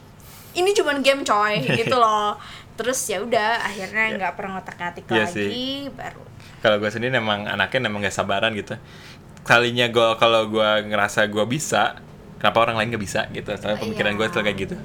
ini 0.53 0.71
cuman 0.71 1.01
game 1.01 1.21
coy 1.21 1.59
gitu 1.79 1.95
loh. 1.95 2.37
Terus 2.73 2.97
ya 3.05 3.21
udah 3.21 3.61
akhirnya 3.61 4.17
nggak 4.17 4.33
pernah 4.33 4.57
ngotak 4.57 4.75
ngatik 4.75 5.05
Iya 5.07 5.23
lagi 5.23 5.33
sih. 5.33 5.47
baru. 5.89 6.23
Kalau 6.59 6.77
gue 6.77 6.89
sendiri 6.89 7.13
emang 7.13 7.43
anaknya 7.43 7.85
emang 7.85 8.01
gak 8.01 8.15
sabaran 8.15 8.53
gitu. 8.53 8.79
Kalinya 9.43 9.85
gue 9.85 10.09
kalau 10.15 10.47
gue 10.47 10.69
ngerasa 10.87 11.27
gue 11.27 11.43
bisa 11.43 11.99
kenapa 12.39 12.57
orang 12.61 12.79
lain 12.79 12.95
gak 12.95 13.03
bisa 13.03 13.21
gitu? 13.29 13.51
Soalnya 13.53 13.77
pemikiran 13.77 14.15
gue 14.15 14.23
Iya. 14.23 14.33
tuh 14.33 14.41
kayak 14.41 14.57
gitu. 14.57 14.75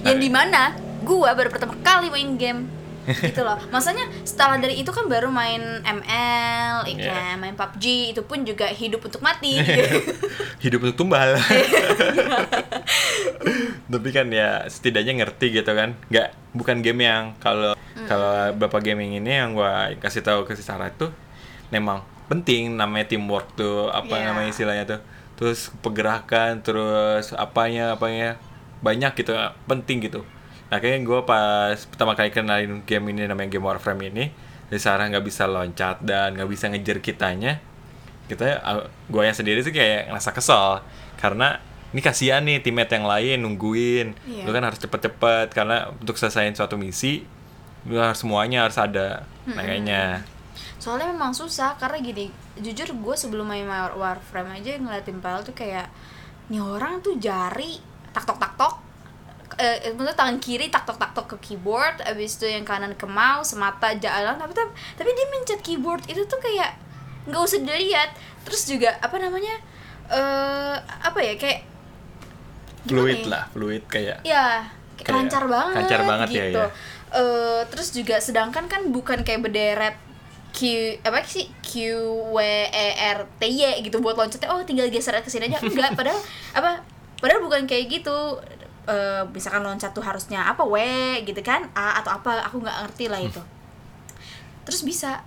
Yang 0.00 0.18
di 0.18 0.30
mana 0.32 0.72
gue 1.04 1.28
baru 1.28 1.50
pertama 1.52 1.76
kali 1.78 2.08
main 2.08 2.34
game 2.34 2.60
gitu 3.06 3.40
loh. 3.40 3.56
Maksudnya 3.68 4.04
setelah 4.22 4.56
dari 4.56 4.76
itu 4.76 4.88
kan 4.90 5.04
baru 5.06 5.28
main 5.28 5.80
ML 5.80 6.84
ya 6.84 6.96
Iya. 6.96 7.20
main 7.36 7.54
PUBG 7.54 8.10
itu 8.10 8.20
pun 8.22 8.42
juga 8.42 8.66
hidup 8.66 9.00
untuk 9.00 9.20
mati. 9.20 9.56
Gitu. 9.56 9.96
hidup 10.64 10.78
untuk 10.82 10.96
tumbal. 10.98 11.36
Tapi 13.86 14.08
kan 14.10 14.26
ya 14.28 14.64
setidaknya 14.66 15.22
ngerti 15.22 15.46
gitu 15.54 15.70
kan. 15.70 15.94
Nggak 16.08 16.28
bukan 16.52 16.76
game 16.80 17.00
yang 17.02 17.22
kalau 17.38 17.72
kalau 18.06 18.52
beberapa 18.54 18.78
gaming 18.82 19.16
ini 19.16 19.30
yang 19.32 19.52
gue 19.52 19.96
kasih 19.98 20.20
tahu 20.20 20.44
ke 20.44 20.52
si 20.52 20.62
Sarah 20.62 20.90
itu 20.90 21.08
memang 21.70 22.02
penting 22.26 22.74
namanya 22.74 23.06
teamwork 23.08 23.54
tuh 23.54 23.88
apa 23.88 24.18
Iya. 24.18 24.24
namanya 24.30 24.48
istilahnya 24.50 24.84
tuh. 24.86 25.00
Terus 25.36 25.68
pergerakan 25.80 26.60
terus 26.60 27.30
apanya 27.32 27.94
apanya. 27.94 28.36
Banyak 28.76 29.16
gitu 29.16 29.32
penting 29.64 30.04
gitu 30.04 30.20
kayaknya 30.70 31.06
gue 31.06 31.20
pas 31.22 31.78
pertama 31.86 32.18
kali 32.18 32.34
kenalin 32.34 32.82
game 32.82 33.14
ini 33.14 33.30
namanya 33.30 33.54
game 33.54 33.62
Warframe 33.62 34.10
ini 34.10 34.24
si 34.66 34.82
Sarah 34.82 35.06
nggak 35.06 35.22
bisa 35.22 35.46
loncat 35.46 36.02
dan 36.02 36.34
nggak 36.34 36.50
bisa 36.50 36.66
ngejar 36.66 36.98
kitanya. 36.98 37.62
Kita 38.26 38.58
gue 39.06 39.22
yang 39.22 39.36
sendiri 39.36 39.62
sih 39.62 39.70
kayak 39.70 40.10
ngerasa 40.10 40.34
kesel. 40.34 40.82
Karena 41.14 41.62
ini 41.94 42.02
kasihan 42.02 42.42
nih 42.42 42.60
teammate 42.60 42.98
yang 42.98 43.06
lain 43.06 43.38
nungguin. 43.46 44.08
Iya. 44.26 44.42
lu 44.42 44.50
kan 44.50 44.66
harus 44.66 44.82
cepet-cepet 44.82 45.54
karena 45.54 45.94
untuk 45.94 46.18
selesaiin 46.18 46.58
suatu 46.58 46.74
misi 46.74 47.22
lu 47.86 48.02
harus 48.02 48.18
semuanya 48.18 48.66
harus 48.66 48.76
ada 48.82 49.22
kayaknya 49.46 50.26
soalnya 50.82 51.14
memang 51.14 51.30
susah 51.30 51.78
karena 51.78 52.02
gini 52.02 52.26
jujur 52.58 52.90
gue 52.90 53.14
sebelum 53.14 53.46
main 53.46 53.62
War- 53.62 53.94
Warframe 53.94 54.58
aja 54.58 54.74
ngeliatin 54.74 55.22
Pile 55.22 55.42
tuh 55.46 55.54
kayak 55.54 55.86
nih 56.50 56.58
orang 56.58 56.98
tuh 56.98 57.14
jari 57.22 57.78
tak 58.10 58.26
tok 58.26 58.42
tak 58.42 58.58
tok 58.58 58.74
eh, 59.56 59.92
maksudnya 59.96 60.16
tangan 60.16 60.36
kiri 60.40 60.68
tak 60.68 60.84
tok 60.84 61.00
tak 61.00 61.12
tok 61.16 61.26
ke 61.32 61.36
keyboard 61.52 62.00
abis 62.04 62.36
itu 62.36 62.46
yang 62.48 62.64
kanan 62.64 62.92
ke 62.92 63.08
mouse 63.08 63.56
mata 63.56 63.92
jalan 63.96 64.36
tapi 64.36 64.52
tapi, 64.52 64.70
tapi 65.00 65.10
dia 65.12 65.26
mencet 65.32 65.60
keyboard 65.64 66.04
itu 66.08 66.24
tuh 66.28 66.40
kayak 66.40 66.76
nggak 67.26 67.40
usah 67.40 67.60
dilihat. 67.64 68.10
Terus 68.46 68.62
juga 68.70 68.94
apa 69.02 69.16
namanya 69.18 69.58
eh 70.06 70.76
apa 70.78 71.18
ya 71.18 71.34
kayak 71.34 71.66
fluid 72.86 73.26
ya? 73.26 73.32
lah 73.34 73.42
fluid 73.50 73.82
kayak 73.90 74.22
ya 74.22 74.62
kayak 74.94 75.02
Kayak 75.02 75.16
lancar 75.18 75.44
banget 75.50 75.74
lancar 75.82 76.00
banget 76.06 76.28
ya, 76.30 76.44
gitu. 76.46 76.62
ya. 76.62 76.68
Eh, 77.16 77.60
terus 77.72 77.88
juga 77.90 78.16
sedangkan 78.22 78.64
kan 78.70 78.82
bukan 78.94 79.26
kayak 79.26 79.42
berderet 79.42 79.96
Q 80.56 80.94
apa 81.04 81.20
sih? 81.26 81.50
Q 81.60 82.00
W 82.32 82.38
E 82.70 82.88
R 82.96 83.28
T 83.36 83.42
Y 83.44 83.82
gitu 83.84 83.98
buat 84.00 84.16
loncatnya 84.16 84.48
oh 84.48 84.62
tinggal 84.62 84.88
geser 84.88 85.18
ke 85.20 85.28
sini 85.28 85.50
aja. 85.50 85.58
Enggak 85.60 85.98
padahal 85.98 86.16
apa 86.54 86.80
padahal 87.20 87.42
bukan 87.42 87.66
kayak 87.66 87.90
gitu 87.90 88.38
Eh, 88.86 89.22
misalkan 89.34 89.66
loncat 89.66 89.90
tuh 89.90 89.98
harusnya 89.98 90.46
apa 90.46 90.62
W 90.62 90.78
gitu 91.26 91.42
kan 91.42 91.66
A 91.74 91.98
atau 91.98 92.14
apa 92.14 92.38
aku 92.46 92.62
nggak 92.62 92.86
ngerti 92.86 93.10
lah 93.10 93.18
itu. 93.18 93.42
Terus 94.62 94.86
bisa 94.86 95.26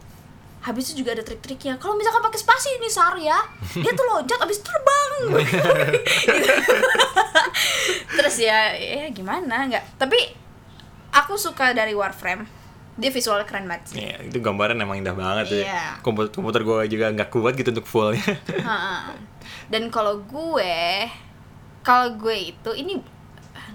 habis 0.60 0.88
itu 0.88 1.04
juga 1.04 1.12
ada 1.12 1.24
trik-triknya. 1.24 1.76
Kalau 1.76 2.00
misalkan 2.00 2.24
pakai 2.24 2.40
spasi 2.40 2.80
ini 2.80 2.88
sar 2.88 3.20
ya. 3.20 3.36
Dia 3.84 3.92
tuh 3.92 4.08
loncat 4.08 4.40
habis 4.40 4.64
terbang. 4.64 5.12
Terus 8.16 8.36
ya 8.40 8.72
ya 8.76 9.12
gimana 9.12 9.68
nggak. 9.68 10.00
Tapi 10.00 10.20
aku 11.12 11.36
suka 11.36 11.76
dari 11.76 11.92
Warframe. 11.92 12.48
Dia 12.96 13.12
visualnya 13.12 13.48
keren 13.48 13.64
banget 13.64 13.96
sih. 13.96 14.04
Ya, 14.04 14.20
itu 14.20 14.40
gambaran 14.40 14.76
emang 14.76 15.00
indah 15.00 15.16
banget 15.16 15.64
Iya. 15.64 15.68
ya. 15.68 15.84
Komputer 16.00 16.32
komputer 16.32 16.62
gue 16.64 16.80
juga 16.92 17.12
nggak 17.12 17.32
kuat 17.32 17.56
gitu 17.56 17.72
untuk 17.72 17.88
fullnya. 17.88 18.24
Dan 19.68 19.88
kalau 19.88 20.20
gue 20.20 21.08
kalau 21.80 22.12
gue 22.16 22.56
itu 22.56 22.72
ini 22.76 23.19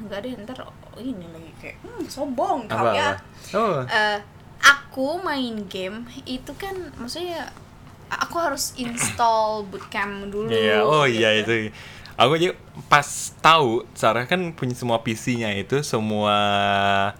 nggak 0.03 0.19
ada 0.21 0.29
ntar 0.43 0.59
oh, 0.67 0.99
ini 0.99 1.27
lagi 1.31 1.53
kayak 1.63 1.77
hmm, 1.83 2.05
sombong 2.11 2.67
apa 2.71 2.91
ya. 2.95 3.11
apa? 3.15 3.57
Oh. 3.57 3.79
Eh, 3.87 4.19
aku 4.65 5.21
main 5.21 5.67
game 5.67 6.09
itu 6.25 6.53
kan 6.57 6.75
maksudnya 6.97 7.51
aku 8.09 8.37
harus 8.39 8.73
install 8.79 9.67
bootcamp 9.69 10.31
dulu 10.31 10.49
Iya, 10.49 10.83
oh 10.87 11.05
gitu. 11.07 11.19
iya 11.21 11.31
itu. 11.43 11.75
Aku 12.15 12.39
aja 12.39 12.55
pas 12.87 13.35
tahu 13.43 13.83
Sarah 13.91 14.23
kan 14.31 14.55
punya 14.55 14.79
semua 14.79 15.03
PC-nya 15.03 15.51
itu 15.59 15.83
semua 15.83 16.37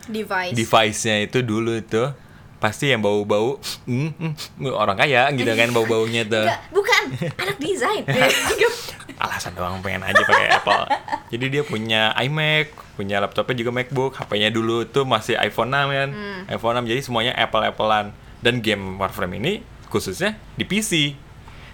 device. 0.07 0.55
device-nya 0.55 1.27
itu 1.27 1.43
dulu 1.43 1.75
itu 1.75 2.15
pasti 2.65 2.89
yang 2.89 3.05
bau-bau 3.05 3.61
hmm, 3.85 4.17
hmm, 4.17 4.73
orang 4.73 4.97
kaya 4.97 5.29
gitu 5.37 5.53
kan 5.53 5.69
bau-baunya 5.69 6.25
tuh. 6.25 6.49
Enggak, 6.49 6.61
bukan. 6.73 7.05
Anak 7.37 7.61
desain. 7.61 8.01
Alasan 9.25 9.53
doang 9.53 9.85
pengen 9.85 10.01
aja 10.01 10.25
pakai 10.25 10.49
Apple. 10.49 10.85
Jadi 11.29 11.45
dia 11.53 11.63
punya 11.69 12.17
iMac 12.25 12.73
punya 12.97 13.21
laptopnya 13.21 13.59
juga 13.61 13.71
MacBook 13.75 14.17
HP-nya 14.17 14.49
dulu 14.49 14.89
tuh 14.89 15.05
masih 15.05 15.37
iPhone 15.37 15.77
6 15.77 15.93
kan. 15.93 16.11
iPhone 16.49 16.75
6 16.81 16.91
jadi 16.95 17.01
semuanya 17.05 17.33
Apple 17.37 17.67
Applean 17.69 18.17
dan 18.41 18.63
game 18.65 18.97
Warframe 18.97 19.43
ini 19.43 19.53
khususnya 19.91 20.39
di 20.55 20.63
PC 20.63 21.19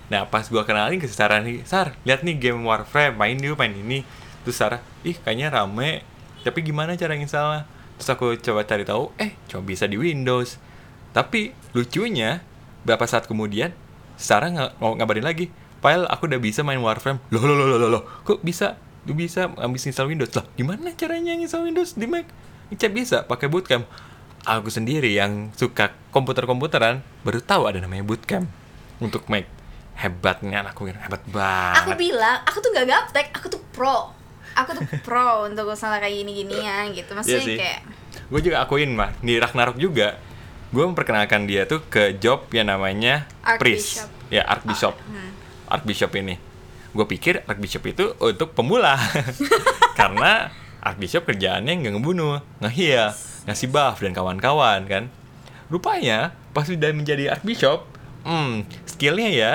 nah 0.09 0.25
pas 0.27 0.49
gua 0.49 0.65
kenalin 0.67 0.99
ke 0.99 1.07
Sarah 1.07 1.39
nih 1.45 1.63
Sar 1.69 1.95
lihat 2.09 2.27
nih 2.27 2.41
game 2.41 2.67
Warframe 2.67 3.15
main 3.15 3.39
yuk 3.39 3.55
main 3.55 3.71
ini. 3.71 4.03
Terus 4.43 4.59
Sarah 4.59 4.83
ih 5.07 5.15
kayaknya 5.15 5.55
rame. 5.55 6.03
Tapi 6.43 6.65
gimana 6.67 6.99
cara 6.99 7.15
installnya 7.15 7.69
terus 8.01 8.17
aku 8.17 8.33
coba 8.41 8.65
cari 8.65 8.89
tahu 8.89 9.13
eh 9.21 9.37
cuma 9.45 9.61
bisa 9.61 9.85
di 9.85 10.01
Windows 10.01 10.57
tapi 11.11 11.53
lucunya 11.73 12.43
berapa 12.83 13.05
saat 13.05 13.27
kemudian 13.27 13.75
Sarah 14.15 14.53
nggak 14.53 14.71
mau 14.79 14.93
ngabarin 14.95 15.25
lagi 15.25 15.49
File 15.81 16.05
aku 16.05 16.29
udah 16.29 16.37
bisa 16.37 16.61
main 16.61 16.77
Warframe. 16.77 17.25
Loh 17.33 17.41
loh 17.41 17.57
loh 17.57 17.81
loh 17.81 17.89
loh, 17.89 18.03
kok 18.21 18.45
bisa? 18.45 18.77
Lu 19.09 19.17
bisa 19.17 19.49
habis 19.57 19.81
install 19.89 20.13
Windows. 20.13 20.29
Lah 20.37 20.45
gimana 20.53 20.93
caranya 20.93 21.33
install 21.33 21.73
Windows 21.73 21.97
di 21.97 22.05
Mac? 22.05 22.29
Cek 22.69 22.93
bisa 22.93 23.25
pakai 23.25 23.49
bootcamp. 23.49 23.89
Aku 24.45 24.69
sendiri 24.69 25.09
yang 25.09 25.49
suka 25.57 25.97
komputer-komputeran 26.13 27.01
baru 27.25 27.41
tahu 27.41 27.65
ada 27.65 27.81
namanya 27.81 28.05
bootcamp 28.05 28.45
untuk 29.01 29.25
Mac. 29.33 29.49
Hebatnya 29.97 30.61
anakku 30.61 30.85
hebat 30.85 31.25
banget. 31.33 31.81
Aku 31.81 31.91
bilang 31.97 32.45
aku 32.45 32.61
tuh 32.61 32.71
gak 32.77 32.85
gaptek 32.85 33.27
aku 33.33 33.49
tuh 33.49 33.61
pro. 33.73 34.13
Aku 34.61 34.77
tuh 34.77 34.85
pro 35.01 35.31
untuk 35.49 35.65
masalah 35.65 35.97
kayak 35.97 36.13
gini 36.13 36.45
ginian 36.45 36.93
gitu 36.93 37.09
maksudnya 37.17 37.41
Iya 37.41 37.49
sih. 37.49 37.57
kayak 37.57 37.81
gue 38.31 38.41
juga 38.45 38.57
akuin 38.61 38.93
mah 38.93 39.17
di 39.25 39.41
Ragnarok 39.41 39.81
juga 39.81 40.21
gue 40.71 40.85
memperkenalkan 40.87 41.51
dia 41.51 41.67
tuh 41.67 41.83
ke 41.91 42.15
job 42.23 42.47
yang 42.55 42.71
namanya 42.71 43.27
priest 43.59 44.07
Archbishop. 44.07 44.31
ya 44.31 44.43
archbishop 44.47 44.95
hmm. 44.95 45.31
archbishop 45.67 46.11
ini. 46.15 46.39
Gue 46.91 47.07
pikir 47.07 47.43
archbishop 47.47 47.87
itu 47.91 48.15
untuk 48.23 48.55
pemula. 48.55 48.95
Karena 49.99 50.51
archbishop 50.79 51.27
kerjaannya 51.27 51.75
nggak 51.75 51.93
ngebunuh 51.99 52.39
ngehil 52.63 53.11
ngasih 53.51 53.69
buff 53.71 53.99
dan 53.99 54.15
kawan-kawan 54.15 54.87
kan? 54.87 55.05
Rupanya 55.71 56.35
pas 56.55 56.67
sudah 56.67 56.91
menjadi 56.95 57.35
archbishop 57.35 57.87
hmm 58.27 58.67
skillnya 58.91 59.31
ya 59.31 59.53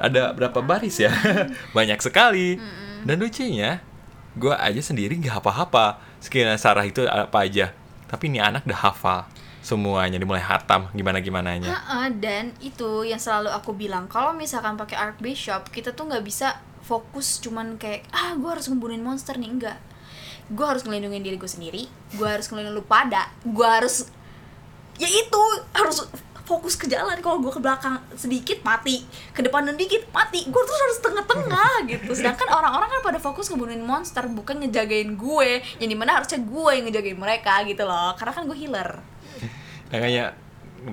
ada 0.00 0.32
berapa 0.32 0.64
baris 0.64 0.96
ya? 0.96 1.12
Banyak 1.76 2.00
sekali. 2.00 2.56
Dan 3.04 3.20
lucunya 3.20 3.84
gue 4.32 4.54
aja 4.56 4.80
sendiri 4.80 5.12
nggak 5.20 5.44
apa-apa 5.44 6.00
skillnya 6.24 6.56
Sarah 6.56 6.88
itu 6.88 7.04
apa 7.04 7.44
aja. 7.44 7.76
Tapi 8.08 8.32
ini 8.32 8.40
anak 8.40 8.64
udah 8.64 8.80
hafal 8.80 9.28
semuanya 9.68 10.16
dimulai 10.16 10.40
hatam 10.40 10.88
gimana 10.96 11.20
gimananya 11.20 11.68
Ha-ha, 11.68 12.08
dan 12.08 12.56
itu 12.64 13.04
yang 13.04 13.20
selalu 13.20 13.52
aku 13.52 13.76
bilang 13.76 14.08
kalau 14.08 14.32
misalkan 14.32 14.80
pakai 14.80 14.96
Archbishop 14.96 15.68
kita 15.68 15.92
tuh 15.92 16.08
nggak 16.08 16.24
bisa 16.24 16.56
fokus 16.80 17.36
cuman 17.44 17.76
kayak 17.76 18.08
ah 18.16 18.32
gue 18.32 18.48
harus 18.48 18.64
ngebunuhin 18.72 19.04
monster 19.04 19.36
nih. 19.36 19.52
Enggak 19.52 19.78
gue 20.48 20.64
harus 20.64 20.80
ngelindungin 20.88 21.20
diri 21.20 21.36
gue 21.36 21.50
sendiri 21.50 21.82
gue 22.16 22.24
harus 22.24 22.48
ngelindungin 22.48 22.80
lu 22.80 22.84
pada 22.88 23.28
gue 23.44 23.68
harus 23.68 24.08
ya 24.96 25.04
itu 25.04 25.42
harus 25.76 26.08
fokus 26.48 26.80
ke 26.80 26.88
jalan. 26.88 27.20
Kalau 27.20 27.44
gue 27.44 27.52
ke 27.52 27.60
belakang 27.60 28.00
sedikit 28.16 28.64
mati. 28.64 29.04
Ke 29.36 29.44
depan 29.44 29.68
dan 29.68 29.76
dikit 29.76 30.08
mati. 30.16 30.48
Gue 30.48 30.62
terus 30.64 30.80
harus 30.80 30.98
tengah-tengah 31.04 31.72
gitu. 31.92 32.10
Sedangkan 32.16 32.48
orang-orang 32.48 32.88
kan 32.88 33.00
pada 33.04 33.20
fokus 33.20 33.52
ngebunuhin 33.52 33.84
monster 33.84 34.24
bukan 34.32 34.64
ngejagain 34.64 35.12
gue 35.12 35.50
yang 35.76 35.88
di 35.92 35.98
mana 35.98 36.16
harusnya 36.16 36.40
gue 36.40 36.70
yang 36.72 36.88
ngejagain 36.88 37.20
mereka 37.20 37.60
gitu 37.68 37.84
loh. 37.84 38.16
Karena 38.16 38.32
kan 38.32 38.48
gue 38.48 38.56
healer 38.56 38.96
makanya 39.88 40.36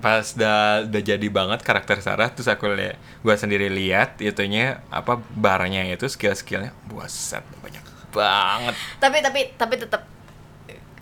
pas 0.01 0.33
udah 0.33 0.89
udah 0.89 1.01
jadi 1.05 1.27
banget 1.29 1.61
karakter 1.61 2.01
Sarah 2.01 2.33
terus 2.33 2.49
aku 2.49 2.73
lihat 2.73 2.97
gua 3.21 3.37
sendiri 3.37 3.69
lihat 3.69 4.17
itunya 4.17 4.81
apa 4.89 5.21
barnya 5.37 5.85
itu 5.85 6.09
skill 6.09 6.33
skillnya 6.33 6.73
buset 6.89 7.45
banyak 7.61 7.85
banget. 8.15 8.73
Tapi 8.97 9.17
tapi 9.19 9.39
tapi 9.59 9.75
tetap 9.75 10.01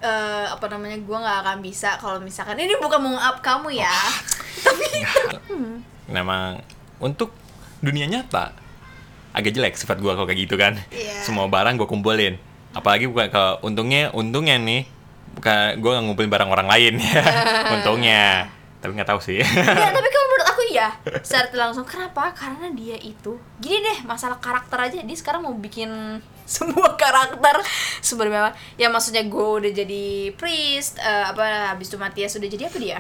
eh 0.04 0.46
apa 0.52 0.66
namanya 0.68 1.00
gue 1.00 1.16
nggak 1.16 1.40
akan 1.48 1.58
bisa 1.64 1.96
kalau 1.96 2.20
misalkan 2.20 2.60
ini 2.60 2.76
bukan 2.76 3.00
mau 3.00 3.16
up 3.16 3.40
kamu 3.40 3.72
ya. 3.80 3.94
Tapi 4.66 4.88
memang 6.16 6.60
untuk 7.00 7.32
dunia 7.80 8.10
nyata 8.10 8.52
agak 9.32 9.56
jelek 9.56 9.80
sifat 9.80 10.04
gua 10.04 10.18
kalau 10.18 10.28
kayak 10.28 10.44
gitu 10.44 10.60
kan. 10.60 10.76
Iya. 10.92 11.24
semua 11.24 11.48
barang 11.48 11.80
gua 11.80 11.88
kumpulin. 11.88 12.36
Apalagi 12.74 13.06
bukan 13.06 13.30
ke 13.30 13.44
untungnya 13.64 14.10
untungnya 14.12 14.58
nih 14.60 14.90
bukan 15.34 15.78
nggak 15.78 16.02
ngumpulin 16.02 16.30
barang 16.30 16.50
orang 16.50 16.68
lain 16.68 16.94
ya 16.98 17.24
untungnya. 17.74 18.48
Tapi 18.78 18.92
nggak 18.94 19.10
tahu 19.10 19.20
sih. 19.20 19.40
Ya 19.40 19.90
tapi 19.90 20.08
kalau 20.08 20.28
menurut 20.28 20.48
aku 20.50 20.62
ya 20.68 20.88
secara 21.26 21.48
langsung. 21.54 21.84
Kenapa? 21.84 22.32
Karena 22.32 22.68
dia 22.70 22.96
itu 22.96 23.34
gini 23.58 23.80
deh 23.80 24.00
masalah 24.04 24.38
karakter 24.38 24.76
aja. 24.78 25.00
Dia 25.00 25.16
sekarang 25.16 25.42
mau 25.42 25.56
bikin 25.56 25.88
semua 26.44 26.94
karakter 26.94 27.64
sebenarnya 28.00 28.52
ya 28.76 28.92
maksudnya 28.92 29.24
gue 29.24 29.48
udah 29.64 29.72
jadi 29.74 30.06
priest 30.36 31.00
eh, 31.00 31.24
apa 31.24 31.72
habis 31.72 31.88
itu 31.88 31.96
Matias 31.96 32.36
udah 32.36 32.50
jadi 32.50 32.64
apa 32.68 32.78
dia? 32.78 33.00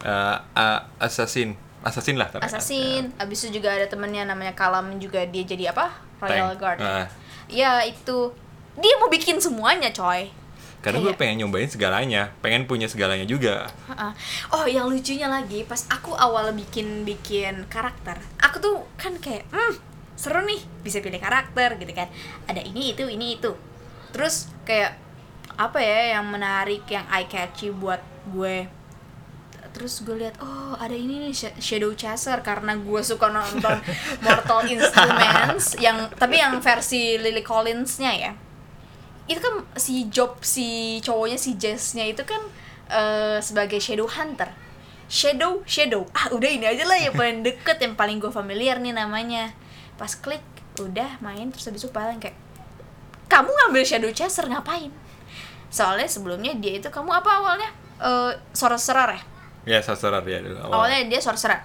Eh, 0.00 0.36
eh, 0.54 0.80
assassin. 0.98 1.58
Assassin 1.82 2.14
lah 2.14 2.30
tapi- 2.30 2.46
assassin. 2.46 3.10
Habis 3.18 3.44
itu 3.44 3.58
juga 3.58 3.74
ada 3.74 3.84
temennya 3.84 4.24
namanya 4.24 4.54
Kalam 4.54 4.96
juga 4.96 5.26
dia 5.26 5.42
jadi 5.42 5.74
apa? 5.74 5.90
Royal 6.16 6.54
Tank. 6.54 6.58
guard. 6.58 6.78
Ah. 6.80 7.06
ya 7.44 7.82
itu. 7.82 8.30
Dia 8.74 8.94
mau 8.96 9.06
bikin 9.06 9.36
semuanya 9.36 9.90
coy 9.90 10.30
karena 10.84 11.00
gue 11.00 11.08
Kayak- 11.08 11.18
pengen 11.18 11.36
nyobain 11.40 11.64
segalanya 11.66 12.22
pengen 12.38 12.68
punya 12.68 12.84
segalanya 12.84 13.24
juga. 13.24 13.72
Oh, 14.52 14.68
yang 14.68 14.84
lucunya 14.84 15.24
lagi 15.24 15.64
pas 15.64 15.88
aku 15.88 16.12
awal 16.12 16.52
bikin 16.52 17.02
bikin 17.02 17.64
karakter, 17.66 18.20
aku 18.36 18.60
tuh 18.60 18.76
kan 18.94 19.16
kayak, 19.16 19.48
hmm, 19.48 19.80
seru 20.12 20.44
nih 20.44 20.60
bisa 20.84 21.00
pilih 21.00 21.16
karakter 21.16 21.74
gitu 21.74 21.90
kan. 21.90 22.12
Ada 22.44 22.60
ini 22.60 22.92
itu 22.92 23.08
ini 23.08 23.34
itu. 23.34 23.56
Terus 24.12 24.52
kayak 24.62 25.00
apa 25.56 25.78
ya 25.78 26.20
yang 26.20 26.28
menarik, 26.28 26.84
yang 26.86 27.08
eye 27.08 27.24
catchy 27.24 27.72
buat 27.72 28.04
gue. 28.28 28.68
Terus 29.72 30.06
gue 30.06 30.14
lihat, 30.14 30.38
oh 30.38 30.76
ada 30.76 30.94
ini 30.94 31.18
nih 31.18 31.34
Sh- 31.34 31.58
Shadow 31.58 31.90
Chaser 31.94 32.38
karena 32.40 32.76
gue 32.76 33.00
suka 33.02 33.26
nonton 33.26 33.74
Mortal 34.24 34.70
Instruments 34.70 35.74
yang 35.76 36.06
tapi 36.14 36.38
yang 36.38 36.60
versi 36.60 37.18
Lily 37.18 37.42
Collins-nya 37.42 38.12
ya 38.14 38.32
itu 39.24 39.40
kan 39.40 39.64
si 39.76 40.08
job 40.12 40.36
si 40.44 41.00
cowoknya 41.00 41.38
si 41.40 41.56
Jess-nya 41.56 42.04
itu 42.04 42.22
kan 42.28 42.40
eh, 42.92 43.38
sebagai 43.40 43.80
shadow 43.80 44.04
hunter. 44.04 44.52
Shadow 45.08 45.64
shadow. 45.64 46.04
Ah 46.12 46.28
udah 46.32 46.48
ini 46.48 46.68
aja 46.68 46.84
lah 46.84 46.96
yang 47.00 47.16
paling 47.20 47.40
deket 47.40 47.80
yang 47.80 47.96
paling 47.96 48.20
gue 48.20 48.28
familiar 48.28 48.76
nih 48.80 48.92
namanya. 48.92 49.56
Pas 49.96 50.12
klik 50.12 50.44
udah 50.80 51.22
main 51.22 51.48
terus 51.54 51.70
habis 51.70 51.86
itu 51.86 51.92
paling 51.94 52.18
kayak 52.18 52.34
kamu 53.30 53.48
ngambil 53.48 53.82
shadow 53.86 54.10
chaser 54.12 54.44
ngapain? 54.46 54.92
Soalnya 55.72 56.06
sebelumnya 56.06 56.52
dia 56.54 56.78
itu 56.78 56.88
kamu 56.92 57.10
apa 57.10 57.30
awalnya? 57.40 57.70
Eh 57.98 58.32
sorcerer 58.52 59.16
ya? 59.16 59.22
Ya 59.64 59.78
sorcerer 59.80 60.20
ya 60.28 60.44
dulu 60.44 60.58
awal. 60.60 60.84
awalnya 60.84 61.08
dia 61.08 61.20
sorcerer. 61.24 61.64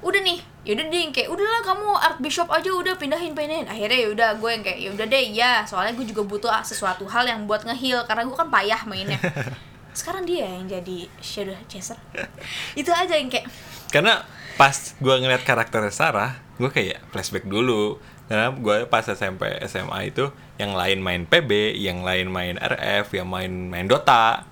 Udah 0.00 0.20
nih 0.24 0.40
yaudah 0.66 0.90
yang 0.90 1.14
kayak 1.14 1.30
udahlah 1.30 1.62
kamu 1.62 1.88
archbishop 1.94 2.50
aja 2.50 2.70
udah 2.74 2.98
pindahin 2.98 3.38
pindahin. 3.38 3.70
Akhirnya 3.70 3.98
yaudah 4.02 4.30
gue 4.34 4.50
yang 4.50 4.64
kayak 4.66 4.80
yaudah 4.82 5.06
deh 5.06 5.24
ya 5.30 5.62
soalnya 5.62 5.94
gue 5.94 6.06
juga 6.10 6.26
butuh 6.26 6.50
ah, 6.50 6.66
sesuatu 6.66 7.06
hal 7.06 7.22
yang 7.22 7.46
buat 7.46 7.62
ngeheal 7.62 8.02
karena 8.10 8.26
gue 8.26 8.34
kan 8.34 8.50
payah 8.50 8.82
mainnya. 8.82 9.22
Sekarang 9.98 10.26
dia 10.26 10.42
yang 10.42 10.66
jadi 10.66 11.06
shadow 11.22 11.54
chaser. 11.70 11.94
Itu 12.80 12.90
aja 12.90 13.14
yang 13.14 13.30
kayak 13.30 13.46
karena 13.94 14.26
pas 14.58 14.74
gue 14.98 15.14
ngeliat 15.14 15.46
karakter 15.46 15.86
Sarah 15.94 16.34
gue 16.58 16.66
kayak 16.66 16.98
flashback 17.14 17.46
dulu. 17.46 18.02
Karena 18.26 18.50
gue 18.50 18.90
pas 18.90 19.06
SMP 19.06 19.46
SMA 19.70 20.10
itu 20.10 20.34
yang 20.58 20.74
lain 20.74 20.98
main 20.98 21.22
PB 21.30 21.78
yang 21.78 22.02
lain 22.02 22.26
main 22.26 22.58
RF 22.58 23.14
yang 23.14 23.30
main 23.30 23.70
main 23.70 23.86
Dota 23.86 24.42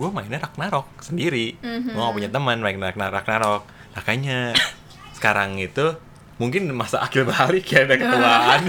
gue 0.00 0.08
mainnya 0.08 0.40
Ragnarok 0.40 0.88
sendiri. 1.04 1.60
Gue 1.60 1.92
gak 1.92 2.16
punya 2.16 2.32
teman 2.32 2.64
main 2.64 2.80
Ragnarok. 2.80 3.12
Ragnarok 3.20 3.62
makanya 3.92 4.56
sekarang 5.18 5.58
itu 5.58 5.98
mungkin 6.38 6.70
masa 6.70 7.02
akhir 7.02 7.26
balik 7.26 7.66
ya 7.66 7.82
udah 7.84 7.98
ketuaan. 7.98 8.60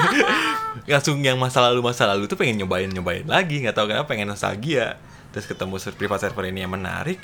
Langsung 0.92 1.22
yang 1.22 1.38
masa 1.38 1.62
lalu 1.62 1.86
masa 1.86 2.10
lalu 2.10 2.26
tuh 2.26 2.34
pengen 2.34 2.66
nyobain 2.66 2.90
nyobain 2.90 3.26
lagi 3.30 3.62
nggak 3.62 3.78
tahu 3.78 3.94
kenapa 3.94 4.10
pengen 4.10 4.34
nostalgia. 4.34 4.98
Terus 5.30 5.46
ketemu 5.46 5.78
private 5.94 6.22
server 6.26 6.50
ini 6.50 6.66
yang 6.66 6.74
menarik 6.74 7.22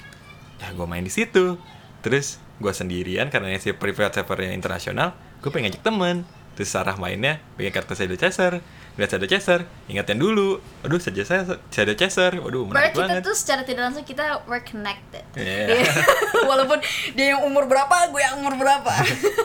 ya 0.62 0.70
gue 0.70 0.86
main 0.86 1.02
di 1.02 1.10
situ. 1.10 1.58
Terus 2.06 2.38
gue 2.62 2.72
sendirian 2.72 3.34
karena 3.34 3.58
si 3.58 3.74
private 3.74 4.22
servernya 4.22 4.54
internasional 4.54 5.18
gue 5.42 5.50
pengen 5.50 5.74
ngajak 5.74 5.82
temen. 5.82 6.16
Terus 6.54 6.70
Sarah 6.72 6.96
mainnya 6.96 7.42
pengen 7.58 7.74
kartu 7.74 7.98
Shadow 7.98 8.16
Chaser 8.16 8.62
lihat 8.96 9.12
Shadow 9.12 9.28
Chaser 9.28 9.68
ingat 9.92 10.08
yang 10.08 10.20
dulu. 10.24 10.64
Aduh 10.88 11.00
Shadow 11.00 11.20
Chaser 11.20 11.60
Shadow 11.68 11.96
Chaser. 12.00 12.32
Waduh 12.40 12.64
menarik 12.72 12.96
berarti 12.96 12.96
kita 12.96 13.12
banget. 13.12 13.28
tuh 13.28 13.36
secara 13.36 13.62
tidak 13.68 13.82
langsung 13.92 14.06
kita 14.08 14.24
we're 14.48 14.64
connected. 14.64 15.24
Iya. 15.36 15.84
walaupun 16.50 16.80
dia 17.12 17.36
yang 17.36 17.44
umur 17.44 17.68
berapa 17.68 18.08
gue 18.08 18.22
yang 18.24 18.40
umur 18.40 18.56
berapa. 18.56 18.94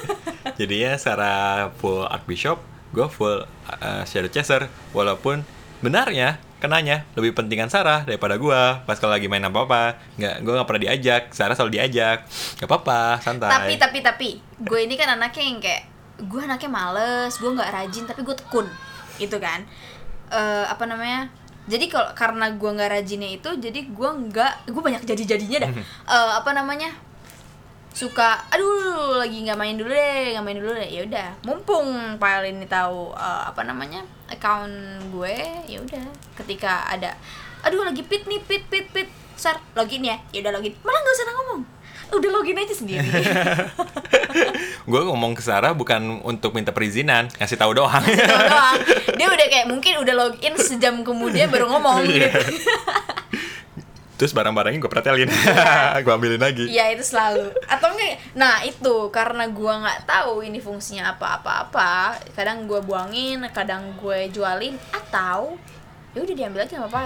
Jadinya 0.58 0.94
Sarah 0.94 1.74
full 1.82 2.06
Archbishop 2.06 2.62
gue 2.94 3.06
full 3.10 3.42
uh, 3.82 4.02
Shadow 4.06 4.30
Chaser. 4.30 4.70
Walaupun 4.94 5.42
benarnya 5.82 6.38
kenanya 6.62 7.08
lebih 7.18 7.34
pentingan 7.34 7.74
Sarah 7.74 8.06
daripada 8.06 8.38
gue. 8.38 8.60
Pas 8.86 9.02
kalau 9.02 9.18
lagi 9.18 9.26
main 9.26 9.42
apa 9.42 9.66
apa 9.66 9.82
nggak 10.14 10.46
gue 10.46 10.52
nggak 10.54 10.68
pernah 10.70 10.82
diajak. 10.86 11.22
Sarah 11.34 11.58
selalu 11.58 11.82
diajak. 11.82 12.22
Nggak 12.62 12.70
apa-apa 12.70 13.18
santai. 13.18 13.50
Tapi 13.50 13.74
tapi 13.82 13.98
tapi 13.98 14.28
gue 14.62 14.78
ini 14.86 14.94
kan 14.94 15.18
anaknya 15.18 15.42
yang 15.42 15.58
kayak 15.58 15.82
gue 16.20 16.40
anaknya 16.44 16.70
males 16.70 17.32
gue 17.40 17.48
nggak 17.48 17.70
rajin 17.72 18.04
tapi 18.04 18.20
gue 18.20 18.36
tekun 18.36 18.68
gitu 19.20 19.36
kan. 19.36 19.62
Eh, 20.32 20.64
apa 20.64 20.88
namanya? 20.88 21.28
Jadi 21.68 21.86
kalau 21.92 22.10
karena 22.16 22.50
gue 22.56 22.70
nggak 22.72 22.90
rajinnya 22.90 23.30
itu 23.36 23.50
jadi 23.60 23.86
gue 23.86 24.10
nggak 24.32 24.72
gue 24.72 24.82
banyak 24.82 25.06
jadi 25.06 25.36
jadinya 25.36 25.68
dah 25.68 25.72
Eh, 26.08 26.32
apa 26.40 26.50
namanya? 26.56 26.90
Suka 27.92 28.38
aduh 28.48 29.20
lagi 29.20 29.44
nggak 29.44 29.58
main 29.58 29.76
dulu 29.76 29.92
deh 29.92 30.34
nggak 30.34 30.44
main 30.46 30.58
dulu 30.58 30.72
deh. 30.74 30.88
Ya 30.88 31.04
udah 31.04 31.28
mumpung 31.44 32.16
Pak 32.16 32.48
ini 32.48 32.66
tahu 32.66 33.12
eh, 33.14 33.42
apa 33.46 33.62
namanya 33.62 34.00
account 34.32 34.72
gue 35.12 35.36
ya 35.68 35.78
udah. 35.78 36.06
Ketika 36.34 36.88
ada 36.88 37.14
aduh 37.60 37.84
lagi 37.84 38.00
pit 38.02 38.24
nih 38.24 38.40
pit 38.48 38.64
pit 38.72 38.88
pit 38.90 39.06
sar 39.36 39.60
login 39.76 40.02
ya. 40.02 40.16
Ya 40.32 40.42
udah 40.42 40.58
login. 40.58 40.74
Malah 40.82 40.98
nggak 41.04 41.14
usah 41.14 41.26
ngomong 41.36 41.62
udah 42.14 42.30
login 42.30 42.58
aja 42.58 42.74
sendiri. 42.74 43.06
Gue 44.90 45.00
ngomong 45.06 45.38
ke 45.38 45.42
Sarah 45.44 45.74
bukan 45.76 46.22
untuk 46.26 46.54
minta 46.56 46.74
perizinan 46.74 47.30
ngasih 47.38 47.56
tahu 47.58 47.78
doang. 47.78 48.02
Tahu 48.02 48.42
doang. 48.50 48.78
Dia 49.14 49.26
udah 49.30 49.46
kayak 49.46 49.66
mungkin 49.70 50.02
udah 50.02 50.14
login 50.14 50.54
sejam 50.58 51.02
kemudian 51.06 51.50
baru 51.50 51.70
ngomong. 51.70 52.06
Gitu. 52.06 52.26
Terus 54.20 54.36
barang-barangnya 54.36 54.84
gue 54.84 54.90
pretelin. 54.92 55.30
Gue 56.04 56.12
ambilin 56.12 56.42
lagi. 56.42 56.68
Iya 56.68 56.92
itu 56.92 57.04
selalu. 57.06 57.56
Atau 57.64 57.96
enggak 57.96 58.20
nah 58.30 58.62
itu 58.62 59.10
karena 59.10 59.50
gua 59.50 59.82
nggak 59.82 60.06
tahu 60.06 60.46
ini 60.46 60.62
fungsinya 60.62 61.18
apa-apa-apa 61.18 62.14
kadang 62.38 62.70
gua 62.70 62.78
buangin 62.78 63.42
kadang 63.50 63.90
gue 63.98 64.30
jualin 64.30 64.78
atau 64.94 65.58
ya 66.14 66.22
udah 66.22 66.34
diambil 66.34 66.62
aja 66.62 66.78
nggak 66.78 66.90
apa 66.94 67.02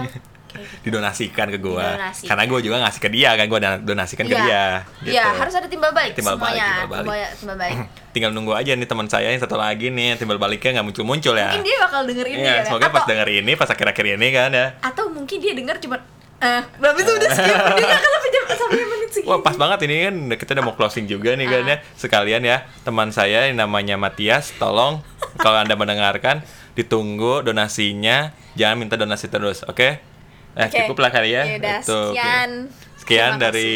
gitu. 0.57 0.81
didonasikan 0.85 1.47
ke 1.47 1.57
gue 1.57 1.87
karena 2.21 2.43
gue 2.45 2.59
juga 2.61 2.75
ngasih 2.81 2.99
ke 2.99 3.09
dia 3.09 3.29
kan 3.31 3.45
gue 3.45 3.59
donasikan 3.81 4.23
ke 4.23 4.31
Iya. 4.31 4.41
dia 4.41 4.63
Iya, 5.03 5.23
gitu. 5.23 5.37
harus 5.37 5.53
ada 5.53 5.67
timbal 5.67 5.91
balik 5.91 6.13
Timbal 6.13 6.35
balik, 6.35 6.55
semuanya 6.55 6.67
timbal 6.67 6.87
balik. 6.89 7.05
Timbal- 7.05 7.35
timbal 7.35 7.57
balik 7.57 7.77
tinggal 8.15 8.31
nunggu 8.31 8.53
aja 8.53 8.71
nih 8.71 8.85
teman 8.85 9.07
saya 9.07 9.27
yang 9.27 9.39
satu 9.39 9.55
lagi 9.55 9.87
nih 9.87 10.15
timbal 10.15 10.35
baliknya 10.35 10.79
nggak 10.79 10.87
muncul-muncul 10.87 11.35
ya 11.35 11.49
mungkin 11.49 11.63
dia 11.63 11.77
bakal 11.79 12.01
denger 12.03 12.25
ini 12.25 12.39
Iya, 12.41 12.53
ya 12.53 12.63
semoga 12.65 12.87
pas 12.87 13.01
atau, 13.01 13.09
denger 13.11 13.27
ini 13.35 13.51
pas 13.53 13.67
akhir-akhir 13.67 14.05
ini 14.13 14.27
kan 14.29 14.49
ya 14.49 14.67
atau 14.79 15.05
mungkin 15.07 15.37
dia 15.37 15.51
denger 15.51 15.77
cuma 15.79 15.97
eh 16.37 16.61
berarti 16.77 16.99
itu 16.99 17.11
udah 17.13 17.29
skip 17.29 17.47
dia 17.47 17.85
nggak 17.85 18.01
akan 18.01 18.11
sampai 18.55 18.83
menit 18.85 19.09
segini 19.09 19.25
Wah 19.25 19.39
pas 19.39 19.55
banget 19.55 19.79
ini 19.83 19.95
kan 20.01 20.15
kita 20.35 20.51
udah 20.51 20.63
mau 20.63 20.75
closing 20.75 21.05
juga 21.05 21.31
nih 21.31 21.45
kan 21.45 21.61
Ah. 21.61 21.69
ya 21.69 21.77
Sekalian 21.95 22.41
ya 22.41 22.57
teman 22.81 23.09
saya 23.09 23.47
yang 23.47 23.57
namanya 23.57 23.95
Matias 23.95 24.51
Tolong 24.53 24.99
kalau 25.37 25.57
anda 25.57 25.73
mendengarkan 25.73 26.43
ditunggu 26.73 27.39
donasinya 27.41 28.35
Jangan 28.53 28.75
minta 28.77 28.95
donasi 28.95 29.27
terus 29.27 29.63
oke? 29.63 30.14
Nah 30.55 30.71
Oke. 30.71 30.77
cukup 30.81 30.97
lah 31.03 31.11
kali 31.11 31.35
ya 31.35 31.43
Yaudah, 31.43 31.79
Itu, 31.83 31.99
sekian. 32.15 32.49
Sekian 32.95 33.31
Terima 33.35 33.43
dari 33.43 33.73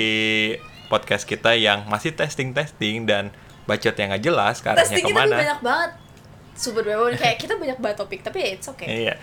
podcast 0.88 1.24
kita 1.28 1.54
yang 1.54 1.86
masih 1.86 2.16
testing-testing 2.16 3.06
dan 3.06 3.30
bacot 3.70 3.94
yang 3.94 4.10
nggak 4.10 4.24
jelas 4.26 4.64
ke 4.64 4.68
arahnya 4.72 4.82
testing 4.82 5.06
kita 5.06 5.14
ke 5.14 5.20
mana 5.22 5.36
banyak 5.38 5.60
banget 5.62 5.92
super 6.58 6.82
bebo 6.82 7.06
kayak 7.14 7.38
kita 7.38 7.54
banyak 7.56 7.78
banget 7.78 7.98
topik 8.02 8.20
tapi 8.26 8.42
ya 8.42 8.48
it's 8.58 8.66
okay 8.66 8.88
Iya. 9.06 9.16